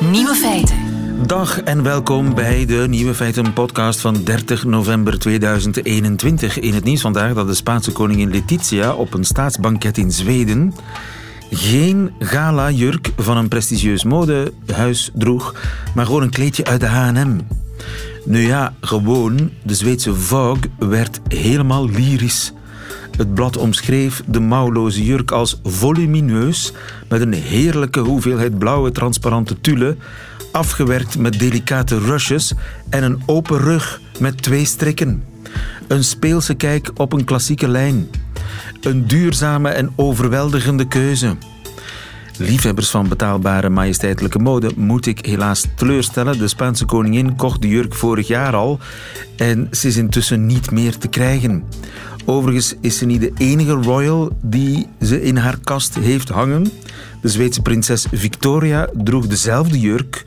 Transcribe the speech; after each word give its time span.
Nieuwe 0.00 0.34
feiten. 0.34 0.76
Dag 1.26 1.60
en 1.60 1.82
welkom 1.82 2.34
bij 2.34 2.66
de 2.66 2.86
Nieuwe 2.88 3.14
Feiten 3.14 3.52
podcast 3.52 4.00
van 4.00 4.24
30 4.24 4.64
november 4.64 5.18
2021. 5.18 6.58
In 6.58 6.74
het 6.74 6.84
nieuws 6.84 7.00
vandaag 7.00 7.34
dat 7.34 7.46
de 7.46 7.54
Spaanse 7.54 7.92
koningin 7.92 8.30
Letizia 8.30 8.94
op 8.94 9.14
een 9.14 9.24
staatsbanket 9.24 9.98
in 9.98 10.12
Zweden 10.12 10.74
geen 11.50 12.12
gala-jurk 12.18 13.12
van 13.16 13.36
een 13.36 13.48
prestigieus 13.48 14.04
modehuis 14.04 15.10
droeg, 15.14 15.54
maar 15.94 16.06
gewoon 16.06 16.22
een 16.22 16.30
kleedje 16.30 16.64
uit 16.64 16.80
de 16.80 16.86
H&M. 16.86 17.40
Nu 18.24 18.46
ja, 18.46 18.74
gewoon, 18.80 19.50
de 19.62 19.74
Zweedse 19.74 20.14
Vogue 20.14 20.70
werd 20.78 21.20
helemaal 21.28 21.88
lyrisch. 21.88 22.52
Het 23.16 23.34
blad 23.34 23.56
omschreef 23.56 24.22
de 24.26 24.40
mouwloze 24.40 25.04
jurk 25.04 25.30
als 25.30 25.60
volumineus, 25.62 26.72
met 27.08 27.20
een 27.20 27.32
heerlijke 27.32 28.00
hoeveelheid 28.00 28.58
blauwe 28.58 28.90
transparante 28.92 29.60
tulle, 29.60 29.96
afgewerkt 30.52 31.18
met 31.18 31.38
delicate 31.38 31.98
rushes 31.98 32.52
en 32.88 33.02
een 33.02 33.22
open 33.26 33.58
rug 33.58 34.00
met 34.18 34.42
twee 34.42 34.64
strikken. 34.64 35.24
Een 35.88 36.04
speelse 36.04 36.54
kijk 36.54 36.90
op 36.94 37.12
een 37.12 37.24
klassieke 37.24 37.68
lijn. 37.68 38.08
Een 38.80 39.06
duurzame 39.06 39.68
en 39.68 39.92
overweldigende 39.96 40.88
keuze. 40.88 41.36
Liefhebbers 42.38 42.90
van 42.90 43.08
betaalbare 43.08 43.68
majesteitelijke 43.68 44.38
mode 44.38 44.70
moet 44.76 45.06
ik 45.06 45.26
helaas 45.26 45.66
teleurstellen. 45.74 46.38
De 46.38 46.48
Spaanse 46.48 46.84
koningin 46.84 47.36
kocht 47.36 47.62
de 47.62 47.68
jurk 47.68 47.94
vorig 47.94 48.26
jaar 48.26 48.54
al 48.54 48.78
en 49.36 49.68
ze 49.70 49.86
is 49.88 49.96
intussen 49.96 50.46
niet 50.46 50.70
meer 50.70 50.98
te 50.98 51.08
krijgen. 51.08 51.64
Overigens 52.26 52.74
is 52.80 52.98
ze 52.98 53.06
niet 53.06 53.20
de 53.20 53.32
enige 53.38 53.72
royal 53.72 54.36
die 54.42 54.86
ze 55.00 55.22
in 55.22 55.36
haar 55.36 55.58
kast 55.64 55.94
heeft 55.94 56.28
hangen. 56.28 56.66
De 57.22 57.28
Zweedse 57.28 57.62
prinses 57.62 58.06
Victoria 58.12 58.88
droeg 58.94 59.26
dezelfde 59.26 59.80
jurk 59.80 60.24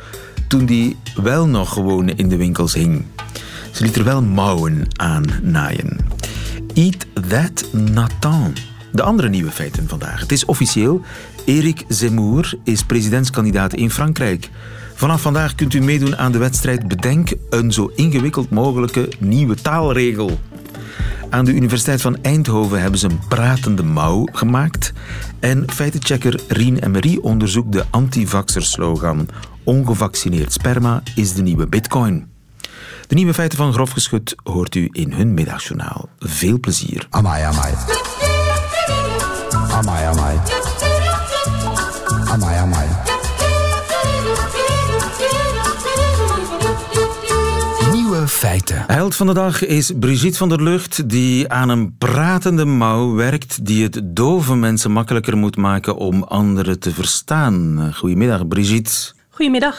toen 0.47 0.65
die 0.65 0.97
wel 1.15 1.47
nog 1.47 1.73
gewoon 1.73 2.09
in 2.09 2.29
de 2.29 2.37
winkels 2.37 2.73
hing. 2.73 3.05
Ze 3.71 3.83
liet 3.83 3.95
er 3.95 4.03
wel 4.03 4.21
mouwen 4.21 4.87
aan 4.95 5.25
naaien. 5.41 5.97
Eat 6.73 7.05
that 7.29 7.65
Nathan. 7.71 8.53
De 8.91 9.03
andere 9.03 9.29
nieuwe 9.29 9.51
feiten 9.51 9.87
vandaag. 9.87 10.19
Het 10.19 10.31
is 10.31 10.45
officieel. 10.45 11.01
Eric 11.45 11.83
Zemmour 11.87 12.53
is 12.63 12.83
presidentskandidaat 12.83 13.73
in 13.73 13.91
Frankrijk. 13.91 14.49
Vanaf 14.93 15.21
vandaag 15.21 15.55
kunt 15.55 15.73
u 15.73 15.81
meedoen 15.81 16.17
aan 16.17 16.31
de 16.31 16.37
wedstrijd 16.37 16.87
Bedenk 16.87 17.33
een 17.49 17.71
zo 17.71 17.91
ingewikkeld 17.95 18.49
mogelijke 18.49 19.09
nieuwe 19.19 19.55
taalregel. 19.55 20.39
Aan 21.29 21.45
de 21.45 21.53
Universiteit 21.53 22.01
van 22.01 22.17
Eindhoven 22.21 22.81
hebben 22.81 22.99
ze 22.99 23.07
een 23.07 23.19
pratende 23.27 23.83
mouw 23.83 24.27
gemaakt. 24.31 24.93
En 25.39 25.71
feitenchecker 25.71 26.41
Rien 26.47 26.77
Emery 26.77 27.17
onderzoekt 27.21 27.71
de 27.71 27.85
antivaxer-slogan 27.89 29.27
Ongevaccineerd 29.63 30.53
sperma 30.53 31.03
is 31.15 31.33
de 31.33 31.41
nieuwe 31.41 31.67
bitcoin. 31.67 32.27
De 33.07 33.15
nieuwe 33.15 33.33
feiten 33.33 33.57
van 33.57 33.73
Grof 33.73 33.91
Geschut 33.91 34.35
hoort 34.43 34.75
u 34.75 34.89
in 34.91 35.11
hun 35.13 35.33
middagjournaal. 35.33 36.09
Veel 36.19 36.59
plezier. 36.59 37.07
Amai, 37.09 37.43
amai. 37.43 37.73
Amai, 39.71 40.05
amai. 40.05 40.37
Amai, 42.25 42.57
amai. 42.57 43.08
Feiten. 48.29 48.83
Held 48.87 49.15
van 49.15 49.27
de 49.27 49.33
dag 49.33 49.65
is 49.65 49.91
Brigitte 49.99 50.37
van 50.37 50.49
der 50.49 50.63
Lucht, 50.63 51.09
die 51.09 51.49
aan 51.49 51.69
een 51.69 51.95
pratende 51.97 52.65
mouw 52.65 53.13
werkt 53.13 53.65
die 53.65 53.83
het 53.83 54.01
dove 54.03 54.55
mensen 54.55 54.91
makkelijker 54.91 55.37
moet 55.37 55.57
maken 55.57 55.95
om 55.95 56.23
anderen 56.23 56.79
te 56.79 56.91
verstaan. 56.93 57.91
Goedemiddag, 57.95 58.47
Brigitte. 58.47 58.91
Goedemiddag. 59.29 59.77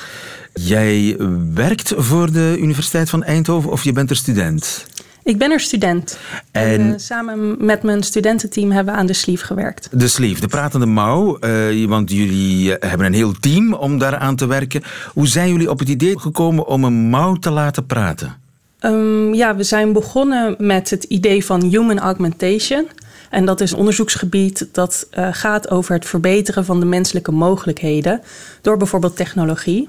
Jij 0.55 1.16
werkt 1.55 1.93
voor 1.97 2.33
de 2.33 2.56
Universiteit 2.59 3.10
van 3.10 3.22
Eindhoven 3.25 3.71
of 3.71 3.84
je 3.84 3.93
bent 3.93 4.10
er 4.10 4.16
student? 4.16 4.87
Ik 5.22 5.39
ben 5.39 5.50
er 5.50 5.60
student. 5.60 6.19
En, 6.53 6.62
En- 6.81 6.93
eh, 6.93 6.99
samen 6.99 7.65
met 7.65 7.83
mijn 7.83 8.03
studententeam 8.03 8.71
hebben 8.71 8.94
we 8.94 9.00
aan 9.00 9.06
de 9.06 9.12
sleeve 9.12 9.44
gewerkt. 9.44 9.89
De 9.93 10.09
sleeve, 10.09 10.41
de 10.41 10.47
pratende 10.47 10.87
mouw, 10.87 11.39
eh, 11.39 11.87
want 11.89 12.10
jullie 12.10 12.77
eh, 12.78 12.89
hebben 12.89 13.06
een 13.06 13.12
heel 13.15 13.33
team 13.41 13.75
om 13.75 13.99
daaraan 13.99 14.37
te 14.37 14.47
werken. 14.47 14.83
Hoe 15.12 15.27
zijn 15.27 15.49
jullie 15.53 15.71
op 15.71 15.78
het 15.78 15.89
idee 15.89 16.19
gekomen 16.19 16.66
om 16.66 16.84
een 16.84 17.09
mouw 17.09 17.34
te 17.34 17.50
laten 17.50 17.87
praten? 17.87 18.37
Ehm, 18.80 19.34
ja, 19.34 19.56
we 19.56 19.62
zijn 19.62 19.92
begonnen 19.92 20.54
met 20.58 20.91
het 20.91 21.04
idee 21.04 21.44
van 21.44 21.62
human 21.62 21.98
augmentation. 21.98 22.86
En 23.30 23.44
dat 23.44 23.60
is 23.60 23.72
een 23.72 23.78
onderzoeksgebied 23.78 24.68
dat 24.72 25.06
eh, 25.10 25.28
gaat 25.30 25.70
over 25.70 25.94
het 25.94 26.06
verbeteren 26.06 26.64
van 26.64 26.80
de 26.80 26.86
menselijke 26.86 27.32
mogelijkheden 27.32 28.20
door 28.60 28.76
bijvoorbeeld 28.76 29.16
technologie. 29.16 29.88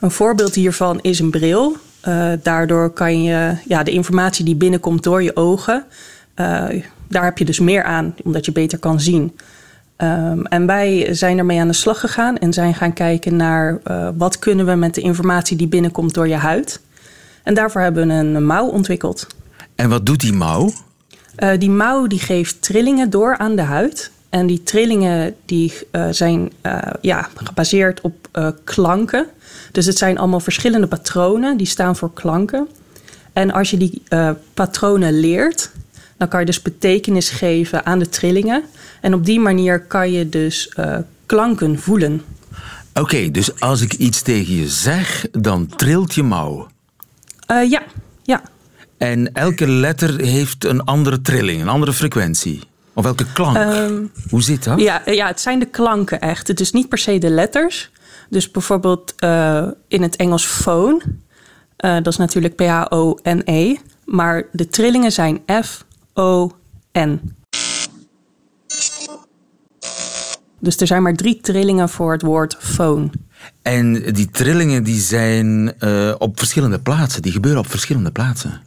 Een 0.00 0.10
voorbeeld 0.10 0.54
hiervan 0.54 0.98
is 1.00 1.18
een 1.18 1.30
bril. 1.30 1.76
Eh, 2.00 2.32
daardoor 2.42 2.90
kan 2.90 3.22
je 3.22 3.56
ja, 3.64 3.82
de 3.82 3.90
informatie 3.90 4.44
die 4.44 4.56
binnenkomt 4.56 5.02
door 5.02 5.22
je 5.22 5.36
ogen, 5.36 5.84
eh, 6.34 6.64
daar 7.08 7.24
heb 7.24 7.38
je 7.38 7.44
dus 7.44 7.60
meer 7.60 7.82
aan, 7.82 8.14
omdat 8.24 8.44
je 8.44 8.52
beter 8.52 8.78
kan 8.78 9.00
zien. 9.00 9.36
Ehm, 9.96 10.44
en 10.44 10.66
wij 10.66 11.08
zijn 11.14 11.38
ermee 11.38 11.60
aan 11.60 11.66
de 11.66 11.72
slag 11.72 12.00
gegaan 12.00 12.38
en 12.38 12.52
zijn 12.52 12.74
gaan 12.74 12.92
kijken 12.92 13.36
naar 13.36 13.80
wat 14.16 14.38
kunnen 14.38 14.66
we 14.66 14.74
met 14.74 14.94
de 14.94 15.00
informatie 15.00 15.56
die 15.56 15.68
binnenkomt 15.68 16.14
door 16.14 16.28
je 16.28 16.34
huid. 16.34 16.80
En 17.46 17.54
daarvoor 17.54 17.80
hebben 17.80 18.08
we 18.08 18.14
een 18.14 18.46
mouw 18.46 18.66
ontwikkeld. 18.66 19.26
En 19.74 19.88
wat 19.88 20.06
doet 20.06 20.20
die 20.20 20.32
mouw? 20.32 20.72
Eh, 21.36 21.58
die 21.58 21.70
mouw 21.70 22.06
die 22.06 22.18
geeft 22.18 22.62
trillingen 22.62 23.10
door 23.10 23.38
aan 23.38 23.56
de 23.56 23.62
huid. 23.62 24.10
En 24.28 24.46
die 24.46 24.62
trillingen 24.62 25.34
die, 25.44 25.72
eh, 25.90 26.06
zijn 26.10 26.52
eh, 26.60 26.78
ja, 27.00 27.28
gebaseerd 27.34 28.00
op 28.00 28.14
klanken. 28.64 29.26
Dus 29.72 29.86
het 29.86 29.98
zijn 29.98 30.18
allemaal 30.18 30.40
verschillende 30.40 30.86
patronen 30.86 31.56
die 31.56 31.66
staan 31.66 31.96
voor 31.96 32.12
klanken. 32.12 32.68
En 33.32 33.50
als 33.50 33.70
je 33.70 33.76
die 33.76 34.02
patronen 34.54 35.20
leert, 35.20 35.70
dan 36.16 36.28
kan 36.28 36.40
je 36.40 36.46
dus 36.46 36.62
betekenis 36.62 37.30
geven 37.30 37.86
aan 37.86 37.98
de 37.98 38.08
trillingen. 38.08 38.62
En 39.00 39.14
op 39.14 39.24
die 39.24 39.40
manier 39.40 39.80
kan 39.80 40.12
je 40.12 40.28
dus 40.28 40.72
klanken 41.26 41.78
voelen. 41.78 42.22
Oké, 42.94 43.30
dus 43.30 43.60
als 43.60 43.80
ik 43.80 43.92
iets 43.92 44.22
tegen 44.22 44.54
je 44.54 44.68
zeg, 44.68 45.26
dan 45.32 45.66
trilt 45.66 46.14
je 46.14 46.22
mouw. 46.22 46.66
Eh, 47.46 47.70
ja, 47.70 47.82
ja. 48.22 48.42
En 48.98 49.32
elke 49.32 49.66
letter 49.68 50.20
heeft 50.20 50.64
een 50.64 50.84
andere 50.84 51.20
trilling, 51.20 51.60
een 51.60 51.68
andere 51.68 51.92
frequentie. 51.92 52.60
Of 52.94 53.04
elke 53.04 53.32
klank. 53.32 53.56
Hoe 54.30 54.42
zit 54.42 54.64
dat? 54.64 54.80
Ja, 54.80 55.02
ja, 55.04 55.26
het 55.26 55.40
zijn 55.40 55.58
de 55.58 55.66
klanken 55.66 56.20
echt. 56.20 56.48
Het 56.48 56.60
is 56.60 56.72
niet 56.72 56.88
per 56.88 56.98
se 56.98 57.18
de 57.18 57.30
letters. 57.30 57.90
Dus 58.30 58.50
bijvoorbeeld 58.50 59.14
eh, 59.16 59.66
in 59.88 60.02
het 60.02 60.16
Engels 60.16 60.44
phone. 60.46 61.00
eh, 61.76 61.94
dat 61.94 62.06
is 62.06 62.16
natuurlijk 62.16 62.56
P-H-O-N-E. 62.56 63.76
Maar 64.04 64.46
de 64.52 64.68
trillingen 64.68 65.12
zijn 65.12 65.40
F-O-N. 65.62 67.34
Dus 70.60 70.76
er 70.76 70.86
zijn 70.86 71.02
maar 71.02 71.14
drie 71.14 71.40
trillingen 71.40 71.88
voor 71.88 72.12
het 72.12 72.22
woord 72.22 72.56
phone. 72.60 73.10
En 73.66 73.92
die 74.12 74.30
trillingen 74.30 74.82
die 74.82 75.00
zijn 75.00 75.78
eh, 75.78 76.14
op 76.18 76.38
verschillende 76.38 76.78
plaatsen. 76.78 77.22
Die 77.22 77.32
gebeuren 77.32 77.60
op 77.60 77.70
verschillende 77.70 78.10
plaatsen. 78.10 78.60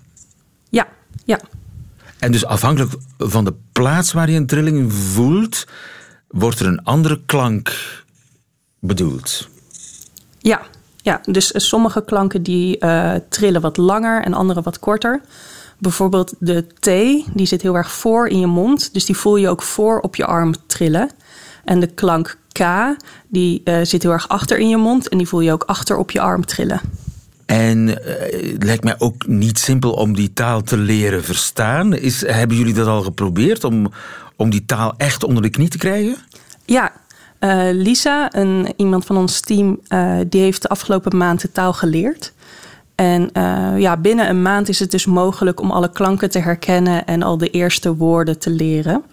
Ja, 0.69 0.87
ja. 1.25 1.39
En 2.17 2.31
dus 2.31 2.45
afhankelijk 2.45 2.91
van 3.17 3.45
de 3.45 3.53
plaats 3.71 4.13
waar 4.13 4.29
je 4.29 4.37
een 4.37 4.45
trilling 4.45 4.93
voelt, 4.93 5.65
wordt 6.27 6.59
er 6.59 6.65
een 6.65 6.83
andere 6.83 7.21
klank 7.25 7.75
bedoeld. 8.79 9.47
Ja, 10.39 10.61
ja. 11.01 11.21
dus 11.23 11.51
eh, 11.51 11.61
sommige 11.61 12.03
klanken 12.05 12.43
die 12.43 12.77
eh, 12.77 13.15
trillen 13.29 13.61
wat 13.61 13.77
langer 13.77 14.23
en 14.23 14.33
andere 14.33 14.61
wat 14.61 14.79
korter. 14.79 15.21
Bijvoorbeeld 15.77 16.33
de 16.39 16.65
T, 16.79 16.85
die 17.35 17.47
zit 17.47 17.61
heel 17.61 17.75
erg 17.75 17.91
voor 17.91 18.27
in 18.27 18.39
je 18.39 18.47
mond. 18.47 18.93
Dus 18.93 19.05
die 19.05 19.17
voel 19.17 19.35
je 19.35 19.49
ook 19.49 19.61
voor 19.61 19.99
op 19.99 20.15
je 20.15 20.25
arm 20.25 20.53
trillen. 20.67 21.09
En 21.63 21.79
de 21.79 21.87
klank 21.87 22.37
K, 22.59 22.95
die 23.27 23.61
eh, 23.63 23.79
zit 23.83 24.03
heel 24.03 24.11
erg 24.11 24.27
achter 24.27 24.57
in 24.57 24.69
je 24.69 24.77
mond. 24.77 25.09
En 25.09 25.17
die 25.17 25.27
voel 25.27 25.39
je 25.39 25.51
ook 25.51 25.63
achter 25.63 25.97
op 25.97 26.11
je 26.11 26.21
arm 26.21 26.45
trillen. 26.45 26.81
En 27.45 28.03
eh, 28.05 28.51
het 28.51 28.63
lijkt 28.63 28.83
mij 28.83 28.95
ook 28.97 29.27
niet 29.27 29.59
simpel 29.59 29.91
om 29.91 30.15
die 30.15 30.33
taal 30.33 30.61
te 30.61 30.77
leren 30.77 31.23
verstaan. 31.23 31.93
Is, 31.93 32.27
hebben 32.27 32.57
jullie 32.57 32.73
dat 32.73 32.87
al 32.87 33.01
geprobeerd 33.01 33.63
om, 33.63 33.91
om 34.35 34.49
die 34.49 34.65
taal 34.65 34.93
echt 34.97 35.23
onder 35.23 35.43
de 35.43 35.49
knie 35.49 35.69
te 35.69 35.77
krijgen? 35.77 36.15
Ja, 36.65 36.91
eh, 37.39 37.67
Lisa, 37.71 38.35
een, 38.35 38.73
iemand 38.75 39.05
van 39.05 39.17
ons 39.17 39.39
team, 39.39 39.79
die 40.29 40.41
heeft 40.41 40.61
de 40.61 40.69
afgelopen 40.69 41.17
maand 41.17 41.41
de 41.41 41.51
taal 41.51 41.73
geleerd. 41.73 42.33
En 42.95 43.29
ja, 43.77 43.97
binnen 43.97 44.29
een 44.29 44.41
maand 44.41 44.69
is 44.69 44.79
het 44.79 44.91
dus 44.91 45.05
mogelijk 45.05 45.61
om 45.61 45.71
alle 45.71 45.91
klanken 45.91 46.29
te 46.29 46.39
herkennen 46.39 47.05
en 47.05 47.23
al 47.23 47.37
de 47.37 47.49
eerste 47.49 47.95
woorden 47.95 48.39
te 48.39 48.49
leren. 48.49 49.03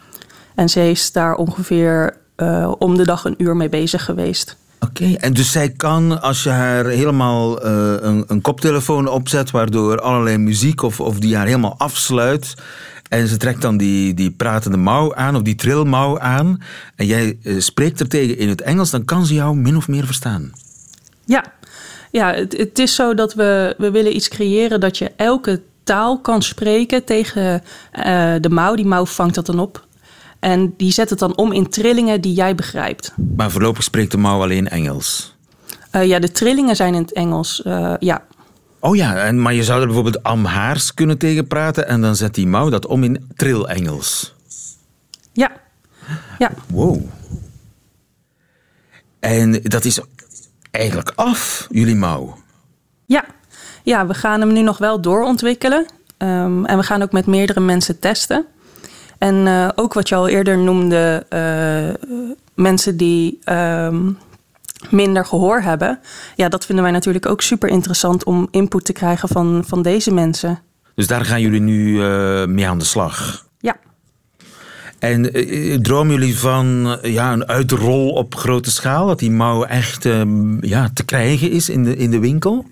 En 0.55 0.69
ze 0.69 0.91
is 0.91 1.13
daar 1.13 1.35
ongeveer 1.35 2.17
eh, 2.37 2.73
om 2.79 2.97
de 2.97 3.05
dag 3.05 3.25
een 3.25 3.35
uur 3.38 3.56
mee 3.56 3.69
bezig 3.69 4.05
geweest. 4.05 4.56
Oké, 4.81 5.15
en 5.15 5.33
dus 5.33 5.53
zij 5.53 5.71
kan, 5.71 6.21
als 6.23 6.43
je 6.43 6.49
haar 6.49 6.85
helemaal 6.85 7.61
eh, 7.62 7.94
een, 8.00 8.25
een 8.27 8.41
koptelefoon 8.41 9.09
opzet, 9.09 9.50
waardoor 9.50 10.00
allerlei 10.00 10.38
muziek 10.38 10.83
of, 10.83 11.00
of 11.00 11.19
die 11.19 11.37
haar 11.37 11.47
helemaal 11.47 11.75
afsluit, 11.79 12.55
en 13.09 13.29
ze 13.29 13.37
trekt 13.37 13.62
dan 13.62 13.77
die, 13.77 14.15
die 14.15 14.31
pratende 14.31 14.77
mouw 14.77 15.15
aan, 15.15 15.37
of 15.37 15.43
die 15.43 15.55
trilmouw 15.55 16.19
aan, 16.19 16.62
en 16.97 17.06
jij 17.06 17.38
eh, 17.43 17.55
spreekt 17.59 18.00
er 18.00 18.09
tegen 18.09 18.38
in 18.38 18.49
het 18.49 18.61
Engels, 18.61 18.91
dan 18.91 19.05
kan 19.05 19.27
ze 19.27 19.35
jou 19.35 19.56
min 19.56 19.77
of 19.77 19.88
meer 19.88 20.06
verstaan. 20.06 20.53
Ja, 21.25 21.44
Ja, 22.11 22.35
het, 22.35 22.56
het 22.56 22.79
is 22.79 22.94
zo 22.94 23.15
dat 23.15 23.35
we, 23.35 23.75
we 23.79 23.91
willen 23.91 24.17
iets 24.17 24.29
creëren 24.29 24.81
dat 24.81 24.99
je 24.99 25.12
elke 25.17 25.62
taal 25.87 26.21
kan 26.21 26.43
spreken 26.43 27.05
tegen 27.05 27.62
uh, 27.99 28.35
de 28.41 28.49
mouw. 28.50 28.75
Die 28.75 28.87
mouw 28.87 29.06
vangt 29.06 29.35
dat 29.35 29.47
dan 29.47 29.59
op. 29.59 29.86
En 30.38 30.75
die 30.77 30.93
zet 30.93 31.11
het 31.11 31.19
dan 31.19 31.37
om 31.37 31.53
in 31.53 31.69
trillingen 31.69 32.21
die 32.21 32.35
jij 32.35 32.55
begrijpt. 32.55 33.12
Maar 33.37 33.50
voorlopig 33.50 33.83
spreekt 33.83 34.11
de 34.11 34.19
mouw 34.19 34.43
alleen 34.43 34.69
Engels? 34.69 35.35
Uh, 35.93 36.06
ja, 36.06 36.19
de 36.19 36.33
trillingen 36.33 36.77
zijn 36.77 36.94
in 36.94 37.03
het 37.03 37.12
Engels, 37.12 37.62
uh, 37.65 37.94
ja. 37.99 38.25
Oh 38.81 38.97
ja, 38.97 39.17
en, 39.17 39.43
maar 39.43 39.55
je 39.55 39.65
zou 39.65 39.81
er 39.81 39.87
bijvoorbeeld 39.87 40.23
Amhaars 40.23 40.94
kunnen 40.94 41.19
tegenpraten... 41.19 41.88
en 41.88 42.00
dan 42.00 42.17
zet 42.17 42.35
die 42.35 42.47
mouw 42.47 42.69
dat 42.69 42.87
om 42.87 43.05
in 43.05 43.29
trill-Engels. 43.37 44.35
Ja. 45.33 45.50
ja. 46.38 46.50
Wow. 46.67 47.00
En 49.21 49.61
dat 49.62 49.85
is 49.85 50.00
eigenlijk 50.71 51.12
af, 51.15 51.67
jullie 51.71 51.97
mouw? 51.97 52.37
Ja. 53.06 53.25
ja, 53.83 54.06
we 54.06 54.15
gaan 54.15 54.41
hem 54.41 54.53
nu 54.53 54.62
nog 54.62 54.79
wel 54.79 55.00
doorontwikkelen. 55.00 55.87
Um, 56.19 56.65
en 56.67 56.77
we 56.77 56.83
gaan 56.83 57.03
ook 57.03 57.12
met 57.12 57.27
meerdere 57.27 57.61
mensen 57.61 57.99
testen. 57.99 58.47
En 59.19 59.35
uh, 59.35 59.69
ook 59.75 59.95
wat 59.95 60.09
je 60.09 60.15
al 60.15 60.29
eerder 60.29 60.59
noemde, 60.59 61.27
uh, 61.31 62.11
mensen 62.55 62.97
die 62.97 63.39
um, 63.51 64.19
minder 64.91 65.25
gehoor 65.25 65.61
hebben. 65.61 66.01
Ja, 66.37 66.49
dat 66.49 66.67
vinden 66.67 66.85
wij 66.85 66.93
natuurlijk 66.93 67.27
ook 67.27 67.43
super 67.43 67.69
interessant 67.69 68.25
om 68.25 68.49
input 68.51 68.85
te 68.85 68.93
krijgen 68.93 69.29
van, 69.29 69.65
van 69.67 69.83
deze 69.83 70.13
mensen. 70.13 70.59
Dus 70.95 71.07
daar 71.07 71.25
gaan 71.25 71.41
jullie 71.41 71.61
nu 71.61 71.89
uh, 71.89 72.45
mee 72.45 72.69
aan 72.69 72.79
de 72.79 72.85
slag? 72.85 73.47
Ja. 73.59 73.77
En 74.99 75.23
dromen 75.83 76.15
jullie 76.15 76.39
van 76.39 76.99
ja, 77.03 77.33
een 77.33 77.47
uitrol 77.47 78.11
op 78.11 78.35
grote 78.35 78.71
schaal? 78.71 79.07
Dat 79.07 79.19
die 79.19 79.31
mouw 79.31 79.65
echt 79.65 80.09
ja, 80.61 80.91
te 80.95 81.05
krijgen 81.05 81.51
is 81.51 81.69
in 81.69 81.85
de, 81.85 81.97
in 81.97 82.11
de 82.11 82.19
winkel? 82.19 82.67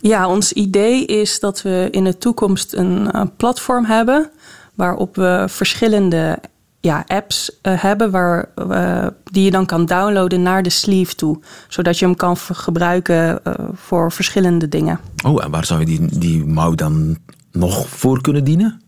Ja, 0.00 0.28
ons 0.28 0.52
idee 0.52 1.04
is 1.04 1.40
dat 1.40 1.62
we 1.62 1.88
in 1.90 2.04
de 2.04 2.18
toekomst 2.18 2.72
een, 2.72 3.18
een 3.18 3.36
platform 3.36 3.84
hebben 3.84 4.30
waarop 4.74 5.16
we 5.16 5.44
verschillende 5.48 6.38
ja, 6.84 7.04
apps 7.06 7.50
uh, 7.62 7.82
hebben 7.82 8.10
waar, 8.10 8.48
uh, 8.56 9.06
die 9.24 9.44
je 9.44 9.50
dan 9.50 9.66
kan 9.66 9.86
downloaden 9.86 10.42
naar 10.42 10.62
de 10.62 10.70
sleeve 10.70 11.14
toe. 11.14 11.40
Zodat 11.68 11.98
je 11.98 12.04
hem 12.04 12.16
kan 12.16 12.36
gebruiken 12.36 13.40
uh, 13.46 13.54
voor 13.72 14.12
verschillende 14.12 14.68
dingen. 14.68 15.00
Oh, 15.24 15.44
en 15.44 15.50
waar 15.50 15.64
zou 15.64 15.80
je 15.80 15.86
die, 15.86 16.18
die 16.18 16.44
mouw 16.44 16.74
dan 16.74 17.16
nog 17.52 17.88
voor 17.88 18.20
kunnen 18.20 18.44
dienen? 18.44 18.82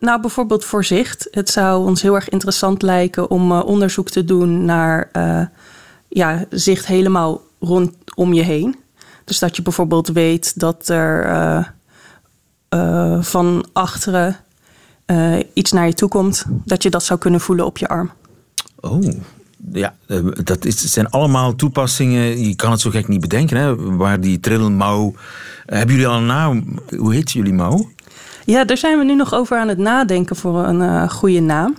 nou, 0.00 0.20
bijvoorbeeld 0.20 0.64
voor 0.64 0.84
zicht. 0.84 1.28
Het 1.30 1.50
zou 1.50 1.86
ons 1.86 2.02
heel 2.02 2.14
erg 2.14 2.28
interessant 2.28 2.82
lijken 2.82 3.30
om 3.30 3.52
onderzoek 3.52 4.10
te 4.10 4.24
doen 4.24 4.64
naar 4.64 5.10
ja, 6.08 6.44
zicht 6.50 6.86
helemaal 6.86 7.40
rondom 7.60 8.32
je 8.32 8.42
heen. 8.42 8.76
Dus 9.24 9.38
dat 9.38 9.56
je 9.56 9.62
bijvoorbeeld 9.62 10.08
weet 10.08 10.60
dat 10.60 10.88
er 10.88 11.74
van 13.20 13.66
achteren 13.72 14.36
uh, 15.12 15.40
iets 15.52 15.72
naar 15.72 15.86
je 15.86 15.94
toe 15.94 16.08
komt, 16.08 16.44
dat 16.64 16.82
je 16.82 16.90
dat 16.90 17.04
zou 17.04 17.18
kunnen 17.18 17.40
voelen 17.40 17.66
op 17.66 17.78
je 17.78 17.88
arm. 17.88 18.10
Oh, 18.80 19.04
ja, 19.72 19.94
eh, 20.06 20.18
dat 20.44 20.64
is, 20.64 20.92
zijn 20.92 21.10
allemaal 21.10 21.54
toepassingen. 21.54 22.48
Je 22.48 22.56
kan 22.56 22.70
het 22.70 22.80
zo 22.80 22.90
gek 22.90 23.08
niet 23.08 23.20
bedenken, 23.20 23.56
hè? 23.56 23.96
Waar 23.96 24.20
die 24.20 24.40
trillenmouw. 24.40 25.12
Eh, 25.66 25.76
hebben 25.76 25.94
jullie 25.94 26.10
al 26.10 26.18
een 26.18 26.26
naam? 26.26 26.78
Hoe 26.96 27.14
heet 27.14 27.32
jullie 27.32 27.52
mouw? 27.52 27.90
Ja, 28.44 28.64
daar 28.64 28.76
zijn 28.76 28.98
we 28.98 29.04
nu 29.04 29.14
nog 29.14 29.34
over 29.34 29.58
aan 29.58 29.68
het 29.68 29.78
nadenken 29.78 30.36
voor 30.36 30.64
een 30.64 30.80
uh, 30.80 31.08
goede 31.08 31.40
naam. 31.40 31.74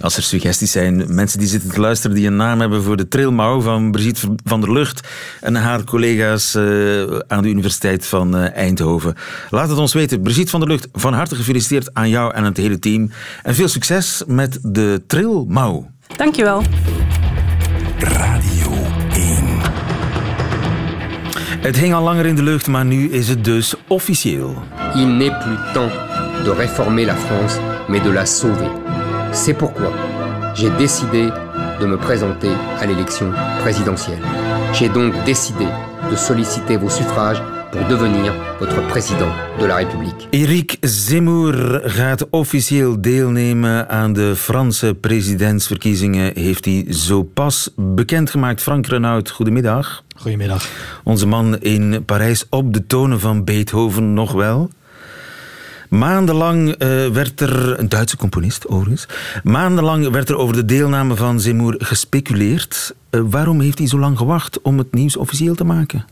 Als 0.00 0.16
er 0.16 0.22
suggesties 0.22 0.72
zijn, 0.72 1.14
mensen 1.14 1.38
die 1.38 1.48
zitten 1.48 1.70
te 1.70 1.80
luisteren 1.80 2.16
die 2.16 2.26
een 2.26 2.36
naam 2.36 2.60
hebben 2.60 2.82
voor 2.82 2.96
de 2.96 3.08
trilmouw 3.08 3.60
van 3.60 3.90
Brigitte 3.90 4.34
van 4.44 4.60
der 4.60 4.72
Lucht 4.72 5.08
en 5.40 5.54
haar 5.54 5.84
collega's 5.84 6.54
uh, 6.54 7.18
aan 7.26 7.42
de 7.42 7.48
Universiteit 7.48 8.06
van 8.06 8.36
uh, 8.36 8.56
Eindhoven. 8.56 9.14
Laat 9.50 9.68
het 9.68 9.78
ons 9.78 9.92
weten. 9.92 10.22
Brigitte 10.22 10.50
van 10.50 10.60
der 10.60 10.68
Lucht, 10.68 10.88
van 10.92 11.12
harte 11.12 11.34
gefeliciteerd 11.34 11.94
aan 11.94 12.08
jou 12.08 12.34
en 12.34 12.44
het 12.44 12.56
hele 12.56 12.78
team. 12.78 13.10
En 13.42 13.54
veel 13.54 13.68
succes 13.68 14.22
met 14.26 14.58
de 14.62 15.02
trilmouw. 15.06 15.90
Dankjewel. 16.16 16.62
Radio 17.98 18.72
1. 19.12 19.44
Het 21.60 21.76
hing 21.76 21.94
al 21.94 22.02
langer 22.02 22.26
in 22.26 22.34
de 22.34 22.42
lucht, 22.42 22.66
maar 22.66 22.84
nu 22.84 23.10
is 23.10 23.28
het 23.28 23.44
dus 23.44 23.74
officieel. 23.88 24.62
Il 24.94 25.06
n'est 25.06 25.44
plus 25.44 25.58
temps 25.72 25.92
de 26.44 26.50
réformer 26.50 27.04
la 27.04 27.16
France, 27.16 27.60
mais 27.88 28.02
de 28.02 28.12
la 28.12 28.24
sauver. 28.24 28.79
C'est 29.32 29.54
pourquoi 29.54 29.92
j'ai 30.54 30.70
décidé 30.70 31.28
de 31.80 31.86
me 31.86 31.96
présenter 31.96 32.50
à 32.80 32.86
l'élection 32.86 33.32
présidentielle. 33.60 34.22
J'ai 34.72 34.88
donc 34.88 35.14
décidé 35.24 35.66
de 36.10 36.16
solliciter 36.16 36.76
vos 36.76 36.90
suffrages 36.90 37.42
pour 37.70 37.80
devenir 37.88 38.34
votre 38.58 38.86
président 38.88 39.28
de 39.60 39.66
la 39.66 39.76
République. 39.76 40.28
Eric 40.30 40.78
Zemmour 40.80 41.80
gaat 41.84 42.26
officieel 42.30 43.00
deelnemen 43.00 43.88
aan 43.88 44.12
de 44.12 44.36
Franse 44.36 44.94
presidentsverkiezingen. 44.94 46.32
Heeft 46.34 46.64
hij 46.64 46.86
zo 46.88 47.22
pas 47.22 47.70
bekendgemaakt. 47.76 48.62
Frank 48.62 48.86
Renaud, 48.86 49.30
goedemiddag. 49.30 50.04
Goedemiddag. 50.16 50.66
Onze 51.04 51.26
man 51.26 51.58
in 51.58 52.04
Parijs 52.04 52.46
op 52.48 52.72
de 52.72 52.86
tonen 52.86 53.20
van 53.20 53.44
Beethoven 53.44 54.14
nog 54.14 54.32
wel. 54.32 54.70
Maandenlang 55.90 56.68
uh, 56.68 56.74
werd 57.08 57.40
er, 57.40 57.78
een 57.78 57.88
Duitse 57.88 58.16
componist 58.16 58.68
overigens, 58.68 59.08
maandenlang 59.42 60.08
werd 60.08 60.28
er 60.28 60.36
over 60.36 60.56
de 60.56 60.64
deelname 60.64 61.16
van 61.16 61.40
Zemmour 61.40 61.74
gespeculeerd. 61.78 62.94
Uh, 63.10 63.20
waarom 63.24 63.60
heeft 63.60 63.78
hij 63.78 63.86
zo 63.86 63.98
lang 63.98 64.18
gewacht 64.18 64.60
om 64.62 64.78
het 64.78 64.94
nieuws 64.94 65.16
officieel 65.16 65.54
te 65.54 65.64
maken? 65.64 66.04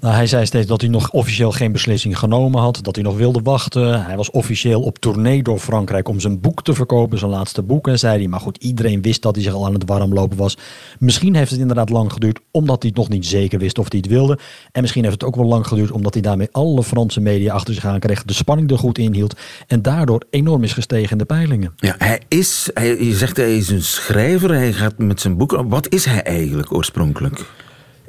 Nou, 0.00 0.14
hij 0.14 0.26
zei 0.26 0.46
steeds 0.46 0.66
dat 0.66 0.80
hij 0.80 0.90
nog 0.90 1.10
officieel 1.10 1.52
geen 1.52 1.72
beslissing 1.72 2.18
genomen 2.18 2.60
had, 2.60 2.78
dat 2.82 2.94
hij 2.94 3.04
nog 3.04 3.16
wilde 3.16 3.40
wachten. 3.42 4.04
Hij 4.04 4.16
was 4.16 4.30
officieel 4.30 4.82
op 4.82 4.98
tournee 4.98 5.42
door 5.42 5.58
Frankrijk 5.58 6.08
om 6.08 6.20
zijn 6.20 6.40
boek 6.40 6.62
te 6.62 6.74
verkopen, 6.74 7.18
zijn 7.18 7.30
laatste 7.30 7.62
boek. 7.62 7.88
En 7.88 7.98
zei 7.98 8.18
hij, 8.18 8.28
maar 8.28 8.40
goed, 8.40 8.56
iedereen 8.56 9.02
wist 9.02 9.22
dat 9.22 9.34
hij 9.34 9.44
zich 9.44 9.52
al 9.52 9.66
aan 9.66 9.74
het 9.74 9.88
warmlopen 9.88 10.36
was. 10.36 10.56
Misschien 10.98 11.34
heeft 11.34 11.50
het 11.50 11.60
inderdaad 11.60 11.90
lang 11.90 12.12
geduurd 12.12 12.40
omdat 12.50 12.82
hij 12.82 12.90
het 12.90 12.98
nog 12.98 13.08
niet 13.08 13.26
zeker 13.26 13.58
wist 13.58 13.78
of 13.78 13.86
hij 13.88 13.98
het 13.98 14.08
wilde. 14.08 14.38
En 14.72 14.80
misschien 14.80 15.02
heeft 15.02 15.20
het 15.20 15.24
ook 15.24 15.36
wel 15.36 15.46
lang 15.46 15.66
geduurd 15.66 15.90
omdat 15.90 16.12
hij 16.12 16.22
daarmee 16.22 16.48
alle 16.52 16.82
Franse 16.82 17.20
media 17.20 17.54
achter 17.54 17.74
zich 17.74 17.84
aan 17.84 17.98
kreeg, 17.98 18.24
de 18.24 18.32
spanning 18.32 18.70
er 18.70 18.78
goed 18.78 18.98
in 18.98 19.14
hield 19.14 19.36
en 19.66 19.82
daardoor 19.82 20.22
enorm 20.30 20.62
is 20.62 20.72
gestegen 20.72 21.10
in 21.10 21.18
de 21.18 21.24
peilingen. 21.24 21.72
Ja, 21.76 21.94
hij 21.98 22.20
is, 22.28 22.70
hij, 22.74 23.04
je 23.04 23.14
zegt 23.14 23.36
hij 23.36 23.56
is 23.56 23.68
een 23.68 23.82
schrijver, 23.82 24.50
hij 24.50 24.72
gaat 24.72 24.98
met 24.98 25.20
zijn 25.20 25.36
boek. 25.36 25.64
Wat 25.68 25.92
is 25.92 26.04
hij 26.04 26.22
eigenlijk 26.22 26.72
oorspronkelijk? 26.72 27.46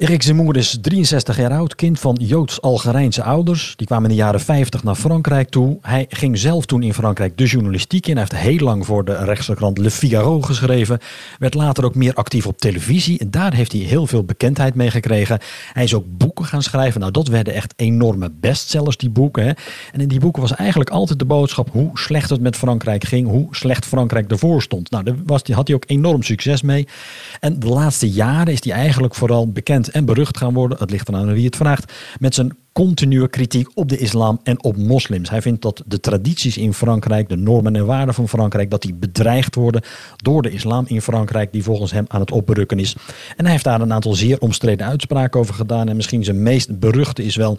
Erik 0.00 0.22
Zemmour 0.22 0.56
is 0.56 0.78
63 0.80 1.36
jaar 1.36 1.50
oud, 1.50 1.74
kind 1.74 2.00
van 2.00 2.16
Joods-Algerijnse 2.20 3.22
ouders. 3.22 3.72
Die 3.76 3.86
kwamen 3.86 4.10
in 4.10 4.16
de 4.16 4.22
jaren 4.22 4.40
50 4.40 4.82
naar 4.82 4.94
Frankrijk 4.94 5.48
toe. 5.48 5.78
Hij 5.82 6.06
ging 6.08 6.38
zelf 6.38 6.66
toen 6.66 6.82
in 6.82 6.94
Frankrijk 6.94 7.36
de 7.36 7.44
journalistiek 7.44 8.06
in. 8.06 8.16
Hij 8.16 8.26
heeft 8.28 8.42
heel 8.42 8.66
lang 8.66 8.86
voor 8.86 9.04
de 9.04 9.24
rechtse 9.24 9.54
krant 9.54 9.78
Le 9.78 9.90
Figaro 9.90 10.40
geschreven. 10.40 10.98
Werd 11.38 11.54
later 11.54 11.84
ook 11.84 11.94
meer 11.94 12.14
actief 12.14 12.46
op 12.46 12.58
televisie. 12.58 13.18
En 13.18 13.30
daar 13.30 13.54
heeft 13.54 13.72
hij 13.72 13.80
heel 13.80 14.06
veel 14.06 14.24
bekendheid 14.24 14.74
mee 14.74 14.90
gekregen. 14.90 15.38
Hij 15.72 15.84
is 15.84 15.94
ook 15.94 16.04
boeken 16.08 16.44
gaan 16.44 16.62
schrijven. 16.62 17.00
Nou, 17.00 17.12
dat 17.12 17.28
werden 17.28 17.54
echt 17.54 17.72
enorme 17.76 18.30
bestsellers, 18.40 18.96
die 18.96 19.10
boeken. 19.10 19.54
En 19.92 20.00
in 20.00 20.08
die 20.08 20.20
boeken 20.20 20.42
was 20.42 20.54
eigenlijk 20.54 20.90
altijd 20.90 21.18
de 21.18 21.24
boodschap 21.24 21.70
hoe 21.72 21.90
slecht 21.94 22.30
het 22.30 22.40
met 22.40 22.56
Frankrijk 22.56 23.04
ging. 23.04 23.28
Hoe 23.28 23.46
slecht 23.50 23.86
Frankrijk 23.86 24.30
ervoor 24.30 24.62
stond. 24.62 24.90
Nou, 24.90 25.04
daar 25.04 25.16
was, 25.26 25.42
had 25.52 25.66
hij 25.66 25.76
ook 25.76 25.84
enorm 25.86 26.22
succes 26.22 26.62
mee. 26.62 26.88
En 27.40 27.58
de 27.58 27.68
laatste 27.68 28.10
jaren 28.10 28.52
is 28.52 28.64
hij 28.64 28.72
eigenlijk 28.72 29.14
vooral 29.14 29.48
bekend 29.48 29.88
en 29.90 30.04
berucht 30.04 30.36
gaan 30.36 30.54
worden, 30.54 30.78
het 30.78 30.90
ligt 30.90 31.08
eraan 31.08 31.32
wie 31.32 31.44
het 31.44 31.56
vraagt, 31.56 31.92
met 32.18 32.34
zijn 32.34 32.56
continue 32.72 33.28
kritiek 33.28 33.68
op 33.74 33.88
de 33.88 33.98
islam 33.98 34.40
en 34.42 34.64
op 34.64 34.76
moslims. 34.76 35.30
Hij 35.30 35.42
vindt 35.42 35.62
dat 35.62 35.82
de 35.86 36.00
tradities 36.00 36.56
in 36.56 36.74
Frankrijk, 36.74 37.28
de 37.28 37.36
normen 37.36 37.76
en 37.76 37.86
waarden 37.86 38.14
van 38.14 38.28
Frankrijk, 38.28 38.70
dat 38.70 38.82
die 38.82 38.94
bedreigd 38.94 39.54
worden 39.54 39.82
door 40.16 40.42
de 40.42 40.50
islam 40.50 40.84
in 40.86 41.02
Frankrijk, 41.02 41.52
die 41.52 41.62
volgens 41.62 41.92
hem 41.92 42.04
aan 42.08 42.20
het 42.20 42.30
opberukken 42.30 42.78
is. 42.78 42.96
En 43.36 43.44
hij 43.44 43.50
heeft 43.50 43.64
daar 43.64 43.80
een 43.80 43.92
aantal 43.92 44.14
zeer 44.14 44.40
omstreden 44.40 44.86
uitspraken 44.86 45.40
over 45.40 45.54
gedaan. 45.54 45.88
En 45.88 45.96
misschien 45.96 46.24
zijn 46.24 46.42
meest 46.42 46.78
beruchte 46.78 47.24
is 47.24 47.36
wel 47.36 47.58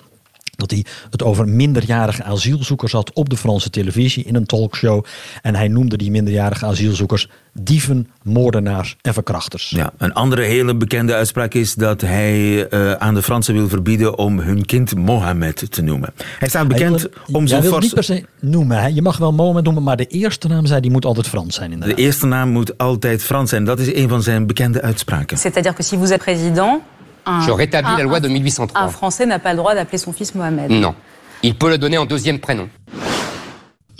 dat 0.61 0.71
hij 0.71 0.85
het 1.09 1.23
over 1.23 1.47
minderjarige 1.47 2.23
asielzoekers 2.23 2.91
had 2.91 3.13
op 3.13 3.29
de 3.29 3.37
Franse 3.37 3.69
televisie 3.69 4.23
in 4.23 4.35
een 4.35 4.45
talkshow. 4.45 5.05
En 5.41 5.55
hij 5.55 5.67
noemde 5.67 5.97
die 5.97 6.11
minderjarige 6.11 6.65
asielzoekers 6.65 7.27
dieven, 7.53 8.09
moordenaars 8.23 8.97
en 9.01 9.13
verkrachters. 9.13 9.69
Ja, 9.69 9.93
een 9.97 10.13
andere 10.13 10.41
hele 10.41 10.75
bekende 10.75 11.13
uitspraak 11.13 11.53
is 11.53 11.75
dat 11.75 12.01
hij 12.01 12.71
uh, 12.73 12.91
aan 12.91 13.13
de 13.13 13.21
Fransen 13.21 13.53
wil 13.53 13.69
verbieden 13.69 14.17
om 14.17 14.39
hun 14.39 14.65
kind 14.65 14.95
Mohammed 14.95 15.71
te 15.71 15.81
noemen. 15.81 16.13
Hij 16.39 16.49
staat 16.49 16.67
bekend 16.67 17.01
wil, 17.01 17.11
om 17.31 17.47
zijn 17.47 17.61
wil 17.61 17.71
fors... 17.71 17.83
niet 17.83 17.93
per 17.93 18.03
se 18.03 18.25
noemen. 18.39 18.77
Hè. 18.77 18.87
Je 18.87 19.01
mag 19.01 19.17
wel 19.17 19.33
Mohammed 19.33 19.63
noemen, 19.63 19.83
maar 19.83 19.97
de 19.97 20.07
eerste 20.07 20.47
naam 20.47 20.65
zei 20.65 20.81
die 20.81 20.91
moet 20.91 21.05
altijd 21.05 21.27
Frans 21.27 21.55
zijn. 21.55 21.71
Inderdaad. 21.71 21.97
De 21.97 22.03
eerste 22.03 22.25
naam 22.25 22.49
moet 22.49 22.77
altijd 22.77 23.23
Frans 23.23 23.49
zijn. 23.49 23.63
Dat 23.63 23.79
is 23.79 23.93
een 23.93 24.09
van 24.09 24.23
zijn 24.23 24.47
bekende 24.47 24.81
uitspraken. 24.81 25.37
C'est-à-dire 25.37 25.73
que 25.73 25.83
si 25.83 25.97
vous 25.97 26.11
êtes 26.11 26.23
président 26.23 26.81
Un, 27.25 27.41
Je 27.41 27.51
rétablis 27.51 27.91
un, 27.93 27.97
la 27.97 28.03
loi 28.03 28.19
de 28.19 28.27
1803. 28.27 28.81
Un 28.81 28.87
Français 28.89 29.25
n'a 29.25 29.39
pas 29.39 29.51
le 29.51 29.57
droit 29.57 29.75
d'appeler 29.75 29.97
son 29.97 30.11
fils 30.13 30.33
Mohamed. 30.35 30.71
Non. 30.71 30.95
Il 31.43 31.55
peut 31.55 31.69
le 31.69 31.77
donner 31.77 31.97
en 31.97 32.05
deuxième 32.05 32.39
prénom. 32.39 32.69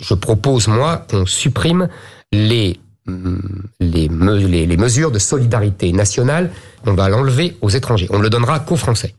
Je 0.00 0.14
propose, 0.14 0.68
moi, 0.68 1.06
qu'on 1.08 1.26
supprime 1.26 1.88
les, 2.32 2.80
les, 3.80 4.08
me, 4.08 4.36
les, 4.36 4.66
les 4.66 4.76
mesures 4.76 5.10
de 5.12 5.18
solidarité 5.18 5.92
nationale. 5.92 6.50
On 6.86 6.94
va 6.94 7.08
l'enlever 7.08 7.56
aux 7.60 7.68
étrangers. 7.70 8.08
On 8.10 8.18
ne 8.18 8.22
le 8.22 8.30
donnera 8.30 8.60
qu'aux 8.60 8.76
Français. 8.76 9.14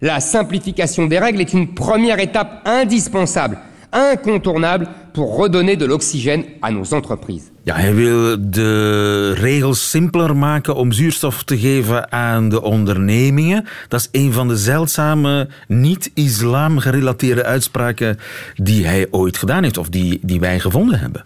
La 0.00 0.20
simplification 0.20 1.06
des 1.06 1.18
règles 1.18 1.40
est 1.40 1.52
une 1.52 1.74
première 1.74 2.20
étape 2.20 2.62
indispensable, 2.64 3.58
incontournable 3.92 4.88
pour 5.18 5.42
redonner 5.42 5.76
de 5.76 5.84
l'oxygène 5.84 6.44
à 6.60 6.70
nos 6.70 6.92
entreprises. 6.92 7.50
Hij 7.64 7.94
wil 7.94 8.36
de 8.50 9.32
regels 9.32 9.90
simpeler 9.90 10.36
maken 10.36 10.74
om 10.74 10.92
zuurstof 10.92 11.42
te 11.42 11.58
geven 11.58 12.12
aan 12.12 12.48
de 12.48 12.62
ondernemingen. 12.62 13.64
Dat 13.88 14.00
is 14.00 14.20
een 14.20 14.32
van 14.32 14.48
de 14.48 14.56
zeldzame 14.56 15.48
niet-islam 15.68 16.78
gerelateerde 16.78 17.44
uitspraken 17.44 18.18
die 18.54 18.86
hij 18.86 19.06
ooit 19.10 19.36
gedaan 19.36 19.62
heeft 19.62 19.78
of 19.78 19.88
die, 19.88 20.18
die 20.22 20.40
wij 20.40 20.60
gevonden 20.60 20.98
hebben. 20.98 21.24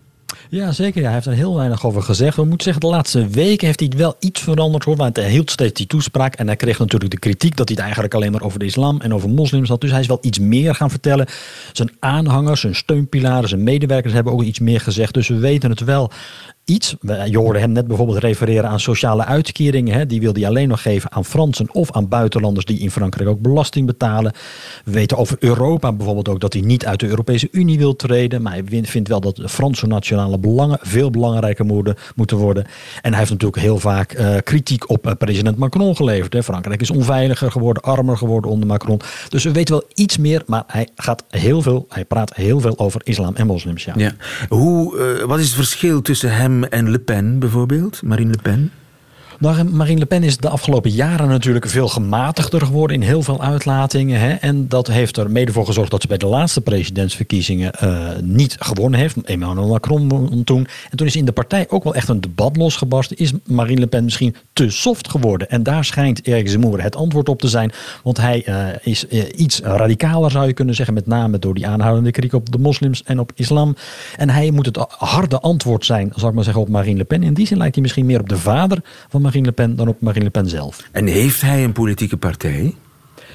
Ja, 0.54 0.72
zeker. 0.72 1.02
Hij 1.02 1.12
heeft 1.12 1.26
er 1.26 1.32
heel 1.32 1.54
weinig 1.54 1.86
over 1.86 2.02
gezegd. 2.02 2.36
We 2.36 2.44
moeten 2.44 2.62
zeggen, 2.62 2.80
de 2.80 2.88
laatste 2.88 3.28
weken 3.28 3.66
heeft 3.66 3.80
hij 3.80 3.92
wel 3.96 4.16
iets 4.18 4.40
veranderd 4.40 4.84
hoor. 4.84 4.96
Want 4.96 5.16
hij 5.16 5.30
hield 5.30 5.50
steeds 5.50 5.72
die 5.72 5.86
toespraak. 5.86 6.34
En 6.34 6.46
hij 6.46 6.56
kreeg 6.56 6.78
natuurlijk 6.78 7.10
de 7.10 7.18
kritiek 7.18 7.56
dat 7.56 7.68
hij 7.68 7.74
het 7.74 7.84
eigenlijk 7.84 8.14
alleen 8.14 8.32
maar 8.32 8.42
over 8.42 8.58
de 8.58 8.64
islam 8.64 9.00
en 9.00 9.14
over 9.14 9.28
moslims 9.28 9.68
had. 9.68 9.80
Dus 9.80 9.90
hij 9.90 10.00
is 10.00 10.06
wel 10.06 10.18
iets 10.20 10.38
meer 10.38 10.74
gaan 10.74 10.90
vertellen. 10.90 11.26
Zijn 11.72 11.90
aanhangers, 11.98 12.60
zijn 12.60 12.74
steunpilaren, 12.74 13.48
zijn 13.48 13.62
medewerkers 13.62 14.12
hebben 14.12 14.32
ook 14.32 14.42
iets 14.42 14.58
meer 14.58 14.80
gezegd. 14.80 15.14
Dus 15.14 15.28
we 15.28 15.38
weten 15.38 15.70
het 15.70 15.80
wel 15.80 16.10
Je 16.64 17.38
hoorde 17.38 17.58
hem 17.58 17.72
net 17.72 17.86
bijvoorbeeld 17.86 18.18
refereren 18.18 18.68
aan 18.68 18.80
sociale 18.80 19.24
uitkeringen. 19.24 19.94
Hè. 19.94 20.06
Die 20.06 20.20
wil 20.20 20.32
hij 20.32 20.46
alleen 20.46 20.68
nog 20.68 20.82
geven 20.82 21.12
aan 21.12 21.24
Fransen 21.24 21.74
of 21.74 21.92
aan 21.92 22.08
buitenlanders 22.08 22.64
die 22.64 22.78
in 22.78 22.90
Frankrijk 22.90 23.28
ook 23.28 23.40
belasting 23.40 23.86
betalen. 23.86 24.32
We 24.84 24.92
weten 24.92 25.16
over 25.16 25.36
Europa 25.40 25.92
bijvoorbeeld 25.92 26.28
ook 26.28 26.40
dat 26.40 26.52
hij 26.52 26.62
niet 26.62 26.86
uit 26.86 27.00
de 27.00 27.08
Europese 27.08 27.48
Unie 27.50 27.78
wil 27.78 27.96
treden. 27.96 28.42
Maar 28.42 28.52
hij 28.52 28.82
vindt 28.82 29.08
wel 29.08 29.20
dat 29.20 29.40
Franse 29.44 29.86
nationale 29.86 30.38
belangen 30.38 30.78
veel 30.80 31.10
belangrijker 31.10 31.64
moeten 32.14 32.36
worden. 32.36 32.64
En 33.02 33.10
hij 33.10 33.18
heeft 33.18 33.30
natuurlijk 33.30 33.62
heel 33.62 33.78
vaak 33.78 34.18
uh, 34.18 34.36
kritiek 34.44 34.90
op 34.90 35.06
uh, 35.06 35.12
president 35.18 35.56
Macron 35.56 35.96
geleverd. 35.96 36.32
Hè. 36.32 36.42
Frankrijk 36.42 36.80
is 36.80 36.90
onveiliger 36.90 37.50
geworden, 37.50 37.82
armer 37.82 38.16
geworden 38.16 38.50
onder 38.50 38.66
Macron. 38.66 39.00
Dus 39.28 39.44
we 39.44 39.52
weten 39.52 39.74
wel 39.74 39.84
iets 39.94 40.18
meer, 40.18 40.42
maar 40.46 40.64
hij 40.66 40.88
gaat 40.94 41.24
heel 41.28 41.62
veel, 41.62 41.86
hij 41.88 42.04
praat 42.04 42.34
heel 42.34 42.60
veel 42.60 42.78
over 42.78 43.00
islam 43.04 43.34
en 43.34 43.46
moslims. 43.46 43.84
Ja. 43.84 43.92
ja. 43.96 44.12
Hoe, 44.48 44.98
uh, 45.18 45.24
wat 45.24 45.38
is 45.38 45.46
het 45.46 45.54
verschil 45.54 46.02
tussen 46.02 46.34
hem 46.34 46.51
en 46.60 46.90
Le 46.90 46.98
Pen 46.98 47.38
bijvoorbeeld, 47.38 48.02
Marine 48.02 48.30
Le 48.30 48.42
Pen? 48.42 48.70
Marine 49.42 49.98
Le 49.98 50.06
Pen 50.06 50.22
is 50.22 50.36
de 50.36 50.48
afgelopen 50.48 50.90
jaren 50.90 51.28
natuurlijk 51.28 51.68
veel 51.68 51.88
gematigder 51.88 52.60
geworden 52.60 52.96
in 52.96 53.02
heel 53.02 53.22
veel 53.22 53.42
uitlatingen. 53.42 54.20
Hè? 54.20 54.32
En 54.32 54.68
dat 54.68 54.86
heeft 54.86 55.16
er 55.16 55.30
mede 55.30 55.52
voor 55.52 55.66
gezorgd 55.66 55.90
dat 55.90 56.02
ze 56.02 56.08
bij 56.08 56.16
de 56.16 56.26
laatste 56.26 56.60
presidentsverkiezingen 56.60 57.72
uh, 57.82 57.98
niet 58.20 58.56
gewonnen 58.58 59.00
heeft. 59.00 59.16
Emmanuel 59.24 59.68
Macron 59.68 60.42
toen. 60.44 60.66
En 60.90 60.96
toen 60.96 61.06
is 61.06 61.16
in 61.16 61.24
de 61.24 61.32
partij 61.32 61.66
ook 61.68 61.84
wel 61.84 61.94
echt 61.94 62.08
een 62.08 62.20
debat 62.20 62.56
losgebarsten. 62.56 63.16
Is 63.16 63.32
Marine 63.44 63.80
Le 63.80 63.86
Pen 63.86 64.04
misschien 64.04 64.36
te 64.52 64.70
soft 64.70 65.08
geworden? 65.08 65.50
En 65.50 65.62
daar 65.62 65.84
schijnt 65.84 66.20
Eric 66.20 66.48
Zemmour 66.48 66.82
het 66.82 66.96
antwoord 66.96 67.28
op 67.28 67.40
te 67.40 67.48
zijn. 67.48 67.72
Want 68.02 68.16
hij 68.16 68.42
uh, 68.48 68.66
is 68.82 69.04
uh, 69.10 69.24
iets 69.36 69.60
radicaler 69.60 70.30
zou 70.30 70.46
je 70.46 70.52
kunnen 70.52 70.74
zeggen. 70.74 70.94
Met 70.94 71.06
name 71.06 71.38
door 71.38 71.54
die 71.54 71.66
aanhoudende 71.66 72.10
kritiek 72.10 72.32
op 72.32 72.52
de 72.52 72.58
moslims 72.58 73.02
en 73.02 73.18
op 73.18 73.32
islam. 73.34 73.76
En 74.16 74.30
hij 74.30 74.50
moet 74.50 74.66
het 74.66 74.78
harde 74.88 75.40
antwoord 75.40 75.84
zijn, 75.84 76.12
zal 76.14 76.28
ik 76.28 76.34
maar 76.34 76.44
zeggen, 76.44 76.62
op 76.62 76.68
Marine 76.68 76.96
Le 76.96 77.04
Pen. 77.04 77.22
In 77.22 77.34
die 77.34 77.46
zin 77.46 77.56
lijkt 77.56 77.74
hij 77.74 77.82
misschien 77.82 78.06
meer 78.06 78.20
op 78.20 78.28
de 78.28 78.38
vader 78.38 78.78
van 79.08 79.20
Marine 79.20 79.30
Marine 79.32 79.46
Le 79.46 79.52
Pen 79.52 79.76
dan 79.76 79.88
op 79.88 80.00
Marine 80.00 80.24
Le 80.24 80.30
Pen 80.30 80.48
zelf. 80.48 80.88
En 80.90 81.06
heeft 81.06 81.40
hij 81.40 81.64
een 81.64 81.72
politieke 81.72 82.16
partij? 82.16 82.74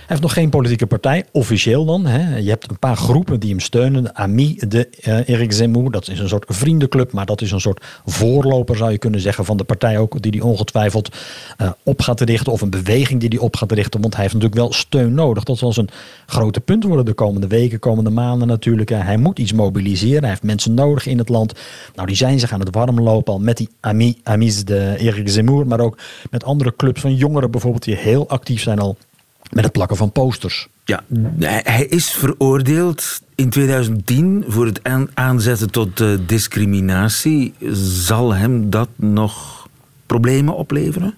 Heeft 0.07 0.21
nog 0.21 0.33
geen 0.33 0.49
politieke 0.49 0.87
partij, 0.87 1.25
officieel 1.31 1.85
dan. 1.85 2.05
Hè. 2.05 2.37
Je 2.37 2.49
hebt 2.49 2.69
een 2.69 2.79
paar 2.79 2.95
groepen 2.95 3.39
die 3.39 3.49
hem 3.49 3.59
steunen. 3.59 4.15
Ami 4.15 4.59
de 4.67 4.89
uh, 5.07 5.29
Eric 5.29 5.51
Zemmour, 5.51 5.91
dat 5.91 6.07
is 6.07 6.19
een 6.19 6.27
soort 6.27 6.45
vriendenclub, 6.47 7.11
maar 7.11 7.25
dat 7.25 7.41
is 7.41 7.51
een 7.51 7.59
soort 7.59 7.85
voorloper, 8.05 8.77
zou 8.77 8.91
je 8.91 8.97
kunnen 8.97 9.19
zeggen, 9.19 9.45
van 9.45 9.57
de 9.57 9.63
partij 9.63 9.97
ook, 9.97 10.21
die 10.21 10.31
hij 10.31 10.41
ongetwijfeld 10.41 11.15
uh, 11.61 11.71
op 11.83 12.01
gaat 12.01 12.21
richten, 12.21 12.51
of 12.51 12.61
een 12.61 12.69
beweging 12.69 13.19
die 13.19 13.29
hij 13.29 13.37
op 13.37 13.55
gaat 13.55 13.71
richten, 13.71 14.01
want 14.01 14.13
hij 14.13 14.21
heeft 14.21 14.35
natuurlijk 14.35 14.61
wel 14.61 14.73
steun 14.73 15.13
nodig. 15.13 15.43
Dat 15.43 15.57
zal 15.57 15.73
zijn 15.73 15.89
grote 16.25 16.59
punt 16.59 16.83
worden 16.83 17.05
de 17.05 17.13
komende 17.13 17.47
weken, 17.47 17.79
komende 17.79 18.09
maanden 18.09 18.47
natuurlijk. 18.47 18.89
Hij 18.89 19.17
moet 19.17 19.39
iets 19.39 19.53
mobiliseren, 19.53 20.21
hij 20.21 20.29
heeft 20.29 20.43
mensen 20.43 20.73
nodig 20.73 21.05
in 21.05 21.17
het 21.17 21.29
land. 21.29 21.53
Nou, 21.95 22.07
die 22.07 22.17
zijn 22.17 22.39
zich 22.39 22.51
aan 22.51 22.59
het 22.59 22.75
warm 22.75 23.01
lopen 23.01 23.33
al 23.33 23.39
met 23.39 23.57
die 23.57 23.69
Ami, 23.79 24.17
Amis 24.23 24.65
de 24.65 24.79
Eric 24.79 25.29
Zemmour, 25.29 25.67
maar 25.67 25.79
ook 25.79 25.97
met 26.31 26.43
andere 26.43 26.75
clubs 26.75 27.01
van 27.01 27.15
jongeren 27.15 27.51
bijvoorbeeld, 27.51 27.83
die 27.83 27.95
heel 27.95 28.29
actief 28.29 28.61
zijn 28.61 28.79
al 28.79 28.97
met 29.51 29.63
het 29.63 29.73
plakken 29.73 29.97
van 29.97 30.11
posters. 30.11 30.67
Ja, 30.85 31.03
hij 31.63 31.85
is 31.85 32.11
veroordeeld 32.11 33.21
in 33.35 33.49
2010 33.49 34.45
voor 34.47 34.65
het 34.65 34.81
aanzetten 35.13 35.71
tot 35.71 36.03
discriminatie. 36.27 37.53
Zal 37.73 38.33
hem 38.33 38.69
dat 38.69 38.89
nog 38.95 39.67
problemen 40.05 40.55
opleveren? 40.55 41.13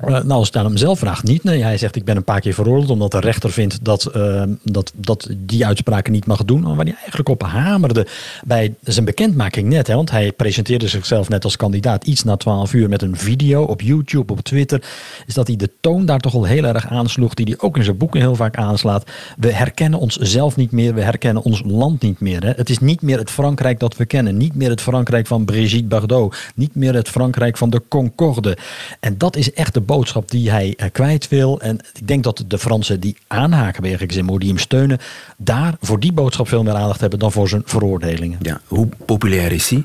Uh, 0.00 0.08
nou, 0.08 0.30
als 0.30 0.46
het 0.46 0.56
aan 0.56 0.64
hem 0.64 0.76
zelf 0.76 0.98
vraagt, 0.98 1.22
niet. 1.22 1.44
Nee, 1.44 1.62
hij 1.62 1.76
zegt: 1.76 1.96
Ik 1.96 2.04
ben 2.04 2.16
een 2.16 2.24
paar 2.24 2.40
keer 2.40 2.54
veroordeeld 2.54 2.90
omdat 2.90 3.10
de 3.10 3.20
rechter 3.20 3.50
vindt 3.50 3.84
dat, 3.84 4.10
uh, 4.16 4.42
dat, 4.62 4.92
dat 4.96 5.28
die 5.36 5.66
uitspraken 5.66 6.12
niet 6.12 6.26
mag 6.26 6.44
doen. 6.44 6.62
Waar 6.62 6.84
hij 6.84 6.94
eigenlijk 6.94 7.28
op 7.28 7.42
hamerde 7.42 8.06
bij 8.44 8.74
zijn 8.82 9.04
bekendmaking 9.04 9.68
net. 9.68 9.86
Hè, 9.86 9.94
want 9.94 10.10
hij 10.10 10.32
presenteerde 10.32 10.88
zichzelf 10.88 11.28
net 11.28 11.44
als 11.44 11.56
kandidaat 11.56 12.04
iets 12.04 12.24
na 12.24 12.36
12 12.36 12.72
uur 12.72 12.88
met 12.88 13.02
een 13.02 13.16
video 13.16 13.62
op 13.62 13.80
YouTube, 13.80 14.32
op 14.32 14.40
Twitter. 14.40 14.82
Is 15.26 15.34
dat 15.34 15.46
hij 15.46 15.56
de 15.56 15.70
toon 15.80 16.06
daar 16.06 16.20
toch 16.20 16.34
al 16.34 16.44
heel 16.44 16.64
erg 16.64 16.88
aansloeg, 16.88 17.34
die 17.34 17.46
hij 17.46 17.58
ook 17.58 17.76
in 17.76 17.84
zijn 17.84 17.96
boeken 17.96 18.20
heel 18.20 18.36
vaak 18.36 18.56
aanslaat. 18.56 19.10
We 19.36 19.52
herkennen 19.52 19.98
onszelf 19.98 20.56
niet 20.56 20.70
meer, 20.70 20.94
we 20.94 21.00
herkennen 21.00 21.42
ons 21.42 21.62
land 21.66 22.02
niet 22.02 22.20
meer. 22.20 22.42
Hè. 22.42 22.50
Het 22.50 22.70
is 22.70 22.78
niet 22.78 23.02
meer 23.02 23.18
het 23.18 23.30
Frankrijk 23.30 23.80
dat 23.80 23.96
we 23.96 24.04
kennen. 24.04 24.36
Niet 24.36 24.54
meer 24.54 24.70
het 24.70 24.80
Frankrijk 24.80 25.26
van 25.26 25.44
Brigitte 25.44 25.86
Bardot. 25.86 26.36
Niet 26.54 26.74
meer 26.74 26.94
het 26.94 27.08
Frankrijk 27.08 27.56
van 27.56 27.70
de 27.70 27.82
Concorde. 27.88 28.56
En 29.00 29.18
dat 29.18 29.36
is 29.36 29.52
echt 29.52 29.74
de 29.74 29.82
boodschap 29.84 30.30
die 30.30 30.50
hij 30.50 30.74
uh, 30.76 30.86
kwijt 30.92 31.28
wil. 31.28 31.60
En 31.60 31.78
ik 31.94 32.08
denk 32.08 32.24
dat 32.24 32.44
de 32.46 32.58
Fransen 32.58 33.00
die 33.00 33.16
aanhaken 33.26 33.82
bij 33.82 33.98
Zemmour, 34.08 34.38
die 34.38 34.48
hem 34.48 34.58
steunen, 34.58 34.98
daar 35.36 35.76
voor 35.80 36.00
die 36.00 36.12
boodschap 36.12 36.48
veel 36.48 36.62
meer 36.62 36.74
aandacht 36.74 37.00
hebben 37.00 37.18
dan 37.18 37.32
voor 37.32 37.48
zijn 37.48 37.62
veroordelingen. 37.64 38.38
Ja, 38.42 38.60
hoe 38.66 38.88
populair 39.06 39.52
is 39.52 39.68
hij? 39.68 39.84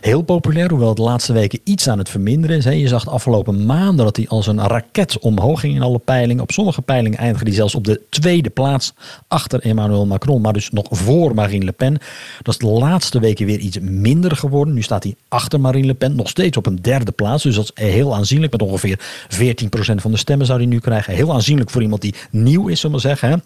Heel 0.00 0.22
populair, 0.22 0.68
hoewel 0.70 0.88
het 0.88 0.96
de 0.96 1.02
laatste 1.02 1.32
weken 1.32 1.60
iets 1.64 1.88
aan 1.88 1.98
het 1.98 2.08
verminderen 2.08 2.56
is. 2.56 2.64
Je 2.64 2.88
zag 2.88 3.04
de 3.04 3.10
afgelopen 3.10 3.66
maanden 3.66 4.04
dat 4.04 4.16
hij 4.16 4.28
als 4.28 4.46
een 4.46 4.66
raket 4.66 5.18
omhoog 5.18 5.60
ging 5.60 5.74
in 5.74 5.82
alle 5.82 5.98
peilingen. 5.98 6.42
Op 6.42 6.50
sommige 6.50 6.82
peilingen 6.82 7.18
eindigde 7.18 7.46
hij 7.46 7.54
zelfs 7.54 7.74
op 7.74 7.84
de 7.84 8.00
tweede 8.08 8.50
plaats 8.50 8.92
achter 9.28 9.60
Emmanuel 9.60 10.06
Macron, 10.06 10.40
maar 10.40 10.52
dus 10.52 10.70
nog 10.70 10.86
voor 10.90 11.34
Marine 11.34 11.64
Le 11.64 11.72
Pen. 11.72 11.98
Dat 12.42 12.54
is 12.54 12.58
de 12.58 12.66
laatste 12.66 13.20
weken 13.20 13.46
weer 13.46 13.58
iets 13.58 13.78
minder 13.80 14.36
geworden. 14.36 14.74
Nu 14.74 14.82
staat 14.82 15.02
hij 15.02 15.14
achter 15.28 15.60
Marine 15.60 15.86
Le 15.86 15.94
Pen, 15.94 16.16
nog 16.16 16.28
steeds 16.28 16.56
op 16.56 16.66
een 16.66 16.82
derde 16.82 17.12
plaats. 17.12 17.42
Dus 17.42 17.54
dat 17.54 17.72
is 17.74 17.84
heel 17.84 18.14
aanzienlijk. 18.14 18.52
Met 18.52 18.62
ongeveer 18.62 19.00
14% 19.28 19.94
van 19.94 20.10
de 20.10 20.16
stemmen 20.16 20.46
zou 20.46 20.58
hij 20.58 20.68
nu 20.68 20.78
krijgen. 20.78 21.14
Heel 21.14 21.32
aanzienlijk 21.32 21.70
voor 21.70 21.82
iemand 21.82 22.00
die 22.00 22.14
nieuw 22.30 22.68
is, 22.68 22.80
zullen 22.80 22.96
we 22.96 23.02
zeggen. 23.02 23.42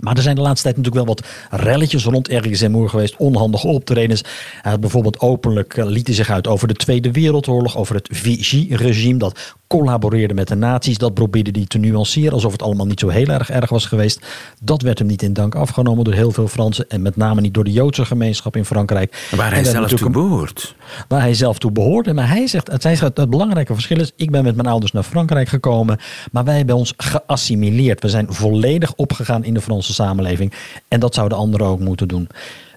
Maar 0.00 0.16
er 0.16 0.22
zijn 0.22 0.34
de 0.34 0.40
laatste 0.40 0.62
tijd 0.62 0.76
natuurlijk 0.76 1.06
wel 1.06 1.14
wat 1.14 1.26
relletjes 1.60 2.04
rond 2.04 2.28
Eric 2.28 2.56
Zemmour 2.56 2.88
geweest. 2.88 3.16
Onhandige 3.16 3.66
optredens. 3.66 4.24
Hij 4.62 4.78
bijvoorbeeld 4.78 5.20
openlijk 5.20 5.76
uh, 5.76 5.86
liet 5.86 6.06
hij 6.06 6.16
zich 6.16 6.30
uit 6.30 6.46
over 6.46 6.68
de 6.68 6.74
Tweede 6.74 7.10
Wereldoorlog. 7.10 7.76
Over 7.76 7.94
het 7.94 8.08
Vichy-regime 8.12 9.18
dat 9.18 9.54
collaboreerde 9.66 10.34
met 10.34 10.48
de 10.48 10.54
nazi's. 10.54 10.98
Dat 10.98 11.14
probeerde 11.14 11.50
hij 11.52 11.66
te 11.66 11.78
nuanceren 11.78 12.32
alsof 12.32 12.52
het 12.52 12.62
allemaal 12.62 12.86
niet 12.86 13.00
zo 13.00 13.08
heel 13.08 13.26
erg 13.26 13.50
erg 13.50 13.70
was 13.70 13.86
geweest. 13.86 14.26
Dat 14.60 14.82
werd 14.82 14.98
hem 14.98 15.06
niet 15.06 15.22
in 15.22 15.32
dank 15.32 15.54
afgenomen 15.54 16.04
door 16.04 16.14
heel 16.14 16.30
veel 16.30 16.48
Fransen. 16.48 16.88
En 16.88 17.02
met 17.02 17.16
name 17.16 17.40
niet 17.40 17.54
door 17.54 17.64
de 17.64 17.72
Joodse 17.72 18.04
gemeenschap 18.04 18.56
in 18.56 18.64
Frankrijk. 18.64 19.28
Waar 19.36 19.52
hij 19.52 19.64
zelf 19.64 19.88
toe 19.88 20.10
behoort. 20.10 20.74
Waar 21.08 21.20
hij 21.20 21.34
zelf 21.34 21.58
toe 21.58 21.72
behoort. 21.72 22.12
Maar 22.12 22.28
hij 22.28 22.46
zegt, 22.46 22.70
het, 22.70 22.82
hij 22.82 22.96
zegt, 22.96 23.16
het 23.16 23.30
belangrijke 23.30 23.72
verschil 23.74 24.00
is, 24.00 24.12
ik 24.16 24.30
ben 24.30 24.44
met 24.44 24.56
mijn 24.56 24.68
ouders 24.68 24.92
naar 24.92 25.02
Frankrijk 25.02 25.48
gekomen. 25.48 25.98
Maar 26.32 26.44
wij 26.44 26.56
hebben 26.56 26.76
ons 26.76 26.94
geassimileerd. 26.96 28.02
We 28.02 28.08
zijn 28.08 28.26
volledig 28.28 28.94
opgegaan 28.94 29.44
in 29.44 29.54
de 29.54 29.60
Franse 29.60 29.94
samenleving. 29.94 30.52
En 30.88 31.00
dat 31.00 31.14
zouden 31.14 31.38
anderen 31.38 31.66
ook 31.66 31.80
moeten 31.80 32.08
doen. 32.08 32.28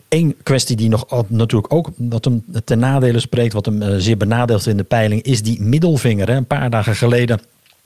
Eén 0.10 0.36
kwestie 0.44 0.76
die 0.76 0.90
nog 0.90 1.28
natuurlijk 1.28 1.74
ook 1.74 1.90
wat 1.98 2.26
hem 2.26 2.44
ten 2.64 2.80
nadele 2.80 3.20
spreekt, 3.20 3.54
wat 3.54 3.66
hem 3.66 3.82
uh, 3.82 3.96
zeer 3.98 4.18
benadeelt 4.18 4.68
in 4.68 4.78
de 4.78 4.84
peiling, 4.84 5.22
is 5.22 5.42
die 5.42 5.62
middelvinger. 5.62 6.28
Hè. 6.28 6.36
Een 6.36 6.46
paar 6.46 6.70
dagen 6.70 6.96
geleden 6.96 7.40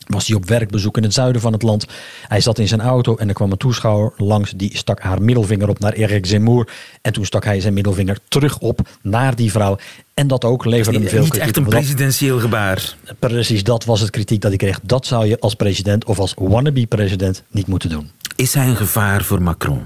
was 0.08 0.28
hij 0.28 0.36
op 0.36 0.46
werkbezoek 0.46 0.98
in 0.98 1.04
het 1.04 1.13
zuiden 1.13 1.42
van 1.42 1.54
het 1.54 1.62
land. 1.62 1.86
Hij 2.28 2.42
zat 2.42 2.60
in 2.60 2.68
zijn 2.68 2.82
auto 2.82 3.16
en 3.16 3.28
er 3.28 3.34
kwam 3.34 3.51
een 3.51 3.58
toeschouwer 3.58 4.13
langs. 4.18 4.51
Die 4.51 4.78
stak 4.78 5.00
haar 5.00 5.22
middelvinger 5.22 5.70
op 5.70 5.80
naar 5.80 5.94
Eric 5.94 6.25
Zemmour. 6.25 6.68
En 7.01 7.13
toen 7.13 7.25
stak 7.25 7.46
hij 7.46 7.60
zijn 7.62 7.74
middelvinger 7.74 8.18
terug 8.28 8.60
op 8.60 8.80
naar 9.01 9.36
die 9.36 9.51
vrouw. 9.51 9.78
En 10.13 10.28
dat 10.28 10.46
ook 10.46 10.66
leverde 10.66 11.00
hem 11.00 11.08
veel 11.08 11.20
niet 11.20 11.30
kritiek. 11.30 11.48
echt 11.48 11.58
een 11.58 11.66
presidentieel 11.66 12.40
gebaar. 12.40 12.96
Precies, 13.20 13.63
dat 13.63 13.86
was 13.86 14.00
het 14.00 14.10
kritiek 14.10 14.42
dat 14.42 14.50
hij 14.50 14.60
kreeg. 14.60 14.80
Dat 14.84 15.06
zou 15.06 15.25
je 15.28 15.40
als 15.40 15.56
president 15.56 16.06
of 16.06 16.20
als 16.20 16.34
wannabe-president 16.38 17.44
niet 17.51 17.68
moeten 17.68 17.90
doen. 17.90 18.10
Is 18.36 18.54
hij 18.54 18.68
een 18.68 18.75
gevaar 18.75 19.24
voor 19.24 19.42
Macron? 19.42 19.86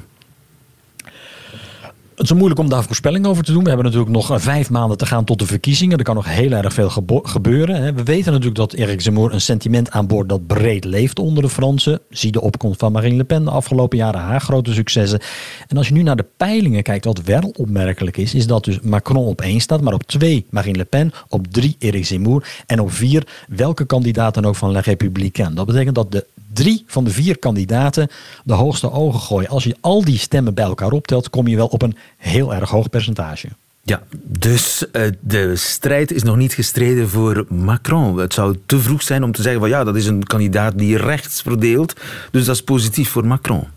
Het 2.16 2.26
is 2.26 2.34
moeilijk 2.34 2.60
om 2.60 2.70
daar 2.70 2.84
voorspelling 2.84 3.26
over 3.26 3.44
te 3.44 3.52
doen. 3.52 3.62
We 3.62 3.68
hebben 3.68 3.86
natuurlijk 3.86 4.12
nog 4.12 4.32
eh, 4.32 4.38
vijf 4.38 4.70
maanden 4.70 4.98
te 4.98 5.06
gaan 5.06 5.24
tot 5.24 5.40
de 5.40 5.46
verkiezingen. 5.46 5.98
Er 5.98 6.04
kan 6.04 6.16
nog 6.16 6.26
heel 6.26 6.52
erg 6.52 6.74
veel 6.74 6.90
gebeuren. 7.24 7.96
We 7.96 8.04
weten 8.04 8.32
natuurlijk 8.32 8.58
dat 8.58 8.74
Eric 8.74 9.02
Zemmour 9.02 9.34
een 9.34 9.42
sentiment 9.42 9.92
aanboord 9.92 10.30
dat 10.30 10.48
breed 10.48 10.84
leeft 10.84 11.20
onder 11.20 11.44
de 11.44 11.50
Fransen. 11.50 12.00
Zie 12.10 12.32
de 12.32 12.42
opkomst 12.42 12.80
van 12.80 12.92
Marine 12.92 13.16
Le 13.16 13.24
Pen 13.24 13.44
de 13.44 13.50
afgelopen 13.50 13.98
jaren, 13.98 14.22
haar 14.22 14.42
grote 14.42 14.74
successen. 14.74 15.20
En 15.68 15.78
als 15.78 15.88
je 15.88 15.94
nu 15.94 16.04
naar 16.04 16.16
de 16.16 16.26
peilingen 16.38 16.84
kijkt, 16.84 17.06
wat 17.06 17.22
wel 17.22 17.54
opmerkelijk 17.58 18.18
is, 18.18 18.34
is 18.34 18.48
dat 18.48 18.64
dus 18.64 18.80
Macron 18.80 19.26
op 19.26 19.42
één 19.42 19.60
staat, 19.60 19.82
maar 19.82 19.94
op 19.94 20.04
twee 20.04 20.46
Marine 20.50 20.78
Le 20.78 20.86
Pen, 20.86 21.12
op 21.30 21.48
drie 21.48 21.76
Eric 21.80 22.06
Zemmour 22.06 22.48
en 22.66 22.80
op 22.80 22.92
vier 22.92 23.28
welke 23.48 23.86
kandidaat 23.86 24.34
dan 24.34 24.46
ook 24.46 24.56
van 24.56 24.72
La 24.72 24.80
Républicaine. 24.80 25.56
Dat 25.56 25.66
betekent 25.66 25.96
dat 25.96 26.12
de 26.12 26.26
drie 26.56 26.84
van 26.88 27.04
de 27.04 27.10
vier 27.10 27.40
kandidaten 27.40 28.08
de 28.44 28.54
hoogste 28.54 28.92
ogen 28.92 29.20
gooien. 29.20 29.50
Als 29.50 29.64
je 29.64 29.76
al 29.82 30.04
die 30.06 30.18
stemmen 30.18 30.54
bij 30.54 30.66
elkaar 30.66 30.92
optelt, 30.92 31.30
kom 31.30 31.48
je 31.48 31.56
wel 31.56 31.68
op 31.68 31.82
een 31.82 31.98
heel 32.18 32.54
erg 32.54 32.70
hoog 32.70 32.90
percentage. 32.90 33.48
Ja, 33.84 34.04
dus 34.24 34.86
uh, 34.92 35.02
de 35.20 35.56
strijd 35.56 36.12
is 36.12 36.24
nog 36.24 36.36
niet 36.36 36.54
gestreden 36.54 37.10
voor 37.10 37.46
Macron. 37.50 38.18
Het 38.18 38.34
zou 38.34 38.58
te 38.66 38.80
vroeg 38.80 39.02
zijn 39.02 39.24
om 39.24 39.32
te 39.32 39.42
zeggen 39.42 39.62
van 39.62 39.70
ja, 39.70 39.84
dat 39.84 39.96
is 39.96 40.06
een 40.06 40.24
kandidaat 40.24 40.78
die 40.78 40.98
rechts 40.98 41.42
verdeelt. 41.42 41.94
Dus 42.32 42.46
dat 42.46 42.56
is 42.56 42.64
positief 42.64 43.10
voor 43.10 43.26
Macron. 43.26 43.68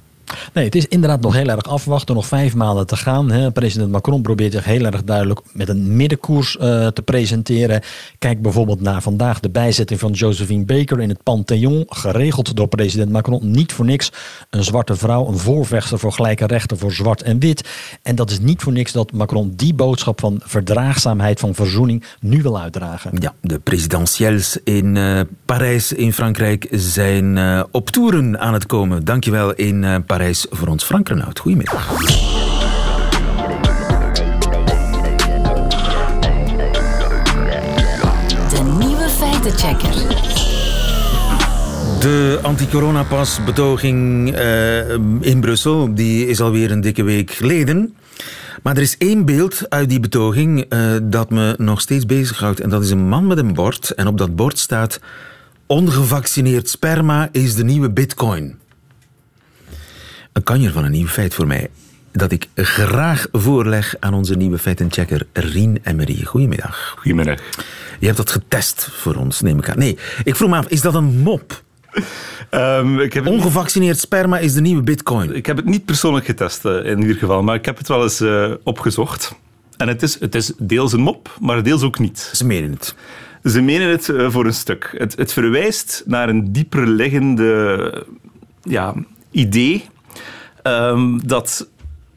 Nee, 0.53 0.65
het 0.65 0.75
is 0.75 0.87
inderdaad 0.87 1.21
nog 1.21 1.35
heel 1.35 1.49
erg 1.49 1.63
afwachten. 1.63 2.15
Nog 2.15 2.27
vijf 2.27 2.55
maanden 2.55 2.87
te 2.87 2.97
gaan. 2.97 3.31
Hè. 3.31 3.51
President 3.51 3.91
Macron 3.91 4.23
probeert 4.23 4.53
zich 4.53 4.65
heel 4.65 4.85
erg 4.85 5.05
duidelijk 5.05 5.41
met 5.53 5.69
een 5.69 5.97
middenkoers 5.97 6.57
uh, 6.61 6.87
te 6.87 7.03
presenteren. 7.03 7.83
Kijk 8.19 8.43
bijvoorbeeld 8.43 8.81
naar 8.81 9.03
vandaag 9.03 9.41
de 9.41 9.51
bijzetting 9.51 10.01
van 10.01 10.13
Josephine 10.13 10.65
Baker 10.65 11.01
in 11.01 11.09
het 11.09 11.23
Pantheon. 11.23 11.85
Geregeld 11.89 12.57
door 12.57 12.69
president 12.69 13.11
Macron. 13.11 13.51
Niet 13.51 13.73
voor 13.73 13.85
niks 13.85 14.13
een 14.51 14.65
zwarte 14.65 14.97
vrouw, 14.97 15.29
een 15.29 15.39
voorvechter 15.39 15.99
voor 15.99 16.13
gelijke 16.13 16.47
rechten 16.47 16.79
voor 16.79 16.93
zwart 16.93 17.23
en 17.23 17.39
wit. 17.39 17.69
En 18.03 18.15
dat 18.15 18.31
is 18.31 18.41
niet 18.41 18.63
voor 18.63 18.73
niks 18.73 18.93
dat 18.93 19.13
Macron 19.13 19.53
die 19.57 19.75
boodschap 19.75 20.21
van 20.21 20.41
verdraagzaamheid, 20.45 21.41
van 21.41 21.55
verzoening 21.55 22.05
nu 22.21 22.43
wil 22.43 22.61
uitdragen. 22.61 23.11
Ja, 23.21 23.35
de 23.41 23.59
presidentiëls 23.59 24.59
in 24.65 24.97
uh, 24.97 25.21
Parijs 25.45 25.93
in 25.93 26.13
Frankrijk 26.13 26.67
zijn 26.71 27.37
uh, 27.37 27.63
op 27.71 27.91
toeren 27.91 28.41
aan 28.41 28.53
het 28.53 28.67
komen. 28.67 29.05
Dankjewel 29.05 29.55
in 29.55 30.05
Parijs. 30.07 30.18
Parijs 30.19 30.47
voor 30.51 30.69
ons 30.69 30.85
Frank 30.85 31.09
Renaud. 31.09 31.39
Goedemiddag. 31.39 31.97
De 38.49 38.77
nieuwe 38.79 39.09
feitenchecker. 39.09 39.95
De 42.01 42.39
anti-coronapas-betoging 42.43 44.33
uh, 44.35 44.91
in 45.21 45.41
Brussel 45.41 45.95
die 45.95 46.27
is 46.27 46.41
alweer 46.41 46.71
een 46.71 46.81
dikke 46.81 47.03
week 47.03 47.31
geleden. 47.31 47.97
Maar 48.63 48.77
er 48.77 48.83
is 48.83 48.97
één 48.97 49.25
beeld 49.25 49.67
uit 49.69 49.89
die 49.89 50.01
betoging 50.01 50.65
uh, 50.69 50.97
dat 51.03 51.31
me 51.31 51.55
nog 51.59 51.81
steeds 51.81 52.07
bezighoudt. 52.07 52.61
En 52.61 52.71
dat 52.71 52.83
is 52.83 52.91
een 52.91 53.09
man 53.09 53.27
met 53.27 53.39
een 53.39 53.55
bord. 53.55 53.91
En 53.91 54.07
op 54.07 54.19
dat 54.19 54.37
bord 54.37 54.59
staat: 54.59 55.01
Ongevaccineerd 55.67 56.69
sperma 56.69 57.29
is 57.33 57.55
de 57.55 57.65
nieuwe 57.65 57.91
bitcoin 57.91 58.59
een 60.39 60.45
kanjer 60.45 60.73
van 60.73 60.85
een 60.85 60.91
nieuw 60.91 61.07
feit 61.07 61.35
voor 61.35 61.47
mij. 61.47 61.69
Dat 62.13 62.33
ik 62.33 62.49
graag 62.55 63.27
voorleg 63.33 63.97
aan 64.01 64.15
onze 64.15 64.35
nieuwe 64.35 64.59
feitenchecker 64.59 65.27
Rien 65.33 65.79
Emery. 65.83 66.25
Goedemiddag. 66.25 66.95
Goedemiddag. 66.99 67.39
Je 67.99 68.07
hebt 68.07 68.17
dat 68.17 68.31
getest 68.31 68.89
voor 68.93 69.15
ons, 69.15 69.41
neem 69.41 69.59
ik 69.59 69.69
aan. 69.69 69.79
Nee, 69.79 69.99
ik 70.25 70.37
vroeg 70.37 70.51
me 70.51 70.57
af, 70.57 70.67
is 70.67 70.81
dat 70.81 70.95
een 70.95 71.19
mop? 71.19 71.63
Um, 72.51 73.01
ik 73.01 73.13
heb 73.13 73.27
Ongevaccineerd 73.27 73.93
niet... 73.93 74.01
sperma 74.01 74.39
is 74.39 74.53
de 74.53 74.61
nieuwe 74.61 74.83
bitcoin. 74.83 75.35
Ik 75.35 75.47
heb 75.47 75.57
het 75.57 75.65
niet 75.65 75.85
persoonlijk 75.85 76.27
getest 76.27 76.65
uh, 76.65 76.85
in 76.85 77.01
ieder 77.01 77.17
geval, 77.17 77.43
maar 77.43 77.55
ik 77.55 77.65
heb 77.65 77.79
het 77.79 77.89
wel 77.89 78.03
eens 78.03 78.21
uh, 78.21 78.53
opgezocht. 78.63 79.35
En 79.77 79.89
het 79.89 80.03
is, 80.03 80.21
het 80.21 80.35
is 80.35 80.53
deels 80.59 80.93
een 80.93 81.01
mop, 81.01 81.37
maar 81.41 81.63
deels 81.63 81.83
ook 81.83 81.99
niet. 81.99 82.31
Ze 82.33 82.47
menen 82.47 82.71
het. 82.71 82.95
Ze 83.45 83.61
menen 83.61 83.89
het 83.89 84.09
uh, 84.09 84.31
voor 84.31 84.47
een 84.47 84.55
stuk. 84.55 84.95
Het, 84.97 85.17
het 85.17 85.33
verwijst 85.33 86.03
naar 86.07 86.29
een 86.29 86.53
dieper 86.53 86.87
liggende 86.87 88.07
ja, 88.63 88.95
idee 89.31 89.85
Um, 90.69 91.27
dat 91.27 91.69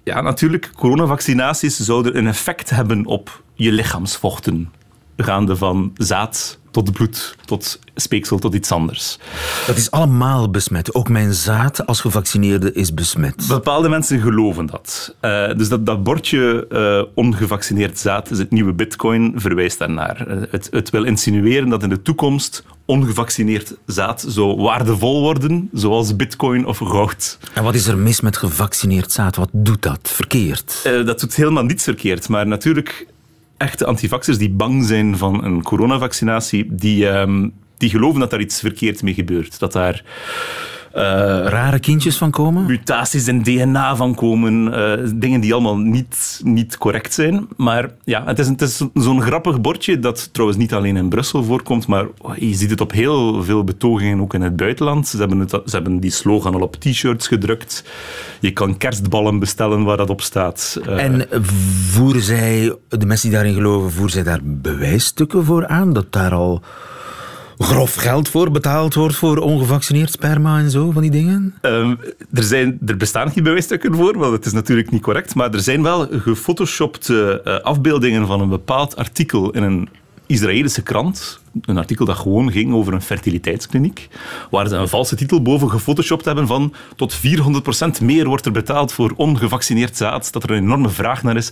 ja, 0.03 0.22
natuurlijk 0.22 0.72
coronavaccinaties 0.75 1.79
zouden 1.79 2.17
een 2.17 2.27
effect 2.27 2.70
hebben 2.70 3.05
op 3.05 3.43
je 3.53 3.72
lichaamsvochten. 3.72 4.72
Gaande 5.17 5.55
van 5.55 5.91
zaad 5.97 6.59
tot 6.71 6.91
bloed, 6.91 7.35
tot 7.45 7.79
speeksel, 7.95 8.39
tot 8.39 8.53
iets 8.53 8.71
anders. 8.71 9.17
Dat 9.67 9.77
is 9.77 9.91
allemaal 9.91 10.50
besmet. 10.50 10.93
Ook 10.93 11.09
mijn 11.09 11.33
zaad 11.33 11.85
als 11.85 12.01
gevaccineerde 12.01 12.74
is 12.74 12.93
besmet. 12.93 13.45
Bepaalde 13.47 13.89
mensen 13.89 14.19
geloven 14.19 14.65
dat. 14.65 15.15
Uh, 15.21 15.53
dus 15.53 15.69
dat, 15.69 15.85
dat 15.85 16.03
bordje 16.03 16.67
uh, 16.69 17.11
ongevaccineerd 17.15 18.00
zaad 18.00 18.31
is 18.31 18.37
het 18.37 18.51
nieuwe 18.51 18.74
bitcoin, 18.74 19.33
verwijst 19.35 19.79
daarnaar. 19.79 20.27
Uh, 20.27 20.41
het, 20.50 20.67
het 20.71 20.89
wil 20.89 21.03
insinueren 21.03 21.69
dat 21.69 21.83
in 21.83 21.89
de 21.89 22.01
toekomst 22.01 22.63
ongevaccineerd 22.85 23.75
zaad 23.85 24.25
zou 24.27 24.61
waardevol 24.61 25.21
worden, 25.21 25.69
zoals 25.74 26.15
bitcoin 26.15 26.65
of 26.65 26.77
goud. 26.77 27.37
En 27.53 27.63
wat 27.63 27.75
is 27.75 27.87
er 27.87 27.97
mis 27.97 28.21
met 28.21 28.37
gevaccineerd 28.37 29.11
zaad? 29.11 29.35
Wat 29.35 29.50
doet 29.51 29.81
dat 29.81 30.00
verkeerd? 30.13 30.89
dat 31.05 31.19
doet 31.19 31.35
helemaal 31.35 31.63
niets 31.63 31.83
verkeerd, 31.83 32.29
maar 32.29 32.47
natuurlijk 32.47 33.07
echte 33.61 33.85
antivaxers 33.85 34.37
die 34.37 34.50
bang 34.50 34.85
zijn 34.85 35.17
van 35.17 35.43
een 35.43 35.63
coronavaccinatie, 35.63 36.65
die, 36.69 37.07
um, 37.07 37.53
die 37.77 37.89
geloven 37.89 38.19
dat 38.19 38.29
daar 38.29 38.39
iets 38.39 38.59
verkeerd 38.59 39.03
mee 39.03 39.13
gebeurt. 39.13 39.59
Dat 39.59 39.71
daar 39.71 40.03
rare 40.93 41.79
kindjes 41.79 42.17
van 42.17 42.31
komen? 42.31 42.65
Mutaties 42.65 43.27
in 43.27 43.43
DNA 43.43 43.95
van 43.95 44.15
komen. 44.15 44.67
Uh, 44.67 45.09
dingen 45.15 45.41
die 45.41 45.53
allemaal 45.53 45.77
niet, 45.77 46.41
niet 46.43 46.77
correct 46.77 47.13
zijn. 47.13 47.47
Maar 47.57 47.89
ja, 48.03 48.23
het 48.25 48.39
is, 48.39 48.47
het 48.47 48.61
is 48.61 48.81
zo'n 48.93 49.21
grappig 49.21 49.61
bordje 49.61 49.99
dat 49.99 50.29
trouwens 50.31 50.59
niet 50.59 50.73
alleen 50.73 50.97
in 50.97 51.09
Brussel 51.09 51.43
voorkomt, 51.43 51.87
maar 51.87 52.05
je 52.35 52.53
ziet 52.53 52.69
het 52.69 52.81
op 52.81 52.91
heel 52.91 53.43
veel 53.43 53.63
betogingen 53.63 54.21
ook 54.21 54.33
in 54.33 54.41
het 54.41 54.55
buitenland. 54.55 55.07
Ze 55.07 55.17
hebben, 55.17 55.39
het, 55.39 55.49
ze 55.49 55.75
hebben 55.75 55.99
die 55.99 56.11
slogan 56.11 56.53
al 56.53 56.61
op 56.61 56.75
t-shirts 56.75 57.27
gedrukt. 57.27 57.83
Je 58.39 58.51
kan 58.51 58.77
kerstballen 58.77 59.39
bestellen 59.39 59.83
waar 59.83 59.97
dat 59.97 60.09
op 60.09 60.21
staat. 60.21 60.79
Uh, 60.87 61.03
en 61.03 61.27
voeren 61.89 62.21
zij, 62.21 62.75
de 62.87 63.05
mensen 63.05 63.29
die 63.29 63.37
daarin 63.37 63.55
geloven, 63.55 63.91
voeren 63.91 64.11
zij 64.11 64.23
daar 64.23 64.39
bewijsstukken 64.43 65.45
voor 65.45 65.67
aan? 65.67 65.93
Dat 65.93 66.11
daar 66.11 66.33
al 66.33 66.61
grof 67.61 67.95
geld 67.95 68.29
voor 68.29 68.51
betaald 68.51 68.93
wordt 68.93 69.15
voor 69.15 69.37
ongevaccineerd 69.37 70.11
sperma 70.11 70.59
en 70.59 70.71
zo, 70.71 70.91
van 70.91 71.01
die 71.01 71.11
dingen? 71.11 71.53
Um, 71.61 72.00
er, 72.33 72.43
zijn, 72.43 72.79
er 72.85 72.97
bestaan 72.97 73.31
geen 73.31 73.43
bewijsstukken 73.43 73.95
voor, 73.95 74.17
want 74.17 74.33
het 74.33 74.45
is 74.45 74.53
natuurlijk 74.53 74.91
niet 74.91 75.01
correct, 75.01 75.35
maar 75.35 75.53
er 75.53 75.61
zijn 75.61 75.83
wel 75.83 76.07
gefotoshopte 76.11 77.41
uh, 77.45 77.59
afbeeldingen 77.59 78.27
van 78.27 78.41
een 78.41 78.50
bepaald 78.50 78.95
artikel 78.95 79.51
in 79.51 79.63
een 79.63 79.89
Israëlische 80.31 80.81
krant, 80.81 81.39
een 81.61 81.77
artikel 81.77 82.05
dat 82.05 82.17
gewoon 82.17 82.51
ging 82.51 82.74
over 82.74 82.93
een 82.93 83.01
fertiliteitskliniek, 83.01 84.07
waar 84.50 84.67
ze 84.67 84.75
een 84.75 84.87
valse 84.87 85.15
titel 85.15 85.41
boven 85.41 85.69
gefotoshopt 85.69 86.25
hebben 86.25 86.47
van 86.47 86.74
tot 86.95 87.19
400% 88.00 88.03
meer 88.03 88.27
wordt 88.27 88.45
er 88.45 88.51
betaald 88.51 88.93
voor 88.93 89.13
ongevaccineerd 89.15 89.97
zaad, 89.97 90.33
dat 90.33 90.43
er 90.43 90.51
een 90.51 90.63
enorme 90.63 90.89
vraag 90.89 91.24
naar 91.24 91.35
is. 91.35 91.51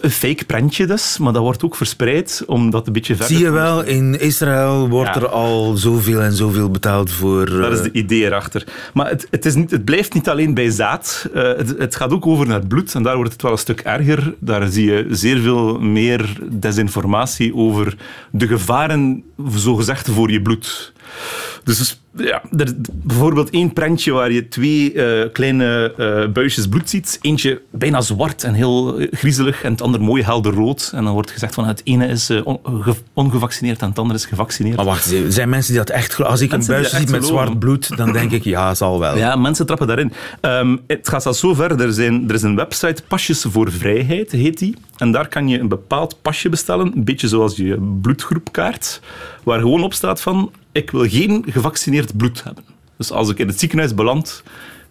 Een 0.00 0.10
fake 0.10 0.44
prentje 0.44 0.86
dus, 0.86 1.18
maar 1.18 1.32
dat 1.32 1.42
wordt 1.42 1.64
ook 1.64 1.76
verspreid 1.76 2.42
om 2.46 2.70
dat 2.70 2.86
een 2.86 2.92
beetje 2.92 3.16
verder... 3.16 3.36
Zie 3.36 3.44
je 3.44 3.50
wel, 3.50 3.82
in 3.82 4.20
Israël 4.20 4.88
wordt 4.88 5.14
ja. 5.14 5.20
er 5.20 5.28
al 5.28 5.76
zoveel 5.76 6.20
en 6.20 6.32
zoveel 6.32 6.70
betaald 6.70 7.10
voor... 7.10 7.46
Dat 7.50 7.72
is 7.72 7.82
de 7.82 7.92
idee 7.92 8.24
erachter. 8.24 8.66
Maar 8.94 9.08
het, 9.08 9.26
het, 9.30 9.44
is 9.44 9.54
niet, 9.54 9.70
het 9.70 9.84
blijft 9.84 10.14
niet 10.14 10.28
alleen 10.28 10.54
bij 10.54 10.70
zaad, 10.70 11.28
uh, 11.34 11.42
het, 11.42 11.74
het 11.78 11.96
gaat 11.96 12.10
ook 12.10 12.26
over 12.26 12.46
naar 12.46 12.58
het 12.58 12.68
bloed 12.68 12.94
en 12.94 13.02
daar 13.02 13.16
wordt 13.16 13.32
het 13.32 13.42
wel 13.42 13.52
een 13.52 13.58
stuk 13.58 13.80
erger. 13.80 14.34
Daar 14.38 14.66
zie 14.66 14.90
je 14.90 15.06
zeer 15.10 15.38
veel 15.38 15.78
meer 15.78 16.38
desinformatie 16.50 17.54
over 17.54 17.96
de 18.30 18.46
gevaren 18.46 19.24
zogezegd 19.54 20.10
voor 20.10 20.30
je 20.30 20.42
bloed. 20.42 20.92
Dus 21.64 22.00
ja, 22.18 22.42
er, 22.56 22.74
bijvoorbeeld 22.92 23.50
één 23.50 23.72
prentje 23.72 24.12
waar 24.12 24.32
je 24.32 24.48
twee 24.48 24.94
uh, 24.94 25.32
kleine 25.32 25.94
uh, 25.98 26.32
buisjes 26.32 26.68
bloed 26.68 26.90
ziet. 26.90 27.18
Eentje 27.20 27.60
bijna 27.70 28.00
zwart 28.00 28.44
en 28.44 28.54
heel 28.54 29.00
griezelig 29.10 29.62
en 29.62 29.72
het 29.72 29.82
andere 29.82 30.04
mooi 30.04 30.22
helder 30.22 30.52
rood. 30.52 30.90
En 30.94 31.04
dan 31.04 31.12
wordt 31.12 31.30
gezegd 31.30 31.54
van 31.54 31.64
het 31.64 31.80
ene 31.84 32.06
is 32.06 32.30
uh, 32.30 32.46
ongevaccineerd 33.12 33.80
en 33.80 33.88
het 33.88 33.98
andere 33.98 34.18
is 34.18 34.24
gevaccineerd. 34.24 34.76
Maar 34.76 34.84
wacht, 34.84 35.14
zijn 35.28 35.48
mensen 35.48 35.72
die 35.72 35.84
dat 35.84 35.90
echt... 35.90 36.22
Als 36.22 36.40
ik 36.40 36.50
mensen 36.50 36.74
een 36.74 36.80
buisje 36.80 36.96
zie 36.96 37.10
met 37.10 37.26
zwart 37.26 37.58
bloed, 37.58 37.96
dan 37.96 38.12
denk 38.12 38.30
ik, 38.30 38.44
ja, 38.44 38.74
zal 38.74 38.98
wel. 38.98 39.16
Ja, 39.16 39.36
mensen 39.36 39.66
trappen 39.66 39.86
daarin. 39.86 40.12
Um, 40.40 40.80
het 40.86 41.08
gaat 41.08 41.22
zelfs 41.22 41.40
zo 41.40 41.54
ver. 41.54 41.80
Er, 41.80 41.92
zijn, 41.92 42.28
er 42.28 42.34
is 42.34 42.42
een 42.42 42.56
website, 42.56 43.02
Pasjes 43.08 43.46
voor 43.48 43.72
Vrijheid 43.72 44.32
heet 44.32 44.58
die. 44.58 44.76
En 44.96 45.12
daar 45.12 45.28
kan 45.28 45.48
je 45.48 45.58
een 45.58 45.68
bepaald 45.68 46.22
pasje 46.22 46.48
bestellen, 46.48 46.92
een 46.96 47.04
beetje 47.04 47.28
zoals 47.28 47.56
je 47.56 47.96
bloedgroepkaart, 48.02 49.00
waar 49.42 49.60
gewoon 49.60 49.82
op 49.82 49.94
staat 49.94 50.20
van 50.20 50.50
ik 50.78 50.90
wil 50.90 51.08
geen 51.08 51.44
gevaccineerd 51.48 52.16
bloed 52.16 52.44
hebben. 52.44 52.64
Dus 52.96 53.12
als 53.12 53.30
ik 53.30 53.38
in 53.38 53.46
het 53.46 53.58
ziekenhuis 53.58 53.94
beland... 53.94 54.42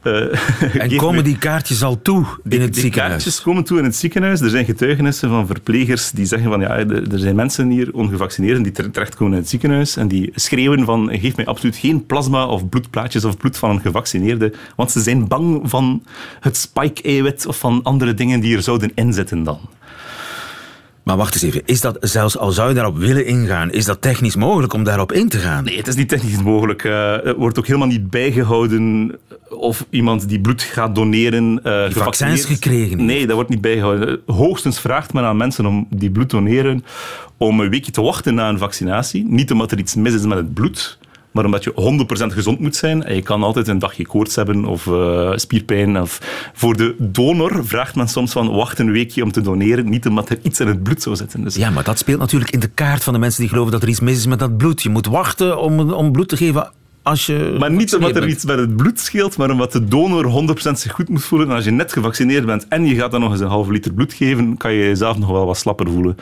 Uh, 0.03 0.33
en 0.83 0.95
komen 0.95 1.23
die 1.23 1.37
kaartjes 1.37 1.83
al 1.83 2.01
toe 2.01 2.25
in 2.49 2.61
het 2.61 2.73
die 2.73 2.81
ziekenhuis? 2.81 3.11
kaartjes 3.13 3.41
komen 3.41 3.63
toe 3.63 3.77
in 3.77 3.83
het 3.83 3.95
ziekenhuis. 3.95 4.41
Er 4.41 4.49
zijn 4.49 4.65
getuigenissen 4.65 5.29
van 5.29 5.47
verplegers 5.47 6.11
die 6.11 6.25
zeggen 6.25 6.49
van 6.49 6.59
ja, 6.59 6.77
er 6.77 7.19
zijn 7.19 7.35
mensen 7.35 7.69
hier, 7.69 7.93
ongevaccineerden, 7.93 8.63
die 8.63 8.71
terechtkomen 8.71 9.33
in 9.33 9.39
het 9.39 9.49
ziekenhuis 9.49 9.95
en 9.95 10.07
die 10.07 10.31
schreeuwen 10.35 10.85
van 10.85 11.09
geef 11.19 11.35
mij 11.35 11.45
absoluut 11.45 11.75
geen 11.75 12.05
plasma 12.05 12.45
of 12.45 12.69
bloedplaatjes 12.69 13.25
of 13.25 13.37
bloed 13.37 13.57
van 13.57 13.69
een 13.69 13.81
gevaccineerde, 13.81 14.53
want 14.75 14.91
ze 14.91 15.01
zijn 15.01 15.27
bang 15.27 15.61
van 15.63 16.03
het 16.39 16.57
spike-eiwit 16.57 17.45
of 17.45 17.59
van 17.59 17.83
andere 17.83 18.13
dingen 18.13 18.39
die 18.39 18.55
er 18.55 18.63
zouden 18.63 18.91
inzitten 18.95 19.43
dan. 19.43 19.59
Maar 21.07 21.17
wacht 21.17 21.33
eens 21.33 21.43
even, 21.43 21.61
is 21.65 21.81
dat 21.81 21.97
zelfs 21.99 22.37
al 22.37 22.51
zou 22.51 22.69
je 22.69 22.75
daarop 22.75 22.97
willen 22.97 23.25
ingaan, 23.25 23.71
is 23.71 23.85
dat 23.85 24.01
technisch 24.01 24.35
mogelijk 24.35 24.73
om 24.73 24.83
daarop 24.83 25.11
in 25.11 25.29
te 25.29 25.37
gaan? 25.37 25.63
Nee, 25.63 25.77
het 25.77 25.87
is 25.87 25.95
niet 25.95 26.09
technisch 26.09 26.41
mogelijk. 26.41 26.83
Uh, 26.83 27.25
er 27.25 27.35
wordt 27.35 27.59
ook 27.59 27.67
helemaal 27.67 27.87
niet 27.87 28.09
bijgehouden 28.09 29.11
of 29.49 29.85
iemand 29.89 30.29
die 30.29 30.39
bloed 30.39 30.61
gaat 30.61 30.95
doneren. 30.95 31.59
Uh, 31.63 31.85
die 31.85 31.95
vaccins 31.95 32.45
gekregen? 32.45 33.05
Nee, 33.05 33.25
dat 33.25 33.35
wordt 33.35 33.49
niet 33.49 33.61
bijgehouden. 33.61 34.21
Hoogstens 34.25 34.79
vraagt 34.79 35.13
men 35.13 35.23
aan 35.23 35.37
mensen 35.37 35.65
om 35.65 35.87
die 35.89 36.11
bloed 36.11 36.29
doneren 36.29 36.85
om 37.37 37.59
een 37.59 37.69
weekje 37.69 37.91
te 37.91 38.01
wachten 38.01 38.35
na 38.35 38.49
een 38.49 38.57
vaccinatie. 38.57 39.25
Niet 39.27 39.51
omdat 39.51 39.71
er 39.71 39.77
iets 39.77 39.95
mis 39.95 40.13
is 40.13 40.25
met 40.25 40.37
het 40.37 40.53
bloed, 40.53 40.97
maar 41.37 41.45
omdat 41.45 41.63
je 41.63 42.05
100% 42.31 42.33
gezond 42.33 42.59
moet 42.59 42.75
zijn. 42.75 43.03
En 43.03 43.15
je 43.15 43.21
kan 43.21 43.43
altijd 43.43 43.67
een 43.67 43.79
dagje 43.79 44.07
koorts 44.07 44.35
hebben 44.35 44.65
of 44.65 44.85
uh, 44.85 45.31
spierpijn. 45.35 46.01
Of 46.01 46.19
voor 46.53 46.77
de 46.77 46.95
donor 46.97 47.65
vraagt 47.65 47.95
men 47.95 48.07
soms 48.07 48.31
van 48.31 48.51
wacht 48.51 48.79
een 48.79 48.91
weekje 48.91 49.23
om 49.23 49.31
te 49.31 49.41
doneren. 49.41 49.89
Niet 49.89 50.07
omdat 50.07 50.29
er 50.29 50.39
iets 50.41 50.59
in 50.59 50.67
het 50.67 50.83
bloed 50.83 51.01
zou 51.01 51.15
zitten. 51.15 51.43
Dus 51.43 51.55
ja, 51.55 51.69
maar 51.69 51.83
dat 51.83 51.97
speelt 51.97 52.19
natuurlijk 52.19 52.51
in 52.51 52.59
de 52.59 52.67
kaart 52.67 53.03
van 53.03 53.13
de 53.13 53.19
mensen 53.19 53.41
die 53.41 53.49
geloven 53.49 53.71
dat 53.71 53.81
er 53.81 53.89
iets 53.89 53.99
mis 53.99 54.17
is 54.17 54.25
met 54.25 54.39
dat 54.39 54.57
bloed. 54.57 54.83
Je 54.83 54.89
moet 54.89 55.05
wachten 55.05 55.61
om, 55.61 55.91
om 55.91 56.11
bloed 56.11 56.29
te 56.29 56.37
geven 56.37 56.71
als 57.07 57.25
je 57.25 57.55
maar 57.59 57.71
niet 57.71 57.95
omdat 57.95 58.15
er 58.15 58.27
iets 58.27 58.45
met 58.45 58.57
het 58.57 58.75
bloed 58.75 58.99
scheelt, 58.99 59.37
maar 59.37 59.49
omdat 59.49 59.71
de 59.71 59.85
donor 59.85 60.55
100% 60.57 60.71
zich 60.71 60.91
goed 60.91 61.09
moet 61.09 61.23
voelen. 61.23 61.49
En 61.49 61.55
als 61.55 61.65
je 61.65 61.71
net 61.71 61.93
gevaccineerd 61.93 62.45
bent 62.45 62.67
en 62.67 62.85
je 62.85 62.95
gaat 62.95 63.11
dan 63.11 63.19
nog 63.19 63.31
eens 63.31 63.39
een 63.39 63.47
halve 63.47 63.71
liter 63.71 63.93
bloed 63.93 64.13
geven, 64.13 64.57
kan 64.57 64.73
je 64.73 64.83
jezelf 64.83 65.17
nog 65.17 65.29
wel 65.29 65.45
wat 65.45 65.57
slapper 65.57 65.87
voelen. 65.87 66.17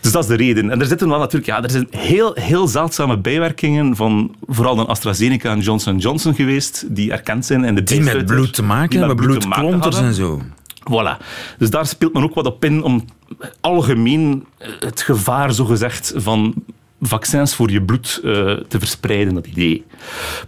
Dus 0.00 0.12
dat 0.12 0.22
is 0.22 0.28
de 0.28 0.36
reden. 0.36 0.70
En 0.70 0.80
er 0.80 0.86
zitten 0.86 1.08
wel 1.08 1.18
natuurlijk 1.18 1.46
ja, 1.46 1.62
er 1.62 1.70
zijn 1.70 1.86
heel, 1.90 2.32
heel 2.34 2.68
zeldzame 2.68 3.18
bijwerkingen 3.18 3.96
van 3.96 4.34
vooral 4.46 4.76
dan 4.76 4.86
AstraZeneca 4.86 5.50
en 5.50 5.60
Johnson 5.60 5.98
Johnson 5.98 6.34
geweest, 6.34 6.84
die 6.88 7.12
erkend 7.12 7.46
zijn. 7.46 7.64
En 7.64 7.74
de 7.74 7.82
die 7.82 8.00
met 8.00 8.26
bloed 8.26 8.54
te 8.54 8.62
maken 8.62 8.98
hebben, 8.98 9.16
bloedklonters 9.16 9.96
en 9.98 10.14
zo. 10.14 10.42
Voilà. 10.90 11.24
Dus 11.58 11.70
daar 11.70 11.86
speelt 11.86 12.12
men 12.12 12.22
ook 12.22 12.34
wat 12.34 12.46
op 12.46 12.64
in 12.64 12.82
om 12.82 13.04
algemeen 13.60 14.46
het 14.78 15.00
gevaar, 15.00 15.52
zogezegd, 15.52 16.12
van 16.16 16.54
vaccins 17.02 17.54
voor 17.54 17.70
je 17.70 17.82
bloed 17.82 18.20
uh, 18.24 18.32
te 18.52 18.78
verspreiden, 18.78 19.34
dat 19.34 19.46
idee. 19.46 19.84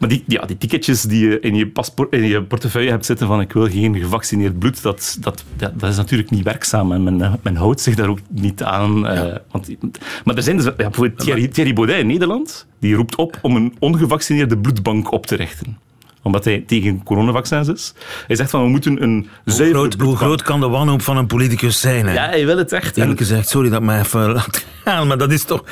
Maar 0.01 0.09
die, 0.09 0.25
ja, 0.27 0.47
die 0.47 0.59
ticketjes 0.59 1.03
die 1.03 1.29
je 1.29 1.41
in 1.41 1.55
je, 1.55 1.69
paspoort, 1.69 2.13
in 2.13 2.25
je 2.25 2.43
portefeuille 2.43 2.91
hebt 2.91 3.07
zitten 3.07 3.27
van 3.27 3.41
ik 3.41 3.53
wil 3.53 3.71
geen 3.71 3.99
gevaccineerd 3.99 4.59
bloed, 4.59 4.83
dat, 4.83 5.19
dat, 5.21 5.45
dat, 5.57 5.91
is 5.91 5.97
natuurlijk 5.97 6.31
niet 6.31 6.45
werkzaam 6.45 6.93
en 6.93 7.03
men, 7.03 7.39
men 7.43 7.57
houdt 7.57 7.81
zich 7.81 7.95
daar 7.95 8.09
ook 8.09 8.19
niet 8.29 8.63
aan. 8.63 9.13
Uh, 9.13 9.35
want, 9.51 9.77
maar 10.25 10.37
er 10.37 10.43
zijn 10.43 10.57
dus, 10.57 10.65
ja, 10.65 10.73
bijvoorbeeld 10.73 11.19
Thierry, 11.19 11.49
Thierry 11.49 11.73
Baudet 11.73 11.99
in 11.99 12.07
Nederland, 12.07 12.67
die 12.79 12.95
roept 12.95 13.15
op 13.15 13.39
om 13.43 13.57
een 13.57 13.75
ongevaccineerde 13.79 14.59
bloedbank 14.59 15.13
op 15.13 15.27
te 15.27 15.35
richten 15.35 15.79
omdat 16.25 16.45
hij 16.45 16.65
tegen 16.67 17.03
coronavaccins 17.03 17.69
is. 17.69 17.95
Hij 18.27 18.37
zegt 18.37 18.51
van 18.51 18.63
we 18.63 18.69
moeten 18.69 19.03
een 19.03 19.29
zuiver... 19.45 19.79
Hoe 19.79 19.89
groot, 19.89 20.01
hoe 20.01 20.17
groot 20.17 20.43
kan 20.43 20.61
de 20.61 20.69
wanhoop 20.69 21.03
van 21.03 21.17
een 21.17 21.27
politicus 21.27 21.81
zijn? 21.81 22.07
Hè? 22.07 22.13
Ja, 22.13 22.29
hij 22.29 22.47
wil 22.47 22.59
het 22.59 22.73
echt. 22.73 22.97
Eerlijk 22.97 23.19
gezegd, 23.19 23.49
sorry 23.49 23.69
dat 23.69 23.81
ik 23.81 23.87
mij 23.87 24.01
even 24.01 24.33
laat 24.33 24.67
gaan, 24.85 25.07
maar 25.07 25.19
dat 25.19 25.33
is 25.33 25.45
toch 25.45 25.65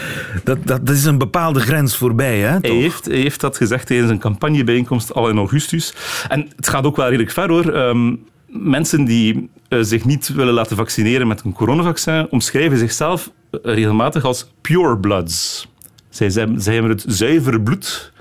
dat, 0.44 0.58
dat, 0.64 0.86
dat 0.86 0.96
is 0.96 1.04
een 1.04 1.18
bepaalde 1.18 1.60
grens 1.60 1.96
voorbij. 1.96 2.38
Hè, 2.38 2.58
hij, 2.60 2.70
heeft, 2.70 3.04
hij 3.04 3.16
heeft 3.16 3.40
dat 3.40 3.56
gezegd 3.56 3.86
tijdens 3.86 4.10
een 4.10 4.18
campagnebijeenkomst 4.18 5.14
al 5.14 5.28
in 5.28 5.36
augustus. 5.36 5.94
En 6.28 6.48
het 6.56 6.68
gaat 6.68 6.84
ook 6.84 6.96
wel 6.96 7.06
redelijk 7.06 7.30
ver 7.30 7.48
hoor. 7.48 7.74
Um, 7.74 8.24
mensen 8.46 9.04
die 9.04 9.50
uh, 9.68 9.78
zich 9.82 10.04
niet 10.04 10.28
willen 10.28 10.54
laten 10.54 10.76
vaccineren 10.76 11.26
met 11.26 11.42
een 11.44 11.52
coronavaccin 11.52 12.26
omschrijven 12.30 12.78
zichzelf 12.78 13.30
regelmatig 13.62 14.24
als 14.24 14.52
pure 14.60 14.98
bloods. 14.98 15.68
Zij, 16.08 16.30
zij, 16.30 16.48
zij 16.56 16.72
hebben 16.72 16.90
het 16.92 17.04
zuivere 17.08 17.60
bloed 17.60 18.11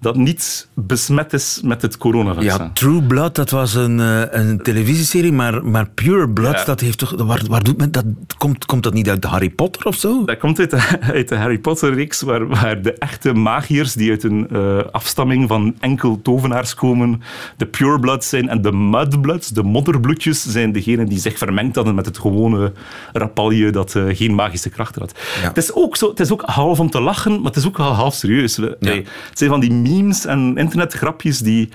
dat 0.00 0.16
niet 0.16 0.68
besmet 0.74 1.32
is 1.32 1.60
met 1.64 1.82
het 1.82 1.98
coronavaccin. 1.98 2.64
Ja, 2.64 2.70
True 2.72 3.02
Blood, 3.02 3.34
dat 3.34 3.50
was 3.50 3.74
een, 3.74 3.98
uh, 3.98 4.22
een 4.30 4.62
televisieserie, 4.62 5.32
maar, 5.32 5.64
maar 5.64 5.88
Pure 5.88 6.28
Blood, 6.28 6.66
dat 6.66 6.80
heeft 6.80 6.98
toch... 6.98 7.14
Waar, 7.16 7.42
waar 7.48 7.62
doet 7.62 7.76
men 7.76 7.90
dat? 7.90 8.04
Komt, 8.36 8.66
komt 8.66 8.82
dat 8.82 8.92
niet 8.92 9.08
uit 9.08 9.24
Harry 9.24 9.50
Potter 9.50 9.86
of 9.86 9.94
zo? 9.94 10.24
Dat 10.24 10.38
komt 10.38 10.58
uit 10.58 10.70
de, 10.70 10.98
uit 11.14 11.28
de 11.28 11.36
Harry 11.36 11.58
Potter-reeks, 11.58 12.20
waar, 12.20 12.48
waar 12.48 12.82
de 12.82 12.92
echte 12.92 13.32
magiërs, 13.32 13.92
die 13.92 14.10
uit 14.10 14.22
een 14.22 14.48
uh, 14.52 14.78
afstamming 14.90 15.48
van 15.48 15.74
enkel 15.80 16.22
tovenaars 16.22 16.74
komen, 16.74 17.22
de 17.56 17.66
Pure 17.66 18.00
Bloods 18.00 18.28
zijn. 18.28 18.48
En 18.48 18.62
de 18.62 18.72
Mudbloods, 18.72 19.48
de 19.48 19.62
modderbloedjes, 19.62 20.42
zijn 20.42 20.72
degenen 20.72 21.06
die 21.06 21.18
zich 21.18 21.38
vermengd 21.38 21.74
hadden 21.74 21.94
met 21.94 22.06
het 22.06 22.18
gewone 22.18 22.72
rapalje 23.12 23.70
dat 23.70 23.94
uh, 23.94 24.16
geen 24.16 24.34
magische 24.34 24.70
krachten 24.70 25.00
had. 25.00 25.18
Ja. 25.42 25.48
Het, 25.48 25.56
is 25.56 25.74
ook 25.74 25.96
zo, 25.96 26.08
het 26.08 26.20
is 26.20 26.32
ook 26.32 26.42
half 26.42 26.80
om 26.80 26.90
te 26.90 27.00
lachen, 27.00 27.32
maar 27.32 27.44
het 27.44 27.56
is 27.56 27.66
ook 27.66 27.76
wel 27.76 27.92
half 27.92 28.14
serieus. 28.14 28.56
Ja. 28.56 28.72
het 28.80 29.08
zijn 29.32 29.50
van 29.50 29.60
die 29.60 29.70
memes 29.88 30.24
en 30.24 30.56
internetgrapjes 30.56 31.38
die 31.38 31.68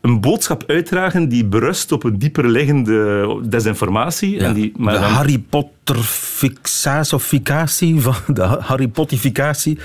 een 0.00 0.20
boodschap 0.20 0.64
uitdragen 0.66 1.28
die 1.28 1.44
berust 1.44 1.92
op 1.92 2.04
een 2.04 2.18
dieper 2.18 2.48
liggende 2.48 3.26
desinformatie. 3.48 4.38
En 4.38 4.54
die, 4.54 4.72
maar 4.76 4.94
de 4.94 5.00
dan... 5.00 5.10
Harry 5.10 5.38
Potter-fixatie, 5.38 8.00
van 8.00 8.14
de 8.34 8.42
Harry 8.42 8.88
Pottificatie 8.88 9.78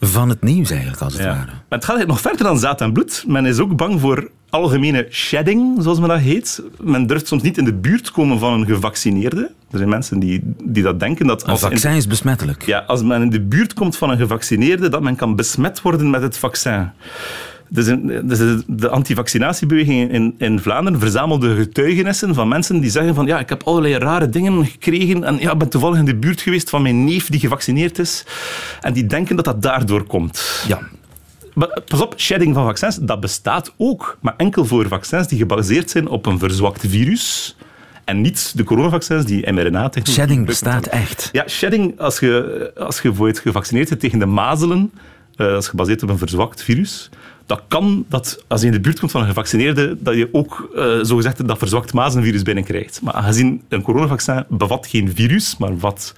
van 0.00 0.28
het 0.28 0.42
nieuws 0.42 0.70
eigenlijk, 0.70 1.00
als 1.00 1.12
het 1.12 1.22
ja. 1.22 1.28
ware. 1.28 1.46
Maar 1.46 1.78
het 1.78 1.84
gaat 1.84 2.06
nog 2.06 2.20
verder 2.20 2.42
dan 2.42 2.58
zaad 2.58 2.80
en 2.80 2.92
bloed. 2.92 3.24
Men 3.26 3.46
is 3.46 3.58
ook 3.58 3.76
bang 3.76 4.00
voor 4.00 4.30
algemene 4.54 5.06
shedding, 5.10 5.82
zoals 5.82 5.98
men 5.98 6.08
dat 6.08 6.18
heet. 6.18 6.62
Men 6.80 7.06
durft 7.06 7.26
soms 7.26 7.42
niet 7.42 7.58
in 7.58 7.64
de 7.64 7.74
buurt 7.74 8.10
komen 8.10 8.38
van 8.38 8.52
een 8.52 8.66
gevaccineerde. 8.66 9.50
Er 9.70 9.78
zijn 9.78 9.88
mensen 9.88 10.18
die, 10.18 10.40
die 10.64 10.82
dat 10.82 11.00
denken. 11.00 11.26
Dat 11.26 11.46
als 11.46 11.62
een 11.62 11.70
vaccin 11.70 11.92
is 11.92 12.06
besmettelijk. 12.06 12.66
Ja, 12.66 12.78
als 12.86 13.02
men 13.02 13.22
in 13.22 13.30
de 13.30 13.40
buurt 13.40 13.74
komt 13.74 13.96
van 13.96 14.10
een 14.10 14.16
gevaccineerde, 14.16 14.88
dat 14.88 15.02
men 15.02 15.16
kan 15.16 15.36
besmet 15.36 15.82
worden 15.82 16.10
met 16.10 16.22
het 16.22 16.38
vaccin. 16.38 16.90
Dus, 17.68 17.86
dus 18.24 18.62
de 18.66 18.88
antivaccinatiebeweging 18.88 20.10
in, 20.10 20.34
in 20.38 20.60
Vlaanderen 20.60 21.00
verzamelde 21.00 21.56
getuigenissen 21.56 22.34
van 22.34 22.48
mensen 22.48 22.80
die 22.80 22.90
zeggen 22.90 23.14
van 23.14 23.26
ja, 23.26 23.38
ik 23.38 23.48
heb 23.48 23.62
allerlei 23.62 23.94
rare 23.94 24.28
dingen 24.28 24.66
gekregen 24.66 25.24
en 25.24 25.38
ja, 25.38 25.52
ik 25.52 25.58
ben 25.58 25.68
toevallig 25.68 25.98
in 25.98 26.04
de 26.04 26.16
buurt 26.16 26.40
geweest 26.40 26.70
van 26.70 26.82
mijn 26.82 27.04
neef 27.04 27.28
die 27.28 27.40
gevaccineerd 27.40 27.98
is. 27.98 28.26
En 28.80 28.92
die 28.92 29.06
denken 29.06 29.36
dat 29.36 29.44
dat 29.44 29.62
daardoor 29.62 30.04
komt. 30.04 30.64
Ja. 30.68 30.78
Maar 31.54 31.80
pas 31.84 32.00
op, 32.00 32.14
shedding 32.16 32.54
van 32.54 32.64
vaccins, 32.64 32.96
dat 32.96 33.20
bestaat 33.20 33.74
ook. 33.76 34.18
Maar 34.20 34.34
enkel 34.36 34.64
voor 34.64 34.88
vaccins 34.88 35.28
die 35.28 35.38
gebaseerd 35.38 35.90
zijn 35.90 36.08
op 36.08 36.26
een 36.26 36.38
verzwakt 36.38 36.84
virus. 36.86 37.56
En 38.04 38.20
niet 38.20 38.52
de 38.56 38.64
coronavaccins 38.64 39.24
die 39.24 39.52
mRNA-technologie... 39.52 40.14
Shedding 40.14 40.46
bestaat 40.46 40.86
echt? 40.86 41.28
Ja, 41.32 41.48
shedding, 41.48 42.00
als 42.00 42.18
je, 42.18 42.72
als 42.76 43.00
je 43.00 43.34
gevaccineerd 43.42 43.88
bent 43.88 44.00
tegen 44.00 44.18
de 44.18 44.26
mazelen, 44.26 44.92
uh, 45.36 45.46
dat 45.46 45.62
is 45.62 45.68
gebaseerd 45.68 46.02
op 46.02 46.08
een 46.08 46.18
verzwakt 46.18 46.62
virus, 46.62 47.10
dat 47.46 47.62
kan 47.68 48.04
dat 48.08 48.44
als 48.48 48.60
je 48.60 48.66
in 48.66 48.72
de 48.72 48.80
buurt 48.80 48.98
komt 48.98 49.10
van 49.10 49.20
een 49.20 49.26
gevaccineerde, 49.26 49.96
dat 50.00 50.14
je 50.14 50.28
ook 50.32 50.70
uh, 50.74 50.98
zogezegd 51.02 51.48
dat 51.48 51.58
verzwakt 51.58 51.92
mazenvirus 51.92 52.42
binnenkrijgt. 52.42 53.00
Maar 53.02 53.14
aangezien 53.14 53.62
een 53.68 53.82
coronavaccin 53.82 54.44
bevat 54.48 54.86
geen 54.86 55.12
virus, 55.14 55.56
maar 55.56 55.78
wat 55.78 56.14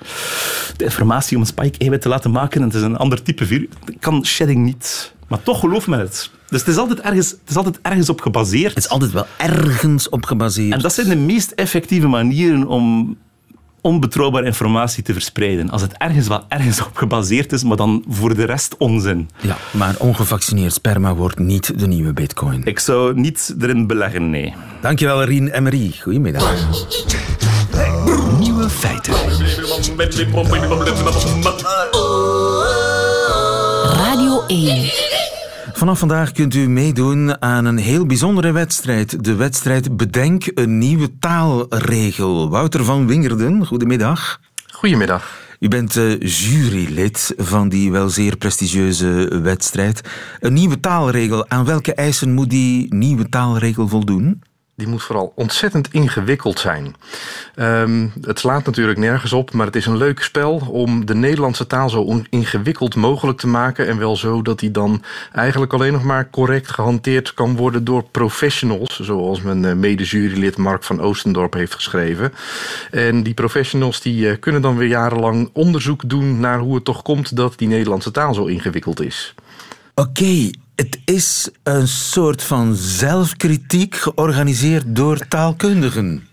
de 0.77 0.85
informatie 0.85 1.37
om 1.37 1.43
een 1.43 1.49
spike-eiwit 1.49 2.01
te 2.01 2.09
laten 2.09 2.31
maken, 2.31 2.61
en 2.61 2.67
het 2.67 2.77
is 2.77 2.83
een 2.83 2.97
ander 2.97 3.23
type 3.23 3.47
virus, 3.47 3.69
kan 4.01 4.25
shedding 4.25 4.65
niet. 4.65 5.15
Maar 5.29 5.43
toch 5.43 5.61
geloof 5.61 5.87
men 5.87 5.99
het. 5.99 6.31
Dus 6.49 6.61
het 6.61 6.69
is, 6.69 6.77
altijd 6.77 7.01
ergens, 7.01 7.31
het 7.31 7.51
is 7.51 7.57
altijd 7.57 7.79
ergens 7.83 8.09
op 8.09 8.21
gebaseerd. 8.21 8.75
Het 8.75 8.85
is 8.85 8.89
altijd 8.89 9.13
wel 9.13 9.27
ergens 9.37 10.09
op 10.09 10.25
gebaseerd. 10.25 10.73
En 10.73 10.81
dat 10.81 10.95
zijn 10.95 11.09
de 11.09 11.17
meest 11.17 11.51
effectieve 11.51 12.07
manieren 12.07 12.67
om 12.67 13.17
onbetrouwbare 13.81 14.47
informatie 14.47 15.03
te 15.03 15.13
verspreiden. 15.13 15.71
Als 15.71 15.83
het 15.83 15.93
ergens 15.97 16.29
wel 16.29 16.45
ergens 16.49 16.81
op 16.81 16.97
gebaseerd 16.97 17.53
is, 17.53 17.63
maar 17.65 17.77
dan 17.77 18.05
voor 18.09 18.35
de 18.35 18.45
rest 18.45 18.75
onzin. 18.79 19.31
Ja, 19.41 19.57
maar 19.71 19.95
ongevaccineerd 19.99 20.73
sperma 20.73 21.15
wordt 21.15 21.39
niet 21.39 21.79
de 21.79 21.87
nieuwe 21.87 22.13
bitcoin. 22.13 22.65
Ik 22.65 22.79
zou 22.79 23.15
niet 23.21 23.55
erin 23.61 23.87
beleggen, 23.87 24.31
nee. 24.31 24.55
Dankjewel, 24.81 25.23
Rien 25.23 25.49
Emery. 25.49 25.93
Goedemiddag. 26.03 26.55
Nieuwe 28.39 28.69
feiten. 28.69 29.15
Radio 34.37 34.57
1. 34.57 34.91
Vanaf 35.73 35.99
vandaag 35.99 36.33
kunt 36.33 36.55
u 36.55 36.69
meedoen 36.69 37.43
aan 37.43 37.65
een 37.65 37.77
heel 37.77 38.07
bijzondere 38.07 38.53
wedstrijd. 38.53 39.25
De 39.25 39.35
wedstrijd 39.35 39.97
Bedenk 39.97 40.51
een 40.55 40.79
nieuwe 40.79 41.19
taalregel. 41.19 42.51
Wouter 42.51 42.85
van 42.85 43.07
Wingerden, 43.07 43.67
goedemiddag. 43.67 44.41
Goedemiddag. 44.73 45.39
U 45.61 45.69
bent 45.69 45.97
uh, 45.97 46.21
jurylid 46.21 47.35
van 47.37 47.69
die 47.69 47.93
wel 47.93 48.09
zeer 48.09 48.37
prestigieuze 48.37 49.41
wedstrijd. 49.43 50.01
Een 50.41 50.53
nieuwe 50.53 50.81
taalregel. 50.81 51.49
Aan 51.49 51.65
welke 51.65 51.95
eisen 51.95 52.33
moet 52.33 52.51
die 52.51 52.95
nieuwe 52.95 53.29
taalregel 53.29 53.89
voldoen? 53.89 54.43
Die 54.77 54.87
moet 54.87 55.03
vooral 55.03 55.33
ontzettend 55.35 55.93
ingewikkeld 55.93 56.59
zijn. 56.59 56.95
Um, 57.57 58.13
het 58.21 58.39
slaat 58.39 58.65
natuurlijk 58.65 58.99
nergens 58.99 59.33
op, 59.33 59.53
maar 59.53 59.67
het 59.67 59.77
is 59.77 59.87
een 59.87 59.97
leuk 59.97 60.23
spel 60.23 60.63
om 60.71 61.07
de 61.07 61.15
Nederlandse 61.15 61.67
taal 61.67 61.89
zo 61.89 62.23
ingewikkeld 62.31 62.95
mogelijk 62.95 63.39
te 63.39 63.47
maken. 63.47 63.87
En 63.87 63.99
wel 63.99 64.17
zo 64.17 64.43
dat 64.43 64.59
die 64.59 64.71
dan 64.71 65.03
eigenlijk 65.33 65.73
alleen 65.73 65.93
nog 65.93 66.03
maar 66.03 66.31
correct 66.31 66.71
gehanteerd 66.71 67.35
kan 67.35 67.57
worden 67.57 67.85
door 67.85 68.05
professionals. 68.11 69.01
Zoals 69.01 69.41
mijn 69.41 69.63
uh, 69.63 69.73
mede-jurylid 69.73 70.57
Mark 70.57 70.85
van 70.85 71.01
Oostendorp 71.01 71.53
heeft 71.53 71.75
geschreven. 71.75 72.33
En 72.91 73.23
die 73.23 73.35
professionals 73.35 74.01
die 74.01 74.27
uh, 74.27 74.37
kunnen 74.41 74.63
dan 74.63 74.77
weer 74.77 74.89
jarenlang 74.89 75.51
onderzoek 75.53 76.09
doen 76.09 76.41
naar 76.41 76.59
hoe 76.59 76.75
het 76.75 76.85
toch 76.85 77.03
komt 77.03 77.37
dat 77.37 77.59
die 77.59 77.69
Nederlandse 77.69 78.11
taal 78.11 78.35
zo 78.35 78.45
ingewikkeld 78.45 79.01
is. 79.01 79.35
Oké, 79.95 80.51
het 80.77 80.99
is 81.05 81.49
een 81.63 81.89
soort 81.89 82.43
van 82.43 82.75
zelfkritiek 82.75 83.95
georganiseerd 83.95 84.85
door 84.87 85.29
taalkundigen. 85.29 86.29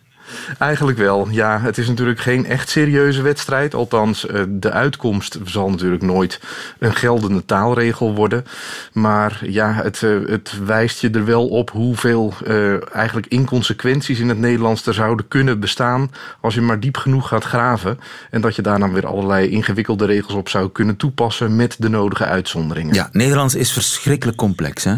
Eigenlijk 0.58 0.98
wel, 0.98 1.28
ja. 1.30 1.60
Het 1.60 1.78
is 1.78 1.88
natuurlijk 1.88 2.20
geen 2.20 2.46
echt 2.46 2.70
serieuze 2.70 3.22
wedstrijd. 3.22 3.74
Althans, 3.74 4.26
eh, 4.26 4.42
de 4.50 4.72
uitkomst 4.72 5.38
zal 5.46 5.70
natuurlijk 5.70 6.02
nooit 6.02 6.40
een 6.80 6.96
geldende 6.96 7.46
taalregel 7.46 8.16
worden. 8.16 8.46
Maar 8.94 9.42
ja, 9.46 9.74
het, 9.74 10.04
eh, 10.04 10.10
het 10.26 10.54
wijst 10.66 11.02
je 11.02 11.10
er 11.10 11.26
wel 11.26 11.48
op 11.48 11.70
hoeveel 11.70 12.34
uh, 12.48 12.96
eigenlijk 12.96 13.28
inconsequenties 13.28 14.20
in 14.20 14.30
het 14.30 14.38
Nederlands 14.38 14.86
er 14.86 14.94
zouden 14.94 15.28
kunnen 15.28 15.60
bestaan. 15.60 16.12
als 16.42 16.54
je 16.54 16.62
maar 16.62 16.80
diep 16.80 16.98
genoeg 16.98 17.28
gaat 17.28 17.44
graven. 17.44 18.00
En 18.30 18.42
dat 18.42 18.56
je 18.56 18.62
daar 18.62 18.80
dan 18.80 18.94
weer 18.94 19.08
allerlei 19.08 19.50
ingewikkelde 19.50 20.06
regels 20.06 20.34
op 20.34 20.50
zou 20.50 20.70
kunnen 20.70 20.96
toepassen. 20.96 21.56
met 21.56 21.76
de 21.80 21.90
nodige 21.90 22.26
uitzonderingen. 22.26 22.94
Ja, 22.94 23.10
Nederlands 23.12 23.56
is 23.56 23.72
verschrikkelijk 23.72 24.38
complex, 24.38 24.84
hè? 24.84 24.96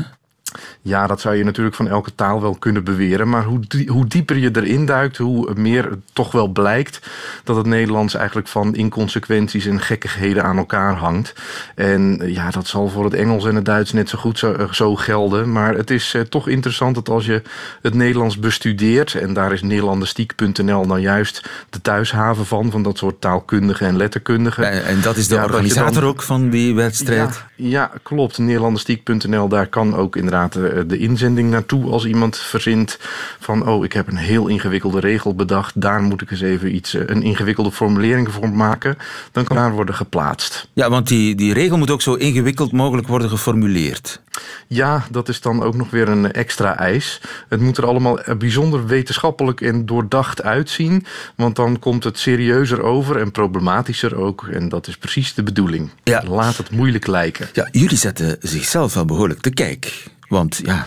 Ja, 0.82 1.08
dat 1.08 1.22
zou 1.22 1.36
je 1.36 1.44
natuurlijk 1.44 1.76
van 1.76 1.88
elke 1.88 2.16
taal 2.16 2.42
wel 2.42 2.56
kunnen 2.56 2.84
beweren. 2.84 3.30
Maar 3.30 3.44
hoe, 3.44 3.60
hoe 3.88 4.08
dieper 4.08 4.38
je 4.38 4.50
erin 4.54 4.86
duikt, 4.86 5.18
hoe 5.18 5.54
meer 5.56 5.90
het 5.90 6.00
toch 6.14 6.32
wel 6.32 6.48
blijkt 6.48 7.00
dat 7.44 7.56
het 7.56 7.66
Nederlands 7.66 8.14
eigenlijk 8.14 8.48
van 8.48 8.76
inconsequenties 8.76 9.66
en 9.66 9.82
gekkigheden 9.82 10.44
aan 10.44 10.58
elkaar 10.58 10.96
hangt. 10.96 11.34
En 11.76 12.22
ja, 12.26 12.50
dat 12.50 12.68
zal 12.68 12.90
voor 12.90 13.04
het 13.04 13.14
Engels 13.14 13.46
en 13.46 13.56
het 13.56 13.66
Duits 13.66 13.94
net 13.94 14.10
zo 14.10 14.18
goed 14.18 14.40
zo, 14.40 14.52
eh, 14.52 14.72
zo 14.72 14.96
gelden. 14.96 15.52
Maar 15.52 15.76
het 15.76 15.90
is 15.90 16.14
eh, 16.14 16.22
toch 16.22 16.48
interessant 16.48 16.96
dat 16.96 17.10
als 17.10 17.26
je 17.26 17.42
het 17.82 17.94
Nederlands 17.94 18.40
bestudeert, 18.40 19.16
en 19.16 19.34
daar 19.34 19.54
is 19.54 19.62
Nederlandistiek.nl 19.62 20.86
nou 20.86 21.00
juist 21.00 21.50
de 21.70 21.82
thuishaven 21.82 22.46
van, 22.46 22.72
van 22.72 22.84
dat 22.84 22.98
soort 22.98 23.22
taalkundigen 23.22 23.88
en 23.88 23.98
letterkundigen. 23.98 24.72
En, 24.72 24.86
en 24.86 25.02
dat 25.02 25.18
is 25.18 25.28
de 25.28 25.36
organisator 25.36 26.04
ook 26.04 26.22
van 26.22 26.50
die 26.50 26.76
wedstrijd? 26.76 27.44
Ja, 27.56 27.68
ja 27.70 27.92
klopt. 28.04 28.38
Nederlandistiek.nl, 28.38 29.48
daar 29.48 29.68
kan 29.68 29.96
ook 29.96 30.16
inderdaad 30.16 30.45
eh, 30.54 30.80
de 30.88 30.98
inzending 30.98 31.50
naartoe 31.50 31.92
als 31.92 32.06
iemand 32.06 32.38
verzint 32.38 32.98
van 33.40 33.68
oh, 33.68 33.84
ik 33.84 33.94
heb 33.94 34.08
een 34.08 34.18
heel 34.18 34.48
ingewikkelde 34.48 35.00
regel 35.00 35.36
bedacht, 35.36 35.82
daar 35.82 36.02
moet 36.02 36.22
ik 36.22 36.32
eens 36.32 36.42
even 36.42 36.76
iets, 36.76 36.94
eh, 36.94 37.02
een 37.06 37.24
ingewikkelde 37.24 37.72
formulering 37.72 38.32
voor 38.32 38.50
maken, 38.50 38.98
dan 39.32 39.44
kan 39.44 39.56
daar 39.56 39.72
worden 39.72 39.96
geplaatst. 39.96 40.68
Ja, 40.74 40.90
want 40.90 41.08
die, 41.08 41.36
die 41.36 41.54
regel 41.54 41.78
moet 41.78 41.92
ook 41.92 42.02
zo 42.02 42.14
ingewikkeld 42.14 42.72
mogelijk 42.72 43.08
worden 43.08 43.30
geformuleerd. 43.30 44.24
Ja, 44.68 45.06
dat 45.12 45.30
is 45.30 45.42
dan 45.42 45.64
ook 45.64 45.76
nog 45.76 45.90
weer 45.90 46.10
een 46.10 46.32
extra 46.32 46.78
eis. 46.78 47.22
Het 47.50 47.60
moet 47.60 47.78
er 47.78 47.86
allemaal 47.86 48.20
eh, 48.20 48.36
bijzonder 48.36 48.86
wetenschappelijk 48.86 49.62
en 49.62 49.86
doordacht 49.86 50.44
uitzien, 50.44 51.06
want 51.36 51.56
dan 51.56 51.80
komt 51.80 52.04
het 52.04 52.20
serieuzer 52.20 52.82
over 52.82 53.18
en 53.18 53.32
problematischer 53.32 54.16
ook. 54.16 54.48
En 54.52 54.70
dat 54.70 54.88
is 54.88 54.98
precies 54.98 55.34
de 55.34 55.44
bedoeling. 55.44 55.90
Ja. 56.04 56.24
Laat 56.28 56.58
het 56.58 56.72
moeilijk 56.72 57.08
lijken. 57.08 57.50
Ja, 57.54 57.68
jullie 57.72 57.98
zetten 57.98 58.38
zichzelf 58.42 58.94
wel 58.94 59.06
behoorlijk 59.06 59.42
te 59.42 59.50
kijk. 59.50 60.14
Want 60.28 60.62
ja. 60.64 60.86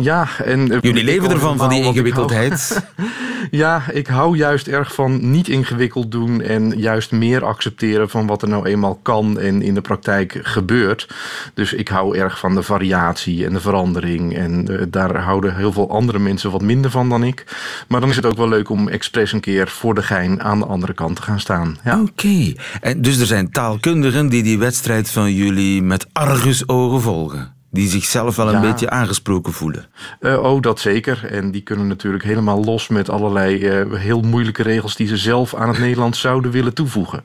Ja, 0.00 0.28
en. 0.44 0.70
Eh, 0.70 0.78
Jullie 0.80 1.04
leven 1.04 1.30
ervan, 1.30 1.56
van 1.56 1.68
die 1.68 1.82
ingewikkeldheid. 1.82 2.82
ja, 3.50 3.82
ik 3.92 4.06
hou 4.06 4.36
juist 4.36 4.66
erg 4.66 4.94
van 4.94 5.30
niet 5.30 5.48
ingewikkeld 5.48 6.10
doen 6.10 6.40
en 6.40 6.78
juist 6.78 7.12
meer 7.12 7.44
accepteren 7.44 8.10
van 8.10 8.26
wat 8.26 8.42
er 8.42 8.48
nou 8.48 8.66
eenmaal 8.66 8.98
kan 9.02 9.38
en 9.38 9.62
in 9.62 9.74
de 9.74 9.80
praktijk 9.80 10.40
gebeurt. 10.42 11.08
Dus 11.54 11.72
ik 11.72 11.88
hou 11.88 12.18
erg 12.18 12.38
van 12.38 12.54
de 12.54 12.62
variatie 12.62 13.46
en 13.46 13.52
de 13.52 13.60
verandering. 13.60 14.36
En 14.36 14.66
uh, 14.70 14.82
daar 14.88 15.16
houden 15.16 15.56
heel 15.56 15.72
veel 15.72 15.90
andere 15.90 16.18
mensen 16.18 16.50
wat 16.50 16.62
minder 16.62 16.90
van 16.90 17.08
dan 17.08 17.24
ik. 17.24 17.44
Maar 17.88 18.00
dan 18.00 18.10
is 18.10 18.16
het 18.16 18.26
ook 18.26 18.36
wel 18.36 18.48
leuk 18.48 18.68
om 18.68 18.88
expres 18.88 19.32
een 19.32 19.40
keer 19.40 19.68
voor 19.68 19.94
de 19.94 20.02
gein 20.02 20.42
aan 20.42 20.58
de 20.58 20.66
andere 20.66 20.94
kant 20.94 21.16
te 21.16 21.22
gaan 21.22 21.40
staan. 21.40 21.76
Ja. 21.84 22.00
Oké, 22.00 22.52
en 22.80 23.02
dus 23.02 23.20
er 23.20 23.26
zijn 23.26 23.50
taalkundigen 23.50 24.28
die 24.28 24.42
die 24.42 24.58
wedstrijd 24.58 25.10
van 25.10 25.32
jullie 25.34 25.82
met 25.82 26.06
argusogen 26.12 27.00
volgen 27.00 27.54
die 27.74 27.88
zichzelf 27.88 28.36
wel 28.36 28.54
een 28.54 28.60
beetje 28.60 28.90
aangesproken 28.90 29.52
voelen. 29.52 29.86
Uh, 30.20 30.42
oh, 30.42 30.62
dat 30.62 30.80
zeker. 30.80 31.26
En 31.30 31.50
die 31.50 31.62
kunnen 31.62 31.86
natuurlijk 31.86 32.24
helemaal 32.24 32.64
los 32.64 32.88
met 32.88 33.10
allerlei 33.10 33.82
uh, 33.82 33.94
heel 33.94 34.20
moeilijke 34.20 34.62
regels 34.62 34.96
die 34.96 35.06
ze 35.06 35.16
zelf 35.16 35.54
aan 35.54 35.68
het 35.68 35.78
Nederlands 35.78 36.20
zouden 36.20 36.50
willen 36.50 36.74
toevoegen. 36.74 37.24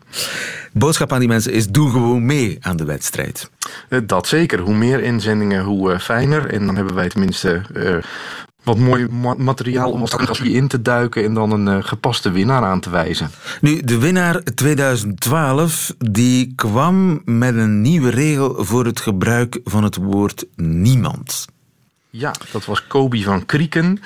Boodschap 0.73 1.13
aan 1.13 1.19
die 1.19 1.27
mensen 1.27 1.51
is: 1.51 1.67
doe 1.67 1.91
gewoon 1.91 2.25
mee 2.25 2.57
aan 2.61 2.77
de 2.77 2.85
wedstrijd. 2.85 3.49
Uh, 3.89 3.99
dat 4.03 4.27
zeker. 4.27 4.59
Hoe 4.59 4.75
meer 4.75 5.03
inzendingen, 5.03 5.63
hoe 5.63 5.99
fijner. 5.99 6.53
En 6.53 6.65
dan 6.65 6.75
hebben 6.75 6.95
wij 6.95 7.09
tenminste 7.09 7.61
wat 8.69 8.77
mooi 8.77 9.07
materiaal 9.37 9.91
om 9.91 10.01
als 10.01 10.39
in 10.39 10.67
te 10.67 10.81
duiken 10.81 11.23
en 11.23 11.33
dan 11.33 11.51
een 11.51 11.77
uh, 11.77 11.83
gepaste 11.83 12.31
winnaar 12.31 12.63
aan 12.63 12.79
te 12.79 12.89
wijzen. 12.89 13.29
Nu, 13.61 13.81
de 13.81 13.97
winnaar 13.97 14.43
2012 14.43 15.93
die 15.97 16.53
kwam 16.55 17.21
met 17.25 17.55
een 17.55 17.81
nieuwe 17.81 18.09
regel 18.09 18.65
voor 18.65 18.85
het 18.85 18.99
gebruik 18.99 19.59
van 19.63 19.83
het 19.83 19.95
woord 19.95 20.45
niemand. 20.55 21.45
Ja, 22.09 22.33
dat 22.51 22.65
was 22.65 22.87
Kobi 22.87 23.23
van 23.23 23.45
Krieken. 23.45 24.01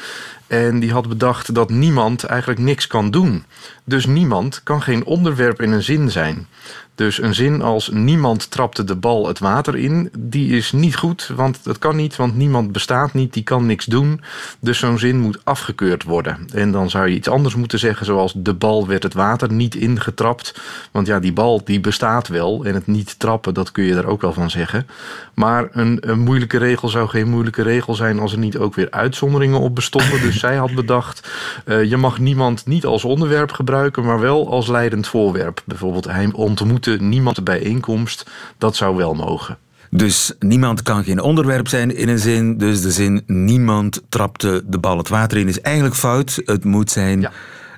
En 0.47 0.79
die 0.79 0.91
had 0.91 1.07
bedacht 1.07 1.53
dat 1.55 1.69
niemand 1.69 2.23
eigenlijk 2.23 2.59
niks 2.59 2.87
kan 2.87 3.11
doen. 3.11 3.43
Dus 3.83 4.05
niemand 4.05 4.61
kan 4.63 4.81
geen 4.81 5.05
onderwerp 5.05 5.61
in 5.61 5.71
een 5.71 5.83
zin 5.83 6.11
zijn. 6.11 6.47
Dus 6.95 7.21
een 7.21 7.33
zin 7.33 7.61
als 7.61 7.89
niemand 7.89 8.51
trapte 8.51 8.83
de 8.83 8.95
bal 8.95 9.27
het 9.27 9.39
water 9.39 9.75
in, 9.75 10.11
die 10.17 10.57
is 10.57 10.71
niet 10.71 10.95
goed, 10.95 11.31
want 11.35 11.63
dat 11.63 11.79
kan 11.79 11.95
niet, 11.95 12.15
want 12.15 12.35
niemand 12.35 12.71
bestaat 12.71 13.13
niet, 13.13 13.33
die 13.33 13.43
kan 13.43 13.65
niks 13.65 13.85
doen. 13.85 14.21
Dus 14.59 14.79
zo'n 14.79 14.99
zin 14.99 15.19
moet 15.19 15.39
afgekeurd 15.43 16.03
worden. 16.03 16.37
En 16.53 16.71
dan 16.71 16.89
zou 16.89 17.07
je 17.07 17.15
iets 17.15 17.29
anders 17.29 17.55
moeten 17.55 17.79
zeggen, 17.79 18.05
zoals 18.05 18.33
de 18.35 18.53
bal 18.53 18.87
werd 18.87 19.03
het 19.03 19.13
water 19.13 19.51
niet 19.51 19.75
ingetrapt. 19.75 20.61
Want 20.91 21.07
ja, 21.07 21.19
die 21.19 21.33
bal 21.33 21.61
die 21.63 21.79
bestaat 21.79 22.27
wel 22.27 22.65
en 22.65 22.73
het 22.73 22.87
niet 22.87 23.19
trappen, 23.19 23.53
dat 23.53 23.71
kun 23.71 23.83
je 23.83 23.95
er 23.95 24.07
ook 24.07 24.21
wel 24.21 24.33
van 24.33 24.49
zeggen. 24.49 24.87
Maar 25.33 25.67
een, 25.71 25.97
een 26.01 26.19
moeilijke 26.19 26.57
regel 26.57 26.87
zou 26.87 27.07
geen 27.07 27.29
moeilijke 27.29 27.61
regel 27.61 27.93
zijn 27.93 28.19
als 28.19 28.31
er 28.31 28.37
niet 28.37 28.57
ook 28.57 28.75
weer 28.75 28.91
uitzonderingen 28.91 29.59
op 29.59 29.75
bestonden. 29.75 30.21
Dus 30.21 30.39
zij 30.39 30.55
had 30.55 30.73
bedacht, 30.73 31.29
uh, 31.65 31.83
je 31.83 31.97
mag 31.97 32.19
niemand 32.19 32.65
niet 32.65 32.85
als 32.85 33.03
onderwerp 33.03 33.51
gebruiken, 33.51 34.03
maar 34.05 34.19
wel 34.19 34.51
als 34.51 34.67
leidend 34.67 35.07
voorwerp. 35.07 35.61
Bijvoorbeeld 35.65 36.05
hij 36.05 36.29
ontmoet 36.31 36.82
niemand 36.85 37.35
de 37.35 37.41
bijeenkomst, 37.41 38.25
dat 38.57 38.75
zou 38.75 38.95
wel 38.95 39.13
mogen. 39.13 39.57
Dus 39.89 40.33
niemand 40.39 40.81
kan 40.81 41.03
geen 41.03 41.21
onderwerp 41.21 41.67
zijn 41.67 41.95
in 41.95 42.09
een 42.09 42.19
zin. 42.19 42.57
Dus 42.57 42.81
de 42.81 42.91
zin 42.91 43.23
niemand 43.25 44.01
trapte 44.09 44.63
de 44.65 44.77
bal 44.77 44.97
het 44.97 45.09
water 45.09 45.37
in 45.37 45.47
is 45.47 45.61
eigenlijk 45.61 45.95
fout. 45.95 46.41
Het 46.45 46.63
moet 46.63 46.91
zijn 46.91 47.29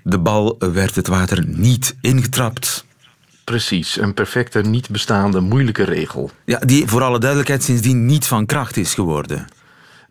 de 0.03 0.19
bal 0.19 0.55
werd 0.59 0.95
het 0.95 1.07
water 1.07 1.43
niet 1.47 1.95
ingetrapt. 2.01 2.85
Precies, 3.43 3.99
een 3.99 4.13
perfecte, 4.13 4.61
niet 4.61 4.89
bestaande, 4.89 5.39
moeilijke 5.39 5.83
regel. 5.83 6.31
Ja, 6.45 6.59
die 6.59 6.87
voor 6.87 7.03
alle 7.03 7.19
duidelijkheid 7.19 7.63
sindsdien 7.63 8.05
niet 8.05 8.27
van 8.27 8.45
kracht 8.45 8.77
is 8.77 8.93
geworden. 8.93 9.47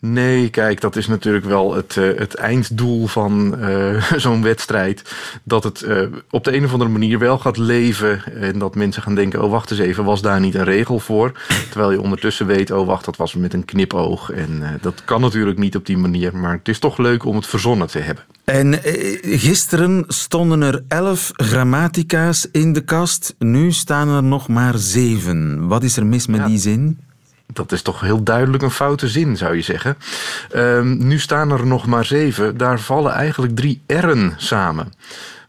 Nee, 0.06 0.50
kijk, 0.50 0.80
dat 0.80 0.96
is 0.96 1.06
natuurlijk 1.06 1.44
wel 1.44 1.74
het, 1.74 1.96
uh, 1.96 2.18
het 2.18 2.34
einddoel 2.34 3.06
van 3.06 3.54
uh, 3.60 4.02
zo'n 4.16 4.42
wedstrijd. 4.42 5.14
Dat 5.42 5.64
het 5.64 5.82
uh, 5.82 6.02
op 6.30 6.44
de 6.44 6.56
een 6.56 6.64
of 6.64 6.72
andere 6.72 6.90
manier 6.90 7.18
wel 7.18 7.38
gaat 7.38 7.56
leven. 7.56 8.22
En 8.40 8.58
dat 8.58 8.74
mensen 8.74 9.02
gaan 9.02 9.14
denken: 9.14 9.42
oh, 9.42 9.50
wacht 9.50 9.70
eens 9.70 9.80
even, 9.80 10.04
was 10.04 10.22
daar 10.22 10.40
niet 10.40 10.54
een 10.54 10.64
regel 10.64 10.98
voor? 10.98 11.32
Terwijl 11.70 11.92
je 11.92 12.00
ondertussen 12.00 12.46
weet: 12.46 12.70
oh, 12.70 12.86
wacht, 12.86 13.04
dat 13.04 13.16
was 13.16 13.34
met 13.34 13.54
een 13.54 13.64
knipoog. 13.64 14.30
En 14.30 14.78
dat 14.80 15.04
kan 15.04 15.20
natuurlijk 15.20 15.58
niet 15.58 15.76
op 15.76 15.86
die 15.86 15.98
manier. 15.98 16.36
Maar 16.36 16.52
het 16.52 16.68
is 16.68 16.78
toch 16.78 16.98
leuk 16.98 17.24
om 17.24 17.36
het 17.36 17.46
verzonnen 17.46 17.86
te 17.86 17.98
hebben. 17.98 18.24
En 18.44 18.78
gisteren 19.22 20.04
stonden 20.08 20.62
er 20.62 20.84
elf 20.88 21.30
grammatica's 21.32 22.48
in 22.52 22.72
de 22.72 22.80
kast. 22.80 23.34
Nu 23.38 23.72
staan 23.72 24.08
er 24.08 24.22
nog 24.22 24.48
maar 24.48 24.78
zeven. 24.78 25.66
Wat 25.66 25.82
is 25.82 25.96
er 25.96 26.06
mis 26.06 26.26
met 26.26 26.46
die 26.46 26.58
zin? 26.58 26.98
Dat 27.52 27.72
is 27.72 27.82
toch 27.82 28.00
heel 28.00 28.22
duidelijk 28.22 28.62
een 28.62 28.70
foute 28.70 29.08
zin, 29.08 29.36
zou 29.36 29.56
je 29.56 29.62
zeggen. 29.62 29.96
Um, 30.54 31.06
nu 31.06 31.18
staan 31.18 31.50
er 31.50 31.66
nog 31.66 31.86
maar 31.86 32.04
zeven. 32.04 32.56
Daar 32.56 32.80
vallen 32.80 33.12
eigenlijk 33.12 33.56
drie 33.56 33.82
R'en 33.86 34.34
samen. 34.36 34.92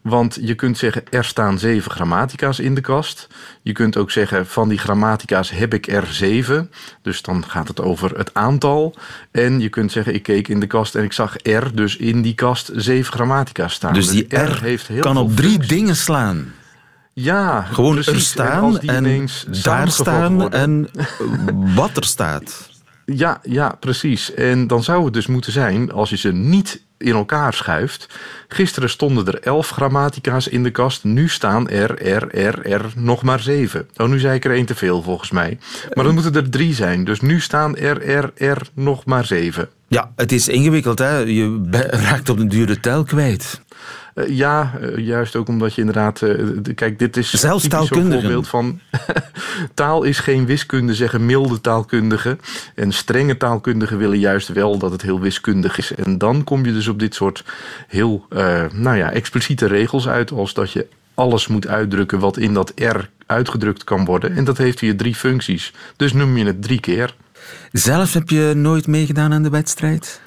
Want 0.02 0.38
je 0.40 0.54
kunt 0.54 0.78
zeggen, 0.78 1.02
er 1.10 1.24
staan 1.24 1.58
zeven 1.58 1.90
grammatica's 1.90 2.58
in 2.58 2.74
de 2.74 2.80
kast. 2.80 3.28
Je 3.62 3.72
kunt 3.72 3.96
ook 3.96 4.10
zeggen, 4.10 4.46
van 4.46 4.68
die 4.68 4.78
grammatica's 4.78 5.50
heb 5.50 5.74
ik 5.74 5.86
er 5.86 6.06
zeven. 6.06 6.70
Dus 7.02 7.22
dan 7.22 7.44
gaat 7.46 7.68
het 7.68 7.80
over 7.80 8.18
het 8.18 8.34
aantal. 8.34 8.94
En 9.30 9.60
je 9.60 9.68
kunt 9.68 9.92
zeggen, 9.92 10.14
ik 10.14 10.22
keek 10.22 10.48
in 10.48 10.60
de 10.60 10.66
kast 10.66 10.94
en 10.94 11.04
ik 11.04 11.12
zag 11.12 11.36
er, 11.42 11.76
dus 11.76 11.96
in 11.96 12.22
die 12.22 12.34
kast, 12.34 12.70
zeven 12.74 13.12
grammatica's 13.12 13.74
staan. 13.74 13.94
Dus 13.94 14.08
die 14.08 14.26
dus 14.26 14.40
R, 14.40 14.62
heeft 14.62 14.86
heel 14.86 15.00
kan 15.00 15.16
op 15.16 15.36
drie 15.36 15.58
dingen 15.58 15.96
slaan. 15.96 16.52
Ja, 17.20 17.62
gewoon 17.62 17.96
er 17.96 18.20
staan 18.20 18.80
en, 18.80 19.28
daar 19.62 19.90
staan 19.90 20.52
en 20.52 20.88
wat 21.74 21.96
er 21.96 22.04
staat. 22.04 22.70
Ja, 23.04 23.40
ja, 23.42 23.76
precies. 23.80 24.34
En 24.34 24.66
dan 24.66 24.82
zou 24.82 25.04
het 25.04 25.12
dus 25.12 25.26
moeten 25.26 25.52
zijn, 25.52 25.92
als 25.92 26.10
je 26.10 26.16
ze 26.16 26.32
niet 26.32 26.82
in 26.98 27.14
elkaar 27.14 27.54
schuift. 27.54 28.08
Gisteren 28.48 28.90
stonden 28.90 29.26
er 29.26 29.40
elf 29.40 29.68
grammatica's 29.68 30.48
in 30.48 30.62
de 30.62 30.70
kast. 30.70 31.04
Nu 31.04 31.28
staan 31.28 31.68
er, 31.68 32.02
er, 32.02 32.34
er, 32.34 32.66
er 32.66 32.92
nog 32.96 33.22
maar 33.22 33.40
zeven. 33.40 33.88
Oh, 33.96 34.08
nu 34.08 34.18
zei 34.18 34.34
ik 34.34 34.44
er 34.44 34.54
één 34.54 34.66
te 34.66 34.74
veel 34.74 35.02
volgens 35.02 35.30
mij. 35.30 35.58
Maar 35.94 36.04
dan 36.04 36.14
moeten 36.14 36.34
er 36.34 36.50
drie 36.50 36.74
zijn. 36.74 37.04
Dus 37.04 37.20
nu 37.20 37.40
staan 37.40 37.76
er, 37.76 38.02
er, 38.02 38.32
er 38.34 38.68
nog 38.74 39.04
maar 39.04 39.24
zeven. 39.24 39.68
Ja, 39.88 40.12
het 40.16 40.32
is 40.32 40.48
ingewikkeld. 40.48 40.98
Hè? 40.98 41.16
Je 41.18 41.60
raakt 41.90 42.28
op 42.28 42.38
een 42.38 42.48
dure 42.48 42.80
tel 42.80 43.04
kwijt. 43.04 43.60
Uh, 44.16 44.28
ja, 44.28 44.72
uh, 44.80 45.06
juist 45.06 45.36
ook 45.36 45.48
omdat 45.48 45.74
je 45.74 45.80
inderdaad... 45.80 46.20
Uh, 46.20 46.74
kijk, 46.74 46.98
dit 46.98 47.16
is 47.16 47.30
Zelfs 47.30 47.64
een 47.64 47.86
voorbeeld 47.86 48.48
van... 48.48 48.80
taal 49.74 50.02
is 50.02 50.18
geen 50.18 50.46
wiskunde, 50.46 50.94
zeggen 50.94 51.26
milde 51.26 51.60
taalkundigen. 51.60 52.40
En 52.74 52.92
strenge 52.92 53.36
taalkundigen 53.36 53.98
willen 53.98 54.18
juist 54.18 54.48
wel 54.48 54.78
dat 54.78 54.90
het 54.90 55.02
heel 55.02 55.20
wiskundig 55.20 55.78
is. 55.78 55.94
En 55.94 56.18
dan 56.18 56.44
kom 56.44 56.64
je 56.64 56.72
dus 56.72 56.88
op 56.88 56.98
dit 56.98 57.14
soort 57.14 57.44
heel 57.88 58.26
nou 58.72 58.96
ja, 58.96 59.12
expliciete 59.12 59.66
regels 59.66 60.08
uit, 60.08 60.30
als 60.30 60.54
dat 60.54 60.72
je 60.72 60.86
alles 61.14 61.46
moet 61.46 61.66
uitdrukken 61.66 62.18
wat 62.18 62.36
in 62.36 62.54
dat 62.54 62.72
R 62.74 63.08
uitgedrukt 63.26 63.84
kan 63.84 64.04
worden. 64.04 64.36
En 64.36 64.44
dat 64.44 64.58
heeft 64.58 64.80
hier 64.80 64.96
drie 64.96 65.14
functies. 65.14 65.72
Dus 65.96 66.12
noem 66.12 66.36
je 66.36 66.44
het 66.44 66.62
drie 66.62 66.80
keer. 66.80 67.14
Zelf 67.72 68.12
heb 68.12 68.28
je 68.28 68.52
nooit 68.54 68.86
meegedaan 68.86 69.32
aan 69.32 69.42
de 69.42 69.50
wedstrijd? 69.50 70.20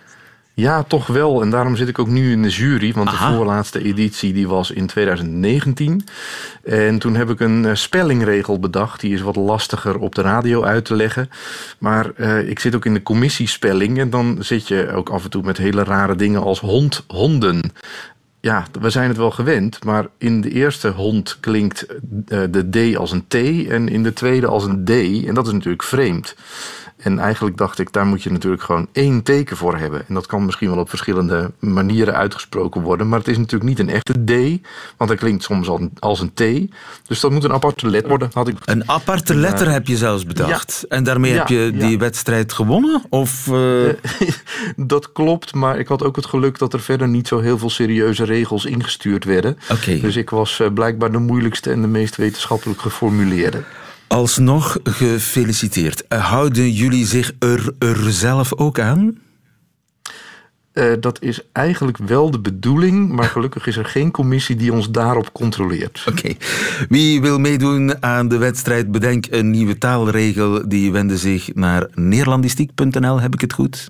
Ja, 0.60 0.84
toch 0.84 1.08
wel. 1.08 1.42
En 1.42 1.50
daarom 1.50 1.76
zit 1.76 1.88
ik 1.88 2.00
ook 2.00 2.08
nu 2.08 2.32
in 2.32 2.42
de 2.42 2.50
jury. 2.50 2.94
Want 2.94 3.10
de 3.10 3.16
voorlaatste 3.16 3.84
editie 3.84 4.34
die 4.34 4.48
was 4.48 4.72
in 4.72 4.88
2019. 4.88 6.04
En 6.64 7.00
toen 7.00 7.16
heb 7.16 7.30
ik 7.30 7.40
een 7.40 7.64
uh, 7.64 7.74
spellingregel 7.74 8.60
bedacht. 8.60 9.00
Die 9.00 9.14
is 9.14 9.22
wat 9.22 9.36
lastiger 9.36 9.98
op 9.98 10.16
de 10.16 10.22
radio 10.22 10.64
uit 10.64 10.86
te 10.86 10.96
leggen. 10.96 11.30
Maar 11.78 12.12
uh, 12.18 12.50
ik 12.50 12.60
zit 12.60 12.76
ook 12.76 12.86
in 12.86 12.94
de 12.94 13.04
commissiespelling. 13.04 14.00
En 14.00 14.10
dan 14.10 14.38
zit 14.40 14.68
je 14.68 14.92
ook 14.92 15.10
af 15.10 15.24
en 15.24 15.30
toe 15.30 15.44
met 15.44 15.58
hele 15.58 15.84
rare 15.84 16.16
dingen 16.16 16.42
als 16.42 16.60
hond, 16.60 17.04
honden 17.08 17.62
ja, 18.42 18.66
we 18.80 18.90
zijn 18.90 19.08
het 19.08 19.18
wel 19.18 19.32
gewend, 19.32 19.84
maar 19.84 20.08
in 20.18 20.42
de 20.42 20.52
eerste 20.52 20.90
hond 20.90 21.38
klinkt 21.40 21.86
uh, 21.90 22.42
de 22.50 22.92
D 22.92 22.96
als 22.96 23.12
een 23.12 23.28
T 23.28 23.34
en 23.70 23.90
in 23.90 24.04
de 24.04 24.14
tweede 24.14 24.48
als 24.48 24.66
een 24.66 24.86
D. 24.86 24.90
En 25.28 25.34
dat 25.34 25.48
is 25.48 25.54
natuurlijk 25.54 25.84
vreemd. 25.84 26.36
En 27.00 27.20
eigenlijk 27.20 27.58
dacht 27.58 27.80
ik, 27.80 27.94
daar 27.94 28.06
moet 28.06 28.24
je 28.24 28.32
natuurlijk 28.32 28.64
gewoon 28.64 28.88
één 28.92 29.24
teken 29.24 29.58
voor 29.58 29.78
hebben. 29.78 30.04
En 30.08 30.14
dat 30.14 30.26
kan 30.26 30.46
misschien 30.46 30.70
wel 30.70 30.80
op 30.80 30.90
verschillende 30.90 31.52
manieren 31.60 32.16
uitgesproken 32.16 32.82
worden. 32.82 33.10
Maar 33.10 33.20
het 33.20 33.28
is 33.28 33.38
natuurlijk 33.38 33.70
niet 33.70 33.80
een 33.80 33.90
echte 33.90 34.24
D, 34.24 34.62
want 34.98 35.10
dat 35.10 35.20
klinkt 35.20 35.44
soms 35.44 35.70
als 36.00 36.20
een 36.20 36.34
T. 36.34 36.72
Dus 37.08 37.20
dat 37.20 37.32
moet 37.32 37.44
een 37.44 37.54
aparte 37.54 37.88
letter 37.88 38.10
worden. 38.10 38.30
Had 38.34 38.48
ik... 38.48 38.58
Een 38.66 38.90
aparte 38.90 39.36
letter 39.36 39.72
heb 39.72 39.88
je 39.88 39.98
zelfs 39.98 40.26
bedacht. 40.26 40.86
En 40.90 41.04
daarmee 41.04 41.34
heb 41.34 41.48
je 41.48 41.72
die 41.78 41.98
wedstrijd 41.98 42.54
gewonnen? 42.54 43.02
Of, 43.10 43.48
uh... 43.48 43.94
dat 44.76 45.12
klopt, 45.12 45.54
maar 45.54 45.80
ik 45.80 45.88
had 45.88 46.04
ook 46.04 46.16
het 46.16 46.26
geluk 46.26 46.58
dat 46.58 46.74
er 46.74 46.82
verder 46.82 47.08
niet 47.08 47.28
zo 47.28 47.40
heel 47.40 47.58
veel 47.58 47.70
serieuze 47.70 48.24
regels 48.24 48.66
ingestuurd 48.66 49.24
werden. 49.24 49.58
Okay. 49.72 50.00
Dus 50.00 50.16
ik 50.16 50.30
was 50.30 50.60
uh, 50.60 50.68
blijkbaar 50.74 51.12
de 51.12 51.18
moeilijkste 51.18 51.72
en 51.72 51.82
de 51.82 51.88
meest 51.88 52.16
wetenschappelijk 52.16 52.82
geformuleerde. 52.82 53.64
Alsnog 54.10 54.78
gefeliciteerd. 54.84 56.04
Houden 56.08 56.72
jullie 56.72 57.06
zich 57.06 57.32
er, 57.40 57.74
er 57.80 58.12
zelf 58.12 58.54
ook 58.54 58.80
aan? 58.80 59.18
Uh, 60.74 60.94
dat 61.00 61.22
is 61.22 61.42
eigenlijk 61.52 61.98
wel 61.98 62.32
de 62.32 62.40
bedoeling, 62.40 63.10
maar 63.12 63.30
gelukkig 63.36 63.68
is 63.68 63.78
er 63.78 63.86
geen 63.86 64.12
commissie 64.12 64.56
die 64.56 64.74
ons 64.74 64.92
daarop 64.92 65.34
controleert. 65.34 66.06
Oké. 66.08 66.20
Okay. 66.20 66.38
Wie 66.90 67.22
wil 67.22 67.40
meedoen 67.40 68.04
aan 68.04 68.28
de 68.28 68.38
wedstrijd? 68.38 68.92
Bedenk 68.92 69.26
een 69.30 69.50
nieuwe 69.50 69.78
taalregel. 69.78 70.68
Die 70.68 70.92
wende 70.92 71.18
zich 71.18 71.54
naar 71.54 71.88
neerlandistiek.nl. 71.94 73.22
Heb 73.22 73.34
ik 73.34 73.42
het 73.42 73.54
goed? 73.54 73.90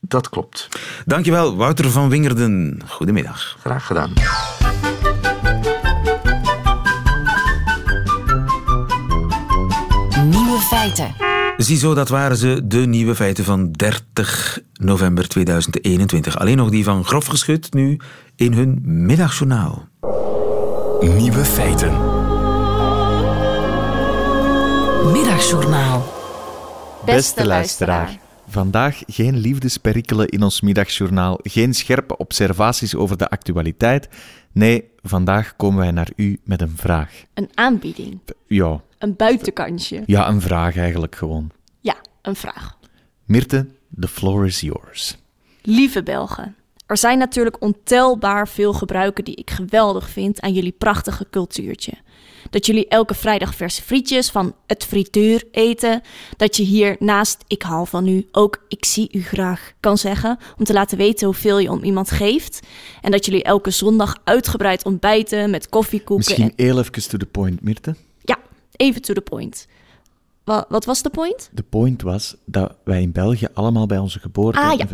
Dat 0.00 0.28
klopt. 0.28 0.68
Dankjewel, 1.06 1.56
Wouter 1.56 1.90
van 1.90 2.08
Wingerden. 2.08 2.80
Goedemiddag. 2.86 3.56
Graag 3.60 3.86
gedaan. 3.86 4.12
Feiten. 10.96 11.28
Ziezo, 11.56 11.94
dat 11.94 12.08
waren 12.08 12.36
ze, 12.36 12.60
de 12.64 12.78
nieuwe 12.78 13.14
feiten 13.14 13.44
van 13.44 13.72
30 13.72 14.60
november 14.72 15.28
2021. 15.28 16.38
Alleen 16.38 16.56
nog 16.56 16.70
die 16.70 16.84
van 16.84 17.04
Grof 17.04 17.26
Geschut, 17.26 17.72
nu 17.72 17.98
in 18.36 18.52
hun 18.52 18.80
middagjournaal. 18.82 19.88
Nieuwe 21.00 21.44
feiten. 21.44 21.92
Middagjournaal. 25.12 26.18
Beste 27.04 27.46
luisteraar. 27.46 28.18
Vandaag 28.48 29.02
geen 29.06 29.36
liefdesperikelen 29.36 30.28
in 30.28 30.42
ons 30.42 30.60
middagjournaal, 30.60 31.38
geen 31.42 31.74
scherpe 31.74 32.16
observaties 32.16 32.94
over 32.94 33.16
de 33.16 33.28
actualiteit. 33.28 34.08
Nee, 34.52 34.90
vandaag 35.02 35.56
komen 35.56 35.78
wij 35.78 35.90
naar 35.90 36.08
u 36.16 36.40
met 36.44 36.60
een 36.60 36.74
vraag. 36.76 37.10
Een 37.34 37.48
aanbieding. 37.54 38.20
Ja. 38.46 38.80
Een 39.00 39.16
buitenkansje. 39.16 40.02
Ja, 40.06 40.28
een 40.28 40.40
vraag 40.40 40.76
eigenlijk 40.76 41.14
gewoon. 41.14 41.50
Ja, 41.80 41.96
een 42.22 42.36
vraag. 42.36 42.78
Mirte, 43.24 43.66
the 44.00 44.08
floor 44.08 44.46
is 44.46 44.60
yours. 44.60 45.16
Lieve 45.62 46.02
Belgen, 46.02 46.56
er 46.86 46.96
zijn 46.96 47.18
natuurlijk 47.18 47.62
ontelbaar 47.62 48.48
veel 48.48 48.72
gebruiken 48.72 49.24
die 49.24 49.34
ik 49.34 49.50
geweldig 49.50 50.08
vind 50.08 50.40
aan 50.40 50.52
jullie 50.52 50.74
prachtige 50.78 51.26
cultuurtje. 51.30 51.92
Dat 52.50 52.66
jullie 52.66 52.88
elke 52.88 53.14
vrijdag 53.14 53.54
verse 53.54 53.82
frietjes 53.82 54.30
van 54.30 54.54
het 54.66 54.84
frituur 54.84 55.44
eten. 55.52 56.02
Dat 56.36 56.56
je 56.56 56.62
hier 56.62 56.96
naast 56.98 57.44
ik 57.46 57.62
hou 57.62 57.86
van 57.86 58.08
u 58.08 58.28
ook 58.32 58.64
ik 58.68 58.84
zie 58.84 59.08
u 59.12 59.22
graag 59.22 59.72
kan 59.80 59.98
zeggen. 59.98 60.38
Om 60.58 60.64
te 60.64 60.72
laten 60.72 60.98
weten 60.98 61.26
hoeveel 61.26 61.58
je 61.58 61.70
om 61.70 61.82
iemand 61.82 62.10
geeft. 62.10 62.60
En 63.00 63.10
dat 63.10 63.24
jullie 63.24 63.42
elke 63.42 63.70
zondag 63.70 64.16
uitgebreid 64.24 64.84
ontbijten 64.84 65.50
met 65.50 65.68
koffiekoeken. 65.68 66.34
Misschien 66.36 66.52
heel 66.56 66.78
even 66.78 67.08
to 67.08 67.18
the 67.18 67.26
point, 67.26 67.62
Mirte. 67.62 67.94
Even 68.80 69.02
to 69.02 69.14
the 69.14 69.20
point. 69.20 69.66
Wat, 70.44 70.66
wat 70.68 70.84
was 70.84 71.02
de 71.02 71.10
point? 71.10 71.50
De 71.52 71.62
point 71.62 72.02
was 72.02 72.36
dat 72.44 72.74
wij 72.84 73.02
in 73.02 73.12
België 73.12 73.46
allemaal 73.52 73.86
bij 73.86 73.98
onze 73.98 74.18
geboorte... 74.18 74.60
Ah 74.60 74.78
ja, 74.78 74.86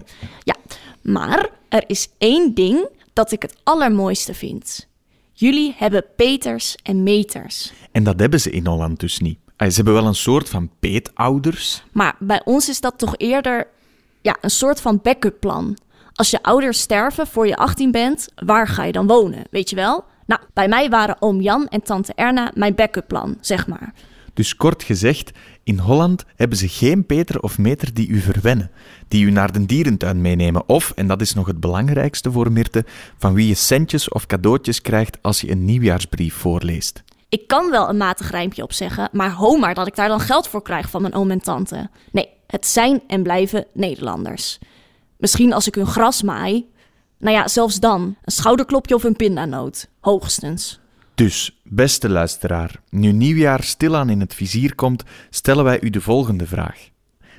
ja. 0.42 0.54
maar 1.02 1.50
er 1.68 1.84
is 1.86 2.08
één 2.18 2.54
ding 2.54 2.88
dat 3.12 3.32
ik 3.32 3.42
het 3.42 3.56
allermooiste 3.62 4.34
vind. 4.34 4.88
Jullie 5.32 5.74
hebben 5.76 6.04
peters 6.16 6.76
en 6.82 7.02
meters. 7.02 7.72
En 7.92 8.04
dat 8.04 8.20
hebben 8.20 8.40
ze 8.40 8.50
in 8.50 8.66
Holland 8.66 9.00
dus 9.00 9.18
niet. 9.18 9.38
Ze 9.58 9.74
hebben 9.74 9.94
wel 9.94 10.06
een 10.06 10.14
soort 10.14 10.48
van 10.48 10.70
peetouders. 10.78 11.82
Maar 11.92 12.16
bij 12.18 12.42
ons 12.44 12.68
is 12.68 12.80
dat 12.80 12.98
toch 12.98 13.14
eerder 13.16 13.66
ja, 14.20 14.36
een 14.40 14.50
soort 14.50 14.80
van 14.80 15.00
backup 15.02 15.40
plan. 15.40 15.76
Als 16.14 16.30
je 16.30 16.42
ouders 16.42 16.80
sterven 16.80 17.26
voor 17.26 17.46
je 17.46 17.56
18 17.56 17.90
bent, 17.90 18.28
waar 18.34 18.68
ga 18.68 18.84
je 18.84 18.92
dan 18.92 19.06
wonen? 19.06 19.44
Weet 19.50 19.70
je 19.70 19.76
wel? 19.76 20.04
Nou, 20.26 20.40
bij 20.52 20.68
mij 20.68 20.88
waren 20.88 21.22
oom 21.22 21.40
Jan 21.40 21.68
en 21.68 21.82
tante 21.82 22.12
Erna 22.14 22.50
mijn 22.54 22.74
backup 22.74 23.08
plan, 23.08 23.36
zeg 23.40 23.66
maar. 23.66 23.92
Dus 24.34 24.56
kort 24.56 24.82
gezegd, 24.82 25.30
in 25.62 25.78
Holland 25.78 26.24
hebben 26.36 26.58
ze 26.58 26.68
geen 26.68 27.06
Peter 27.06 27.40
of 27.40 27.58
Meter 27.58 27.94
die 27.94 28.08
u 28.08 28.20
verwennen, 28.20 28.70
die 29.08 29.24
u 29.24 29.30
naar 29.30 29.52
de 29.52 29.66
dierentuin 29.66 30.20
meenemen 30.20 30.68
of, 30.68 30.92
en 30.94 31.06
dat 31.06 31.20
is 31.20 31.34
nog 31.34 31.46
het 31.46 31.60
belangrijkste 31.60 32.32
voor 32.32 32.52
Mirte, 32.52 32.84
van 33.18 33.34
wie 33.34 33.48
je 33.48 33.54
centjes 33.54 34.08
of 34.08 34.26
cadeautjes 34.26 34.82
krijgt 34.82 35.18
als 35.22 35.40
je 35.40 35.50
een 35.50 35.64
nieuwjaarsbrief 35.64 36.34
voorleest. 36.34 37.02
Ik 37.28 37.46
kan 37.46 37.70
wel 37.70 37.88
een 37.88 37.96
matig 37.96 38.30
rijmpje 38.30 38.62
opzeggen, 38.62 39.08
maar 39.12 39.32
ho 39.32 39.56
maar 39.56 39.74
dat 39.74 39.86
ik 39.86 39.96
daar 39.96 40.08
dan 40.08 40.20
geld 40.20 40.48
voor 40.48 40.62
krijg 40.62 40.90
van 40.90 41.02
mijn 41.02 41.14
oom 41.14 41.30
en 41.30 41.40
tante. 41.40 41.90
Nee, 42.12 42.28
het 42.46 42.66
zijn 42.66 43.02
en 43.06 43.22
blijven 43.22 43.66
Nederlanders. 43.72 44.58
Misschien 45.16 45.52
als 45.52 45.66
ik 45.66 45.74
hun 45.74 45.86
gras 45.86 46.22
maai. 46.22 46.66
Nou 47.18 47.36
ja, 47.36 47.48
zelfs 47.48 47.80
dan. 47.80 48.00
Een 48.00 48.32
schouderklopje 48.32 48.94
of 48.94 49.04
een 49.04 49.16
pindanoot. 49.16 49.88
Hoogstens. 50.00 50.80
Dus, 51.14 51.60
beste 51.62 52.08
luisteraar, 52.08 52.80
nu 52.90 53.12
nieuwjaar 53.12 53.62
stilaan 53.62 54.10
in 54.10 54.20
het 54.20 54.34
vizier 54.34 54.74
komt, 54.74 55.02
stellen 55.30 55.64
wij 55.64 55.80
u 55.80 55.90
de 55.90 56.00
volgende 56.00 56.46
vraag. 56.46 56.88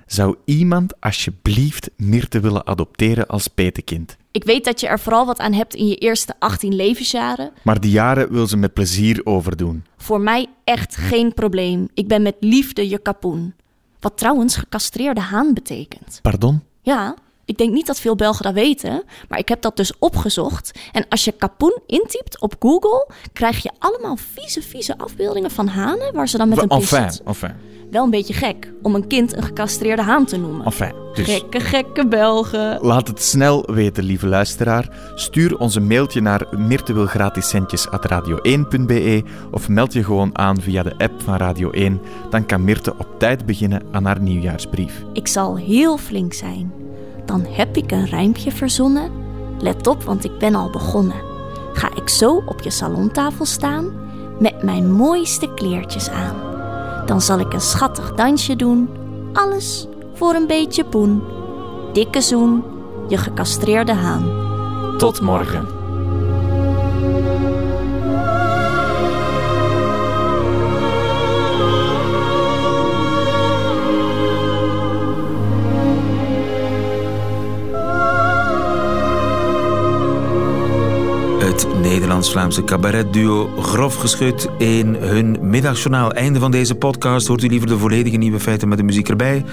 Zou 0.05 0.35
iemand 0.45 1.01
alsjeblieft 1.01 1.89
Mirte 1.97 2.39
willen 2.39 2.67
adopteren 2.67 3.27
als 3.27 3.47
petekind? 3.47 4.17
Ik 4.31 4.43
weet 4.43 4.65
dat 4.65 4.79
je 4.79 4.87
er 4.87 4.99
vooral 4.99 5.25
wat 5.25 5.39
aan 5.39 5.53
hebt 5.53 5.75
in 5.75 5.87
je 5.87 5.95
eerste 5.95 6.33
18 6.39 6.75
levensjaren. 6.75 7.51
Maar 7.63 7.79
die 7.79 7.91
jaren 7.91 8.31
wil 8.31 8.47
ze 8.47 8.57
met 8.57 8.73
plezier 8.73 9.21
overdoen. 9.23 9.85
Voor 9.97 10.21
mij 10.21 10.47
echt 10.63 10.95
geen 10.95 11.33
probleem. 11.33 11.87
Ik 11.93 12.07
ben 12.07 12.21
met 12.21 12.35
liefde 12.39 12.89
je 12.89 12.97
kapoen. 12.97 13.53
Wat 13.99 14.17
trouwens 14.17 14.55
gecastreerde 14.55 15.21
haan 15.21 15.53
betekent. 15.53 16.19
Pardon? 16.21 16.63
Ja, 16.81 17.15
ik 17.47 17.57
denk 17.57 17.73
niet 17.73 17.85
dat 17.85 17.99
veel 17.99 18.15
Belgen 18.15 18.43
dat 18.43 18.53
weten, 18.53 19.03
maar 19.29 19.39
ik 19.39 19.49
heb 19.49 19.61
dat 19.61 19.75
dus 19.75 19.93
opgezocht. 19.99 20.71
En 20.91 21.05
als 21.09 21.25
je 21.25 21.31
kapoen 21.31 21.79
intypt 21.85 22.41
op 22.41 22.55
Google, 22.59 23.07
krijg 23.33 23.63
je 23.63 23.71
allemaal 23.79 24.17
vieze, 24.33 24.61
vieze 24.61 24.97
afbeeldingen 24.97 25.51
van 25.51 25.67
hanen 25.67 26.13
waar 26.13 26.29
ze 26.29 26.37
dan 26.37 26.49
met 26.49 26.57
een 26.57 26.69
enfin, 26.69 26.99
pincet... 26.99 27.21
enfin. 27.25 27.51
Wel 27.91 28.03
een 28.03 28.09
beetje 28.09 28.33
gek 28.33 28.71
om 28.81 28.95
een 28.95 29.07
kind 29.07 29.35
een 29.35 29.43
gecastreerde 29.43 30.01
haan 30.01 30.25
te 30.25 30.37
noemen. 30.37 30.65
Enfin, 30.65 30.93
dus 31.13 31.25
Gekke, 31.25 31.59
gekke 31.59 32.07
Belgen. 32.07 32.79
laat 32.81 33.07
het 33.07 33.23
snel 33.23 33.73
weten, 33.73 34.03
lieve 34.03 34.27
luisteraar. 34.27 34.89
Stuur 35.15 35.57
ons 35.57 35.75
een 35.75 35.87
mailtje 35.87 36.21
naar 36.21 36.47
mirtewilgratiscentjes.radio1.be 36.51 39.23
of 39.51 39.69
meld 39.69 39.93
je 39.93 40.03
gewoon 40.03 40.37
aan 40.37 40.61
via 40.61 40.83
de 40.83 40.97
app 40.97 41.21
van 41.21 41.35
Radio 41.35 41.69
1. 41.69 42.01
Dan 42.29 42.45
kan 42.45 42.63
Mirte 42.63 42.93
op 42.97 43.19
tijd 43.19 43.45
beginnen 43.45 43.81
aan 43.91 44.05
haar 44.05 44.21
nieuwjaarsbrief. 44.21 45.03
Ik 45.13 45.27
zal 45.27 45.57
heel 45.57 45.97
flink 45.97 46.33
zijn. 46.33 46.71
Dan 47.27 47.45
heb 47.49 47.77
ik 47.77 47.91
een 47.91 48.05
rijmpje 48.05 48.51
verzonnen. 48.51 49.11
Let 49.59 49.87
op, 49.87 50.03
want 50.03 50.23
ik 50.23 50.37
ben 50.39 50.55
al 50.55 50.69
begonnen. 50.69 51.21
Ga 51.73 51.89
ik 51.95 52.09
zo 52.09 52.43
op 52.45 52.61
je 52.61 52.69
salontafel 52.69 53.45
staan 53.45 53.91
met 54.39 54.63
mijn 54.63 54.91
mooiste 54.91 55.53
kleertjes 55.53 56.09
aan. 56.09 56.35
Dan 57.05 57.21
zal 57.21 57.39
ik 57.39 57.53
een 57.53 57.61
schattig 57.61 58.13
dansje 58.13 58.55
doen. 58.55 58.89
Alles 59.33 59.87
voor 60.13 60.33
een 60.33 60.47
beetje 60.47 60.85
poen. 60.85 61.23
Dikke 61.93 62.21
zoen, 62.21 62.63
je 63.07 63.17
gecastreerde 63.17 63.93
haan. 63.93 64.25
Tot 64.97 65.21
morgen. 65.21 65.76
Nederlands-Vlaamse 82.07 82.63
cabaretduo 82.63 83.49
Grof 83.61 83.95
Geschut 83.95 84.49
in 84.57 84.95
hun 84.95 85.37
middagjournaal. 85.41 86.11
Einde 86.11 86.39
van 86.39 86.51
deze 86.51 86.75
podcast. 86.75 87.27
Hoort 87.27 87.43
u 87.43 87.47
liever 87.47 87.67
de 87.67 87.77
volledige 87.77 88.17
nieuwe 88.17 88.39
feiten 88.39 88.67
met 88.67 88.77
de 88.77 88.83
muziek 88.83 89.09
erbij? 89.09 89.45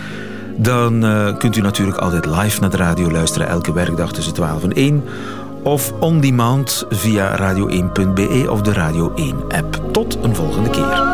Dan 0.56 1.04
uh, 1.04 1.36
kunt 1.36 1.56
u 1.56 1.60
natuurlijk 1.60 1.98
altijd 1.98 2.26
live 2.26 2.60
naar 2.60 2.70
de 2.70 2.76
radio 2.76 3.10
luisteren 3.10 3.48
elke 3.48 3.72
werkdag 3.72 4.12
tussen 4.12 4.34
12 4.34 4.62
en 4.62 4.72
1 4.72 5.02
of 5.62 5.92
on 6.00 6.20
demand 6.20 6.86
via 6.88 7.54
radio1.be 7.54 8.46
of 8.50 8.60
de 8.60 8.72
Radio 8.72 9.12
1 9.14 9.36
app. 9.48 9.80
Tot 9.92 10.18
een 10.22 10.34
volgende 10.34 10.70
keer. 10.70 11.13